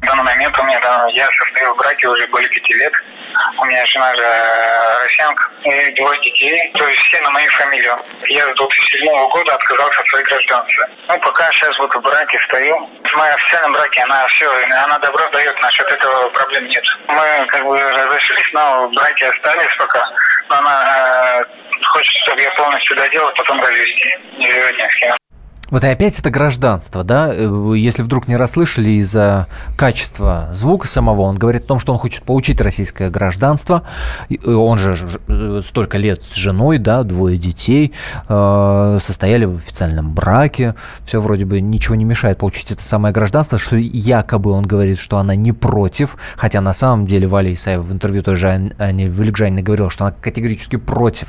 В 0.00 0.06
данный 0.06 0.24
момент 0.24 0.58
у 0.58 0.62
меня, 0.64 0.80
да, 0.80 0.99
я 1.14 1.28
состою 1.30 1.74
в 1.74 1.76
браке 1.76 2.08
уже 2.08 2.26
более 2.28 2.48
пяти 2.50 2.74
лет. 2.74 2.92
У 3.58 3.64
меня 3.64 3.84
жена 3.86 4.14
же 4.14 4.22
э, 4.22 5.04
россиянка 5.04 5.50
и 5.64 5.94
двое 5.94 6.20
детей, 6.20 6.70
то 6.74 6.86
есть 6.86 7.02
все 7.02 7.20
на 7.20 7.30
мою 7.30 7.50
фамилию. 7.50 7.96
Я 8.28 8.42
с 8.52 8.56
2007 8.56 9.28
года 9.30 9.54
отказался 9.54 10.00
от 10.00 10.08
своей 10.08 10.24
гражданства. 10.24 10.88
Ну, 11.08 11.18
пока 11.20 11.50
сейчас 11.52 11.78
вот 11.78 11.94
в 11.94 12.00
браке 12.00 12.38
стою. 12.46 12.88
В 13.04 13.16
моем 13.16 13.34
официальном 13.34 13.72
браке 13.72 14.02
она 14.02 14.26
все, 14.28 14.50
она 14.84 14.98
добро 14.98 15.28
дает, 15.30 15.60
насчет 15.60 15.86
этого 15.86 16.28
проблем 16.30 16.66
нет. 16.66 16.84
Мы 17.08 17.46
как 17.48 17.64
бы 17.64 17.78
разошлись, 17.78 18.52
но 18.52 18.88
в 18.88 18.94
браке 18.94 19.26
остались 19.28 19.74
пока. 19.78 20.08
Но 20.48 20.56
она 20.56 21.40
э, 21.40 21.44
хочет, 21.86 22.14
чтобы 22.22 22.40
я 22.40 22.50
полностью 22.52 22.96
доделал, 22.96 23.32
потом 23.36 23.60
развести. 23.60 24.18
Не 24.38 24.50
с 24.50 24.94
кем. 24.96 25.16
Вот 25.70 25.84
и 25.84 25.86
опять 25.86 26.18
это 26.18 26.30
гражданство, 26.30 27.04
да? 27.04 27.30
Э, 27.32 27.72
если 27.76 28.02
вдруг 28.02 28.26
не 28.26 28.36
расслышали 28.36 28.90
из-за 28.90 29.46
качества 29.76 30.50
звука 30.52 30.88
самого, 30.88 31.22
он 31.22 31.36
говорит 31.36 31.64
о 31.64 31.66
том, 31.66 31.80
что 31.80 31.92
он 31.92 31.98
хочет 31.98 32.24
получить 32.24 32.60
российское 32.60 33.08
гражданство. 33.08 33.84
Он 34.44 34.78
же 34.78 35.20
э, 35.28 35.60
столько 35.64 35.96
лет 35.96 36.22
с 36.24 36.34
женой, 36.34 36.78
да, 36.78 37.04
двое 37.04 37.38
детей, 37.38 37.92
э, 38.28 38.98
состояли 39.00 39.44
в 39.44 39.56
официальном 39.56 40.12
браке. 40.12 40.74
Все 41.04 41.20
вроде 41.20 41.44
бы 41.44 41.60
ничего 41.60 41.94
не 41.94 42.04
мешает 42.04 42.38
получить 42.38 42.72
это 42.72 42.82
самое 42.82 43.14
гражданство, 43.14 43.58
что 43.58 43.76
якобы 43.76 44.50
он 44.50 44.64
говорит, 44.64 44.98
что 44.98 45.18
она 45.18 45.36
не 45.36 45.52
против, 45.52 46.16
хотя 46.36 46.60
на 46.60 46.72
самом 46.72 47.06
деле 47.06 47.28
Валя 47.28 47.52
Исаева 47.52 47.82
в 47.82 47.92
интервью 47.92 48.22
тоже 48.22 48.72
Ане 48.78 49.06
Великжаниной 49.06 49.62
говорила, 49.62 49.90
что 49.90 50.06
она 50.06 50.14
категорически 50.20 50.76
против 50.76 51.28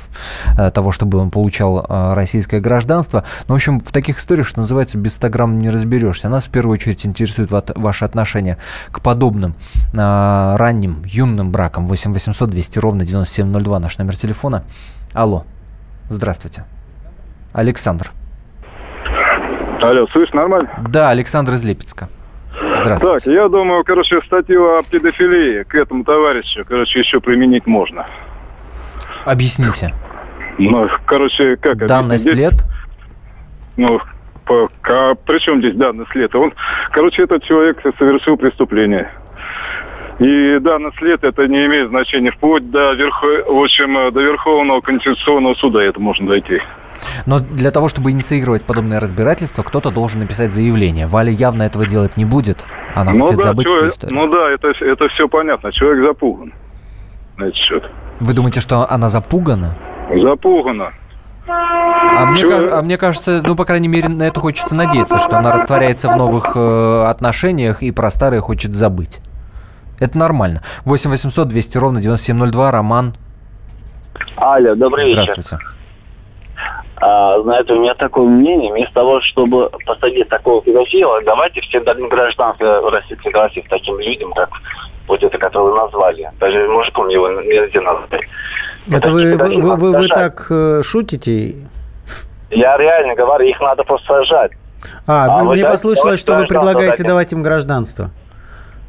того, 0.74 0.92
чтобы 0.92 1.20
он 1.20 1.30
получал 1.30 1.86
российское 2.16 2.60
гражданство. 2.60 3.24
Но, 3.48 3.54
в 3.54 3.58
общем, 3.58 3.80
в 3.80 3.92
таких 3.92 4.20
история, 4.32 4.44
что 4.44 4.60
называется, 4.60 4.98
без 4.98 5.16
100 5.16 5.30
грамм 5.30 5.60
не 5.60 5.70
разберешься. 5.70 6.30
Нас 6.30 6.46
в 6.46 6.52
первую 6.52 6.76
очередь 6.76 7.06
интересует 7.06 7.50
ваше 7.52 8.06
отношение 8.06 8.58
к 8.90 9.02
подобным 9.02 9.56
а, 9.94 10.56
ранним, 10.56 11.02
юным 11.06 11.52
бракам. 11.52 11.86
8 11.86 12.14
800 12.14 12.50
200 12.50 12.80
ровно 12.80 13.04
9702 13.04 13.80
наш 13.80 13.98
номер 13.98 14.16
телефона. 14.16 14.64
Алло, 15.14 15.44
здравствуйте. 16.08 16.64
Александр. 17.52 18.12
Алло, 19.82 20.08
слышь, 20.14 20.32
нормально? 20.32 20.70
Да, 20.88 21.10
Александр 21.10 21.56
из 21.56 21.66
Липецка. 21.66 22.08
Здравствуйте. 22.82 23.26
Так, 23.26 23.34
я 23.34 23.50
думаю, 23.50 23.84
короче, 23.84 24.22
статью 24.28 24.78
о 24.78 24.84
педофилии 24.84 25.64
к 25.64 25.76
этому 25.76 26.06
товарищу, 26.06 26.64
короче, 26.66 27.00
еще 27.00 27.20
применить 27.20 27.68
можно. 27.68 28.08
Объясните. 29.26 29.94
Ну, 30.58 30.88
короче, 31.06 31.58
как 31.58 31.86
Данность 31.86 32.32
лет? 32.32 32.64
Ну, 33.76 34.00
а 34.84 35.16
при 35.16 35.40
чем 35.40 35.60
здесь 35.60 35.76
данный 35.76 36.06
след? 36.12 36.34
Он, 36.36 36.54
короче, 36.92 37.24
этот 37.24 37.44
человек 37.44 37.80
совершил 37.98 38.38
преступление. 38.38 39.12
И 40.20 40.60
данный 40.60 40.92
след 40.98 41.24
это 41.24 41.48
не 41.48 41.66
имеет 41.66 41.90
значения. 41.90 42.32
Вплоть 42.32 42.70
до, 42.70 42.94
верхо, 42.94 43.28
в 43.52 43.64
общем, 43.64 44.14
до 44.14 44.22
Верховного 44.22 44.82
Конституционного 44.82 45.56
суда 45.56 45.82
это 45.82 46.00
можно 46.00 46.28
дойти. 46.28 46.62
Но 47.26 47.40
для 47.40 47.72
того, 47.72 47.88
чтобы 47.88 48.12
инициировать 48.12 48.64
подобное 48.64 49.00
разбирательство, 49.00 49.64
кто-то 49.64 49.92
должен 49.92 50.20
написать 50.20 50.54
заявление. 50.54 51.08
Валя 51.08 51.32
явно 51.32 51.64
этого 51.64 51.88
делать 51.88 52.18
не 52.18 52.26
будет. 52.26 52.66
Она 52.96 53.14
ну 53.14 53.26
хочет 53.26 53.38
да, 53.38 53.44
забыть 53.44 53.68
человек, 53.68 53.84
эту 53.88 53.94
историю. 53.94 54.20
Ну 54.20 54.32
да, 54.32 54.52
это, 54.52 54.68
это 54.86 55.08
все 55.10 55.28
понятно. 55.28 55.72
Человек 55.72 56.06
запуган 56.06 56.54
на 57.38 57.46
этот 57.46 57.56
счет. 57.56 57.84
Вы 58.20 58.34
думаете, 58.34 58.60
что 58.60 58.90
она 58.90 59.10
запугана? 59.10 59.76
Запугана. 60.14 60.94
А 61.48 62.26
мне, 62.28 62.46
а 62.46 62.82
мне 62.82 62.98
кажется, 62.98 63.42
ну, 63.44 63.56
по 63.56 63.66
крайней 63.66 63.88
мере, 63.88 64.10
на 64.10 64.24
это 64.24 64.40
хочется 64.40 64.76
надеяться, 64.76 65.20
что 65.20 65.38
она 65.38 65.52
растворяется 65.52 66.10
в 66.10 66.16
новых 66.16 66.56
э, 66.56 67.04
отношениях 67.08 67.82
и 67.82 67.92
про 67.92 68.12
старые 68.12 68.42
хочет 68.42 68.74
забыть. 68.74 69.22
Это 70.00 70.18
нормально. 70.18 70.62
8 70.86 71.10
800 71.10 71.48
200 71.48 71.78
ровно 71.78 72.02
9702. 72.02 72.72
Роман. 72.72 73.16
Алло, 74.36 74.76
добрый 74.76 75.12
Здравствуйте. 75.12 75.56
вечер. 75.56 75.76
А, 76.98 77.42
знаете, 77.42 77.74
у 77.74 77.80
меня 77.80 77.96
такое 77.96 78.28
мнение, 78.28 78.72
вместо 78.72 78.94
того, 78.94 79.22
чтобы 79.22 79.72
посадить 79.88 80.30
такого 80.30 80.62
педофила, 80.62 81.20
давайте 81.24 81.62
все 81.62 81.80
дадим 81.80 82.10
гражданство 82.10 82.92
России 82.92 83.16
Федерации 83.16 83.66
таким 83.68 84.00
людям, 84.00 84.32
как 84.34 84.50
вот 85.08 85.24
это, 85.24 85.36
которое 85.40 85.72
вы 85.72 85.78
назвали. 85.78 86.30
Даже 86.40 86.68
мужиком 86.68 87.08
его 87.10 87.28
нельзя 87.30 87.82
назвать. 87.82 88.22
Это 88.92 89.10
вы, 89.12 89.36
вы, 89.38 89.62
вы, 89.62 89.76
вы, 89.76 89.92
вы 89.92 90.08
так 90.08 90.48
э, 90.50 90.82
шутите? 90.84 91.56
Я 92.50 92.78
реально 92.78 93.16
говорю, 93.16 93.46
их 93.46 93.60
надо 93.62 93.84
просто 93.84 94.08
сажать. 94.08 94.52
А, 95.08 95.40
а 95.40 95.44
мне 95.44 95.64
послышалось, 95.64 96.20
что 96.20 96.36
вы 96.36 96.48
предлагаете 96.48 97.04
давать 97.04 97.32
им 97.32 97.44
гражданство. 97.44 98.12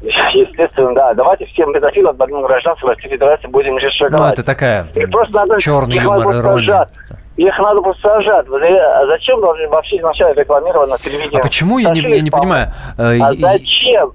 Естественно, 0.01 0.93
да. 0.93 1.13
Давайте 1.13 1.45
всем 1.45 1.71
педофилам 1.71 2.15
отдадим 2.15 2.41
гражданство 2.41 2.89
Российской 2.89 3.11
Федерации, 3.11 3.47
будем 3.47 3.77
решать. 3.77 4.11
Ну, 4.11 4.25
это 4.25 4.43
такая 4.43 4.87
надо, 5.31 5.59
черный 5.59 5.97
юмор, 5.97 6.35
ирония. 6.35 6.89
Их 7.37 7.57
надо 7.57 7.81
просто 7.81 8.01
сажать. 8.01 8.45
А 8.47 9.05
зачем 9.07 9.39
должны 9.39 9.67
вообще 9.69 9.97
сначала 9.99 10.33
рекламировать 10.33 10.89
на 10.89 10.97
телевидении? 10.97 11.37
А 11.37 11.41
почему? 11.41 11.79
Я 11.79 11.91
не, 11.91 12.01
я 12.01 12.21
не 12.21 12.29
понимаю. 12.29 12.73
Э, 12.97 13.17
а 13.19 13.33
зачем? 13.33 14.11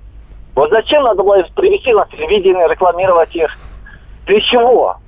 Вот 0.55 0.71
зачем 0.71 1.03
надо 1.03 1.23
было 1.23 1.43
привести 1.57 1.93
на 1.93 2.05
телевидение, 2.07 2.69
рекламировать 2.69 3.35
их? 3.35 3.57
Для 4.27 4.41
чего? 4.41 4.99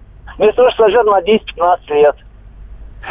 Вместо 0.41 0.57
того, 0.57 0.71
что 0.71 0.89
на 1.11 1.21
10-15 1.21 1.79
лет. 1.91 2.17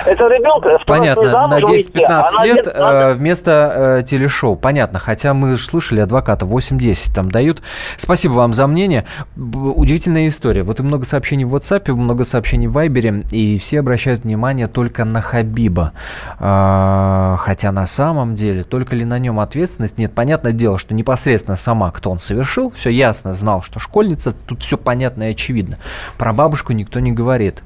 Это 0.06 0.28
ребенка. 0.28 0.80
Понятно, 0.86 1.48
на 1.48 1.60
10-15 1.60 2.44
лет 2.44 2.68
э, 2.68 3.14
вместо 3.14 3.98
э, 4.00 4.04
телешоу. 4.04 4.56
Понятно, 4.56 5.00
хотя 5.00 5.34
мы 5.34 5.58
слышали 5.58 6.00
адвоката 6.00 6.46
8-10 6.46 7.14
там 7.14 7.32
дают. 7.32 7.62
Спасибо 7.98 8.34
вам 8.34 8.54
за 8.54 8.68
мнение. 8.68 9.06
Удивительная 9.36 10.28
история. 10.28 10.64
Вот 10.64 10.80
и 10.80 10.84
много 10.84 11.06
сообщений 11.06 11.44
в 11.44 11.56
WhatsApp, 11.56 11.92
много 11.94 12.24
сообщений 12.24 12.68
в 12.68 12.78
Viber, 12.78 13.28
и 13.32 13.58
все 13.58 13.80
обращают 13.80 14.24
внимание 14.24 14.68
только 14.68 15.06
на 15.06 15.22
Хабиба. 15.22 15.94
Э, 16.40 17.36
хотя 17.40 17.72
на 17.72 17.86
самом 17.86 18.36
деле, 18.36 18.64
только 18.64 18.96
ли 18.96 19.06
на 19.06 19.18
нем 19.20 19.40
ответственность? 19.40 19.98
Нет, 19.98 20.14
понятное 20.14 20.52
дело, 20.52 20.78
что 20.78 20.94
непосредственно 20.94 21.58
сама, 21.58 21.92
кто 21.92 22.12
он 22.12 22.20
совершил, 22.20 22.72
все 22.72 22.90
ясно, 22.90 23.34
знал, 23.34 23.64
что 23.64 23.80
школьница, 23.80 24.34
тут 24.34 24.64
все 24.64 24.78
понятно 24.78 25.24
и 25.24 25.32
очевидно. 25.32 25.78
Про 26.18 26.32
бабушку 26.32 26.74
никто 26.74 27.00
не 27.00 27.12
говорит. 27.12 27.64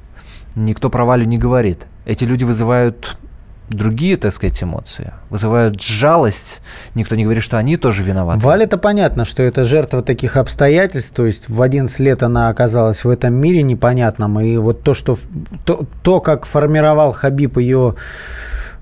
Никто 0.56 0.88
про 0.88 1.04
Валю 1.04 1.26
не 1.26 1.36
говорит. 1.36 1.86
Эти 2.04 2.24
люди 2.24 2.44
вызывают 2.44 3.16
другие, 3.68 4.16
так 4.16 4.32
сказать, 4.32 4.62
эмоции, 4.62 5.12
вызывают 5.30 5.80
жалость. 5.80 6.60
Никто 6.94 7.16
не 7.16 7.24
говорит, 7.24 7.42
что 7.42 7.56
они 7.56 7.76
тоже 7.76 8.02
виноваты. 8.02 8.40
Вале-то 8.40 8.76
понятно, 8.76 9.24
что 9.24 9.42
это 9.42 9.64
жертва 9.64 10.02
таких 10.02 10.36
обстоятельств, 10.36 11.14
то 11.14 11.24
есть 11.24 11.48
в 11.48 11.62
11 11.62 11.98
лет 12.00 12.22
она 12.22 12.48
оказалась 12.48 13.04
в 13.04 13.08
этом 13.08 13.34
мире 13.34 13.62
непонятном, 13.62 14.38
и 14.40 14.56
вот 14.58 14.82
то, 14.82 14.92
что 14.94 15.16
то, 15.64 15.86
то 16.02 16.20
как 16.20 16.44
формировал 16.44 17.12
Хабиб 17.12 17.56
ее 17.56 17.94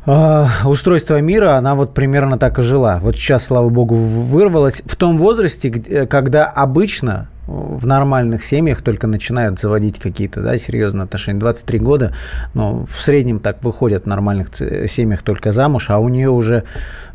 устройство 0.05 1.21
мира, 1.21 1.57
она 1.57 1.75
вот 1.75 1.95
примерно 1.95 2.39
так 2.39 2.59
и 2.59 2.63
жила. 2.63 2.99
Вот 3.01 3.17
сейчас, 3.17 3.47
слава 3.47 3.69
богу, 3.69 3.95
вырвалась 3.95 4.83
в 4.85 4.97
том 4.97 5.19
возрасте, 5.19 5.71
когда 6.07 6.47
обычно 6.47 7.29
в 7.47 7.87
нормальных 7.87 8.45
семьях 8.45 8.83
только 8.83 9.07
начинают 9.07 9.59
заводить 9.59 9.99
какие-то 9.99 10.41
да, 10.43 10.57
серьезные 10.59 11.05
отношения. 11.05 11.41
23 11.41 11.79
года, 11.81 12.15
но 12.55 12.87
в 12.87 13.01
среднем 13.01 13.41
так 13.41 13.63
выходят 13.65 14.05
в 14.05 14.07
нормальных 14.07 14.49
семьях 14.55 15.23
только 15.23 15.53
замуж, 15.53 15.91
а 15.91 15.99
у 15.99 16.09
нее 16.09 16.31
уже 16.31 16.65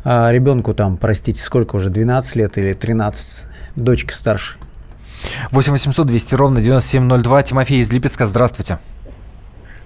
а, 0.04 0.30
ребенку 0.30 0.74
там, 0.74 0.96
простите, 0.96 1.42
сколько 1.42 1.76
уже, 1.76 1.90
12 1.90 2.36
лет 2.36 2.58
или 2.58 2.74
13, 2.74 3.46
дочка 3.76 4.14
старше. 4.14 4.58
8 5.50 5.72
800 5.72 6.06
200 6.06 6.34
ровно 6.34 6.60
9702. 6.60 7.42
Тимофей 7.42 7.80
из 7.80 7.90
Липецка, 7.90 8.26
здравствуйте. 8.26 8.78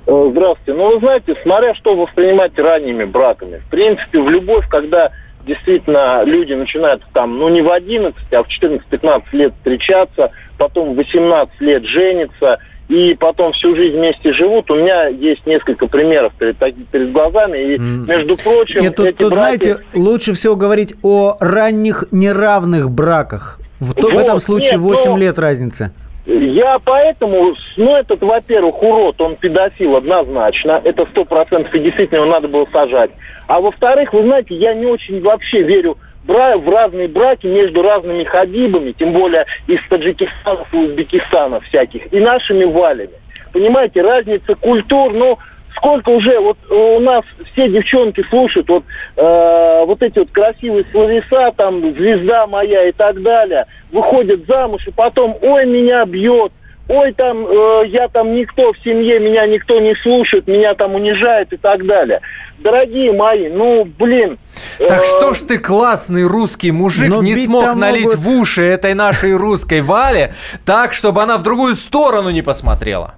Э, 0.07 0.29
здравствуйте. 0.31 0.75
Ну, 0.75 0.95
вы 0.95 0.99
знаете, 1.01 1.37
смотря 1.43 1.75
что 1.75 1.95
воспринимать 1.95 2.59
ранними 2.59 3.05
браками. 3.05 3.59
В 3.67 3.71
принципе, 3.71 4.21
в 4.21 4.29
любовь, 4.29 4.69
когда 4.69 5.13
действительно 5.47 6.23
люди 6.25 6.53
начинают 6.53 7.03
там, 7.13 7.39
ну 7.39 7.49
не 7.49 7.63
в 7.63 7.71
11, 7.71 8.15
а 8.33 8.43
в 8.43 8.49
14-15 8.49 9.23
лет 9.33 9.53
встречаться, 9.59 10.31
потом 10.57 10.93
в 10.93 10.97
18 10.97 11.61
лет 11.61 11.85
жениться, 11.85 12.59
и 12.89 13.15
потом 13.19 13.53
всю 13.53 13.75
жизнь 13.75 13.97
вместе 13.97 14.33
живут. 14.33 14.71
У 14.71 14.77
меня 14.77 15.07
есть 15.07 15.47
несколько 15.47 15.87
примеров 15.87 16.33
перед, 16.39 16.59
перед 16.59 17.13
глазами. 17.13 17.75
И, 17.75 17.79
между 17.79 18.37
прочим, 18.37 18.83
Нет, 18.83 18.97
тут, 18.97 19.17
тут 19.17 19.33
браки... 19.33 19.35
знаете, 19.35 19.79
лучше 19.95 20.35
всего 20.35 20.57
говорить 20.57 20.95
о 21.03 21.37
ранних 21.41 22.05
неравных 22.11 22.91
браках. 22.91 23.59
В, 23.81 23.95
вот, 23.95 24.13
в 24.13 24.19
этом 24.19 24.39
случае 24.41 24.73
нет, 24.73 24.81
8 24.81 25.11
но... 25.11 25.17
лет 25.17 25.39
разницы. 25.39 25.93
Я 26.25 26.79
поэтому, 26.79 27.55
ну, 27.77 27.97
этот, 27.97 28.23
во-первых, 28.23 28.81
урод, 28.81 29.21
он 29.21 29.35
педофил 29.37 29.97
однозначно, 29.97 30.81
это 30.85 31.05
сто 31.07 31.25
процентов, 31.25 31.75
и 31.75 31.81
действительно 31.81 32.19
его 32.19 32.27
надо 32.27 32.47
было 32.47 32.67
сажать. 32.73 33.11
А 33.49 33.61
во-вторых, 33.61 34.13
вы 34.13 34.23
знаете, 34.23 34.55
я 34.55 34.73
не 34.73 34.87
очень 34.87 35.21
вообще 35.21 35.63
верю 35.63 35.99
в 36.25 36.71
разные 36.71 37.09
браки 37.09 37.47
между 37.49 37.83
разными 37.83 38.23
хабибами, 38.23 38.93
тем 38.93 39.13
более 39.13 39.47
из 39.67 39.81
Таджикистана 39.89 40.65
и 40.73 40.77
Узбекистана 40.77 41.61
всяких, 41.61 42.13
и 42.13 42.21
нашими 42.21 42.65
валями. 42.65 43.15
Понимаете, 43.53 44.03
разница 44.03 44.55
культур, 44.55 45.13
ну, 45.13 45.39
сколько 45.77 46.11
уже 46.11 46.39
вот 46.39 46.59
у 46.71 47.01
нас 47.01 47.25
все 47.53 47.69
девчонки 47.69 48.25
слушают 48.31 48.69
вот 48.69 48.85
э, 49.17 49.85
вот 49.87 50.03
эти 50.03 50.19
вот 50.19 50.31
красивые 50.31 50.85
словеса, 50.91 51.53
там 51.57 51.81
звезда 51.95 52.47
моя 52.47 52.89
и 52.89 52.93
так 52.93 53.23
далее, 53.23 53.67
выходят 53.91 54.47
замуж 54.47 54.87
и 54.87 54.91
потом, 54.91 55.37
ой, 55.41 55.67
меня 55.67 56.05
бьет, 56.05 56.53
ой, 56.89 57.13
там 57.13 57.47
э, 57.47 57.83
я 57.89 58.09
там 58.09 58.35
никто 58.35 58.73
в 58.73 58.79
семье, 58.79 59.19
меня 59.19 59.47
никто 59.47 59.81
не 59.81 59.95
слушает, 59.97 60.47
меня 60.47 60.75
там 60.75 60.95
унижает 60.95 61.53
и 61.53 61.57
так 61.57 61.87
далее. 61.87 62.21
Дорогие 62.59 63.13
мои, 63.13 63.49
ну, 63.49 63.85
блин. 63.85 64.39
Так 64.79 65.03
э, 65.03 65.05
что 65.05 65.35
ж 65.35 65.41
ты 65.41 65.59
классный 65.59 66.27
русский 66.27 66.71
мужик 66.71 67.11
не 67.21 67.35
смог 67.35 67.75
налить 67.75 68.05
могут... 68.05 68.19
в 68.19 68.31
уши 68.39 68.63
этой 68.63 68.95
нашей 68.95 69.35
русской 69.35 69.81
Вале 69.81 70.35
так, 70.65 70.93
чтобы 70.93 71.23
она 71.23 71.39
в 71.39 71.43
другую 71.43 71.75
сторону 71.75 72.31
не 72.31 72.43
посмотрела? 72.43 73.15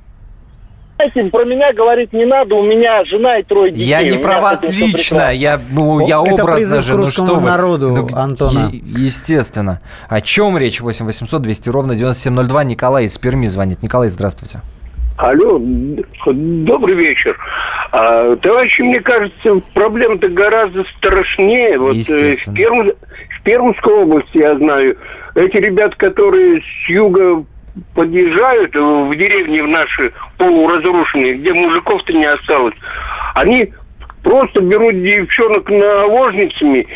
Знаете, 0.96 1.30
про 1.30 1.44
меня 1.44 1.72
говорить 1.72 2.12
не 2.12 2.24
надо, 2.24 2.54
у 2.54 2.62
меня 2.62 3.04
жена 3.04 3.38
и 3.38 3.42
трое 3.42 3.72
детей. 3.72 3.86
Я 3.86 4.02
не 4.04 4.18
про 4.18 4.40
вас 4.40 4.68
лично, 4.68 5.32
я, 5.34 5.60
ну, 5.72 6.06
я 6.06 6.22
Это 6.24 6.42
образно 6.42 6.80
же, 6.80 6.96
ну 6.96 7.06
что 7.06 7.34
вы. 7.34 7.40
народу, 7.40 7.90
ну, 7.90 8.08
Антона. 8.16 8.70
естественно. 8.72 9.80
О 10.08 10.20
чем 10.20 10.56
речь? 10.56 10.80
8 10.80 11.04
800 11.04 11.42
200 11.42 11.68
ровно 11.68 11.96
9702. 11.96 12.64
Николай 12.64 13.04
из 13.06 13.18
Перми 13.18 13.46
звонит. 13.46 13.82
Николай, 13.82 14.08
здравствуйте. 14.08 14.60
Алло, 15.16 15.60
добрый 16.26 16.96
вечер. 16.96 17.36
А, 17.92 18.34
товарищи, 18.36 18.82
мне 18.82 19.00
кажется, 19.00 19.60
проблема-то 19.72 20.28
гораздо 20.28 20.84
страшнее. 20.96 21.78
Вот 21.78 21.96
э, 21.96 22.32
в, 22.32 22.52
Перм, 22.52 22.90
в 22.90 23.42
Пермской 23.44 23.94
области, 24.02 24.38
я 24.38 24.56
знаю, 24.56 24.96
эти 25.36 25.56
ребята, 25.56 25.96
которые 25.96 26.60
с 26.60 26.88
юга 26.88 27.44
подъезжают 27.94 28.74
в 28.74 29.14
деревни 29.14 29.60
в 29.60 29.68
наши 29.68 30.12
полуразрушенные, 30.38 31.34
где 31.34 31.52
мужиков-то 31.52 32.12
не 32.12 32.24
осталось, 32.26 32.74
они 33.34 33.68
просто 34.22 34.60
берут 34.60 35.02
девчонок 35.02 35.68
наложницами 35.68 36.86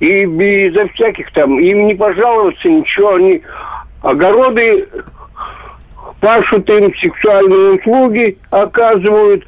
и 0.00 0.24
безо 0.26 0.88
всяких 0.88 1.30
там, 1.32 1.58
им 1.58 1.86
не 1.86 1.94
пожаловаться, 1.94 2.68
ничего, 2.68 3.14
они 3.14 3.42
огороды 4.02 4.86
пашут 6.20 6.68
им 6.70 6.94
сексуальные 6.96 7.78
услуги, 7.78 8.36
оказывают, 8.50 9.44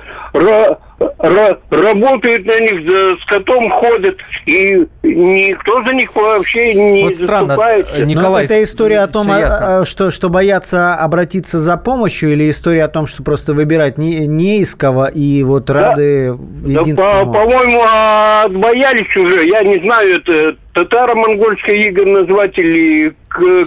работают 1.70 2.46
на 2.46 2.60
них, 2.60 2.86
за 2.86 3.16
скотом 3.22 3.70
ходят, 3.70 4.16
и 4.46 4.86
никто 5.02 5.82
за 5.84 5.92
них 5.92 6.14
вообще 6.14 6.74
не 6.74 7.04
вот 7.04 7.16
заступается. 7.16 7.92
Странно. 7.92 8.08
Николай, 8.08 8.30
Но 8.30 8.40
это 8.40 8.64
история 8.64 9.00
о 9.00 9.06
том, 9.06 9.30
а, 9.30 9.80
а, 9.80 9.84
что, 9.84 10.10
что 10.10 10.28
боятся 10.28 10.94
обратиться 10.94 11.58
за 11.58 11.76
помощью, 11.76 12.32
или 12.32 12.48
история 12.48 12.84
о 12.84 12.88
том, 12.88 13.06
что 13.06 13.22
просто 13.22 13.52
выбирать 13.52 13.98
не, 13.98 14.26
не 14.26 14.60
из 14.60 14.74
кого 14.74 15.08
и 15.08 15.42
вот 15.42 15.68
рады 15.68 16.34
да, 16.34 16.80
единственному? 16.80 17.32
Да, 17.32 17.38
по, 17.40 17.44
по-моему, 17.44 17.82
отбоялись 18.44 19.16
уже. 19.16 19.46
Я 19.46 19.62
не 19.64 19.78
знаю, 19.80 20.16
это 20.16 20.56
татаро-монгольское 20.72 21.88
иго 21.88 22.04
назвать 22.04 22.58
или 22.58 23.14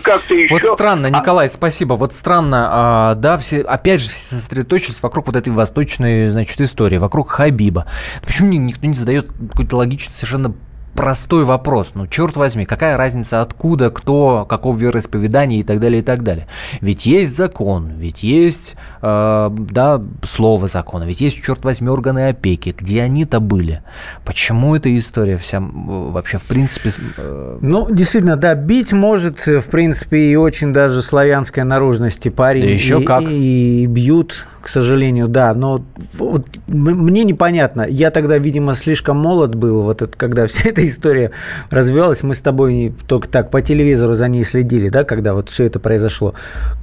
как-то 0.03 0.33
еще. 0.33 0.53
Вот 0.53 0.63
странно, 0.63 1.07
Николай, 1.07 1.49
спасибо. 1.49 1.93
Вот 1.93 2.13
странно, 2.13 2.69
а, 2.71 3.15
да, 3.15 3.37
все, 3.37 3.61
опять 3.61 4.01
же, 4.01 4.09
все 4.09 4.35
сосредоточились 4.35 5.01
вокруг 5.01 5.27
вот 5.27 5.35
этой 5.35 5.53
восточной, 5.53 6.27
значит, 6.27 6.59
истории, 6.61 6.97
вокруг 6.97 7.29
Хабиба. 7.29 7.85
Почему 8.25 8.49
никто 8.49 8.85
не 8.85 8.95
задает 8.95 9.27
какой-то 9.51 9.77
логичный, 9.77 10.15
совершенно 10.15 10.53
простой 10.95 11.45
вопрос. 11.45 11.91
Ну, 11.93 12.07
черт 12.07 12.35
возьми, 12.35 12.65
какая 12.65 12.97
разница, 12.97 13.41
откуда, 13.41 13.89
кто, 13.89 14.45
какого 14.47 14.77
вероисповедания 14.77 15.59
и 15.59 15.63
так 15.63 15.79
далее, 15.79 16.01
и 16.01 16.03
так 16.03 16.23
далее. 16.23 16.47
Ведь 16.81 17.05
есть 17.05 17.35
закон, 17.35 17.91
ведь 17.97 18.23
есть, 18.23 18.75
э, 19.01 19.49
да, 19.51 20.01
слово 20.23 20.67
закона, 20.67 21.03
ведь 21.03 21.21
есть, 21.21 21.41
черт 21.43 21.63
возьми, 21.63 21.89
органы 21.89 22.29
опеки. 22.29 22.75
Где 22.77 23.01
они-то 23.03 23.39
были? 23.39 23.81
Почему 24.25 24.75
эта 24.75 24.95
история 24.97 25.37
вся 25.37 25.61
вообще, 25.61 26.37
в 26.37 26.45
принципе... 26.45 26.91
Э... 27.17 27.57
Ну, 27.61 27.87
действительно, 27.89 28.35
да, 28.35 28.55
бить 28.55 28.93
может, 28.93 29.45
в 29.47 29.69
принципе, 29.69 30.31
и 30.31 30.35
очень 30.35 30.73
даже 30.73 31.01
славянской 31.01 31.63
наружности 31.63 32.29
парень. 32.29 32.61
Да 32.61 32.67
еще 32.67 33.01
и, 33.01 33.05
как. 33.05 33.23
И, 33.23 33.83
и 33.83 33.85
бьют 33.85 34.45
к 34.61 34.67
сожалению, 34.67 35.27
да. 35.27 35.53
Но 35.53 35.83
вот, 36.13 36.47
мне 36.67 37.23
непонятно. 37.23 37.85
Я 37.87 38.11
тогда, 38.11 38.37
видимо, 38.37 38.73
слишком 38.73 39.17
молод 39.17 39.55
был, 39.55 39.83
вот 39.83 40.01
это, 40.01 40.17
когда 40.17 40.45
вся 40.47 40.69
эта 40.69 40.85
история 40.87 41.31
развивалась. 41.69 42.23
Мы 42.23 42.35
с 42.35 42.41
тобой 42.41 42.93
только 43.07 43.29
так 43.29 43.51
по 43.51 43.61
телевизору 43.61 44.13
за 44.13 44.27
ней 44.27 44.43
следили, 44.43 44.89
да, 44.89 45.03
когда 45.03 45.33
вот 45.33 45.49
все 45.49 45.65
это 45.65 45.79
произошло. 45.79 46.33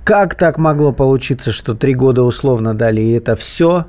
Как 0.04 0.34
так 0.34 0.58
могло 0.58 0.92
получиться, 0.92 1.52
что 1.52 1.74
три 1.74 1.94
года 1.94 2.22
условно 2.22 2.74
дали, 2.74 3.00
и 3.00 3.12
это 3.12 3.36
все? 3.36 3.86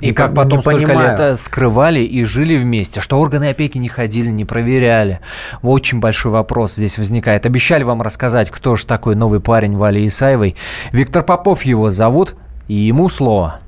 И 0.00 0.12
как 0.12 0.34
потом 0.34 0.60
столько 0.60 0.86
понимаю. 0.86 1.10
лет 1.10 1.20
э, 1.20 1.36
скрывали 1.36 2.00
и 2.00 2.24
жили 2.24 2.56
вместе, 2.56 3.00
что 3.00 3.18
органы 3.18 3.50
опеки 3.50 3.78
не 3.78 3.88
ходили, 3.88 4.30
не 4.30 4.44
проверяли. 4.44 5.20
Очень 5.62 6.00
большой 6.00 6.32
вопрос 6.32 6.74
здесь 6.74 6.98
возникает. 6.98 7.46
Обещали 7.46 7.82
вам 7.82 8.02
рассказать, 8.02 8.50
кто 8.50 8.76
же 8.76 8.86
такой 8.86 9.16
новый 9.16 9.40
парень 9.40 9.76
Вали 9.76 10.06
Исаевой. 10.06 10.56
Виктор 10.92 11.22
Попов 11.24 11.62
его 11.62 11.90
зовут, 11.90 12.36
и 12.68 12.74
ему 12.74 13.08
слово. 13.08 13.60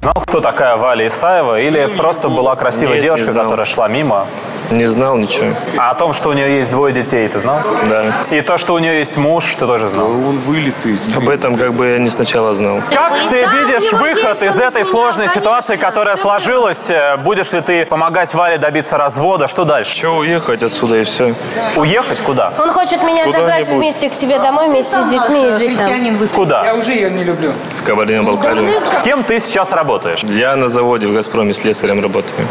Знал, 0.00 0.14
кто 0.14 0.40
такая 0.40 0.76
Валя 0.76 1.06
Исаева, 1.08 1.60
или 1.60 1.86
просто 1.96 2.28
была 2.28 2.54
красивая 2.54 2.94
Нет, 2.94 3.02
девушка, 3.02 3.34
которая 3.34 3.66
шла 3.66 3.88
мимо? 3.88 4.26
Не 4.70 4.84
знал 4.86 5.16
ничего. 5.16 5.46
А 5.78 5.90
о 5.90 5.94
том, 5.94 6.12
что 6.12 6.28
у 6.28 6.32
нее 6.34 6.58
есть 6.58 6.70
двое 6.70 6.92
детей, 6.92 7.26
ты 7.26 7.40
знал? 7.40 7.60
Да. 7.88 8.12
И 8.30 8.42
то, 8.42 8.58
что 8.58 8.74
у 8.74 8.78
нее 8.78 8.98
есть 8.98 9.16
муж, 9.16 9.56
ты 9.58 9.66
тоже 9.66 9.86
знал? 9.86 10.08
Да, 10.08 10.12
он 10.12 10.38
вылитый. 10.38 10.94
Об 11.16 11.28
этом 11.28 11.56
как 11.56 11.72
бы 11.72 11.86
я 11.86 11.98
не 11.98 12.10
сначала 12.10 12.54
знал. 12.54 12.80
Как 12.90 13.14
ты 13.30 13.46
видишь 13.46 13.90
выход 13.92 14.42
из 14.42 14.56
этой 14.56 14.84
сложной 14.84 15.28
ситуации, 15.28 15.76
которая 15.76 16.16
сложилась? 16.16 16.90
Э, 16.90 17.16
будешь 17.16 17.52
ли 17.52 17.62
ты 17.62 17.86
помогать 17.86 18.34
Вале 18.34 18.58
добиться 18.58 18.98
развода? 18.98 19.48
Что 19.48 19.64
дальше? 19.64 19.96
Че, 19.96 20.08
уехать 20.10 20.62
отсюда 20.62 20.98
и 20.98 21.04
все. 21.04 21.34
Уехать 21.76 22.18
куда? 22.18 22.52
Он 22.58 22.70
хочет 22.70 23.02
меня 23.02 23.24
куда 23.24 23.38
забрать 23.38 23.68
вместе 23.68 24.10
к 24.10 24.12
себе 24.12 24.38
домой, 24.38 24.68
вместе 24.68 25.02
с 25.02 25.08
детьми 25.08 25.48
и 25.48 25.52
жить 25.52 25.78
там. 25.78 26.28
Куда? 26.34 26.64
Я 26.66 26.74
уже 26.74 26.92
ее 26.92 27.10
не 27.10 27.24
люблю. 27.24 27.54
В 27.76 27.82
Кабардино-Балкарии. 27.84 28.70
Кем 29.02 29.24
ты 29.24 29.40
сейчас 29.40 29.72
работаешь? 29.72 29.87
Я 30.36 30.56
на 30.56 30.68
заводе 30.68 31.06
в 31.06 31.14
«Газпроме» 31.14 31.52
слесарем 31.54 32.02
работаю. 32.02 32.46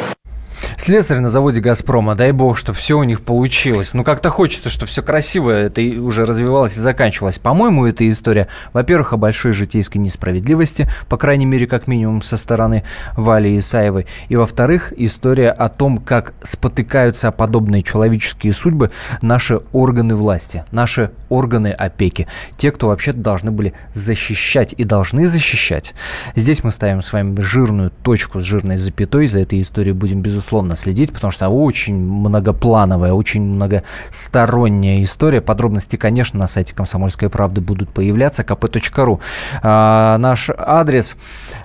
Слесарь 0.80 1.22
на 1.22 1.30
заводе 1.30 1.60
«Газпрома», 1.60 2.16
дай 2.16 2.32
бог, 2.32 2.56
что 2.56 2.72
все 2.72 3.00
у 3.00 3.04
них 3.04 3.22
получилось. 3.22 3.96
Ну, 3.96 4.04
как-то 4.04 4.30
хочется, 4.30 4.70
чтобы 4.70 4.92
все 4.92 5.02
красиво 5.02 5.50
это 5.50 5.82
уже 5.82 6.24
развивалось 6.24 6.78
и 6.78 6.80
заканчивалось. 6.80 7.40
По-моему, 7.40 7.88
эта 7.88 8.08
история, 8.08 8.48
во-первых, 8.74 9.12
о 9.12 9.18
большой 9.18 9.54
житейской 9.54 9.98
несправедливости, 9.98 10.88
по 11.10 11.18
крайней 11.18 11.48
мере, 11.48 11.66
как 11.66 11.88
минимум 11.88 12.22
со 12.22 12.38
стороны 12.38 12.84
Вали 13.16 13.58
Исаевой. 13.58 14.06
И, 14.30 14.36
во-вторых, 14.36 14.94
история 14.96 15.50
о 15.50 15.68
том, 15.70 15.98
как 15.98 16.36
спотыкаются 16.44 17.30
о 17.30 17.32
подобные 17.32 17.82
человеческие 17.82 18.54
судьбы 18.54 18.92
наши 19.24 19.60
органы 19.72 20.14
власти, 20.14 20.64
наши 20.72 21.10
органы 21.30 21.70
опеки. 21.70 22.28
Те, 22.56 22.72
кто 22.72 22.90
вообще-то 22.90 23.18
должны 23.18 23.50
были 23.50 23.74
защищать 23.96 24.76
и 24.78 24.84
должны 24.84 25.26
защищать. 25.26 25.96
Здесь 26.36 26.64
мы 26.64 26.72
ставим 26.72 27.02
с 27.02 27.12
вами 27.12 27.42
жирную 27.42 27.90
точку 27.90 28.40
с 28.40 28.44
жирной 28.44 28.78
запятой. 28.78 29.28
За 29.28 29.40
этой 29.40 29.60
историей 29.60 29.94
будем, 29.94 30.22
безусловно, 30.22 30.67
следить, 30.76 31.14
потому 31.14 31.32
что 31.32 31.50
очень 31.50 31.96
многоплановая, 31.96 33.14
очень 33.14 33.42
многосторонняя 33.42 35.02
история. 35.04 35.42
Подробности, 35.42 35.96
конечно, 35.96 36.40
на 36.40 36.48
сайте 36.48 36.76
«Комсомольской 36.76 37.30
правды» 37.30 37.62
будут 37.62 37.94
появляться. 37.94 38.44
kp.ru. 38.44 39.20
А, 39.64 40.18
наш 40.18 40.50
адрес. 40.58 41.18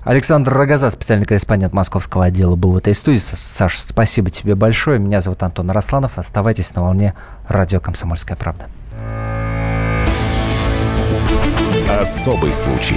Александр 0.05 0.53
Рогоза, 0.53 0.91
специальный 0.91 1.27
корреспондент 1.27 1.73
московского 1.73 2.27
отдела, 2.27 2.57
был 2.57 2.73
в 2.73 2.77
этой 2.77 2.95
студии. 2.95 3.19
Саша, 3.19 3.81
спасибо 3.81 4.31
тебе 4.31 4.55
большое. 4.55 4.99
Меня 4.99 5.21
зовут 5.21 5.43
Антон 5.43 5.71
Росланов. 5.71 6.19
Оставайтесь 6.19 6.75
на 6.75 6.83
волне 6.83 7.15
радио 7.49 7.81
«Комсомольская 7.81 8.37
правда». 8.37 8.67
Особый 11.89 12.53
случай. 12.53 12.97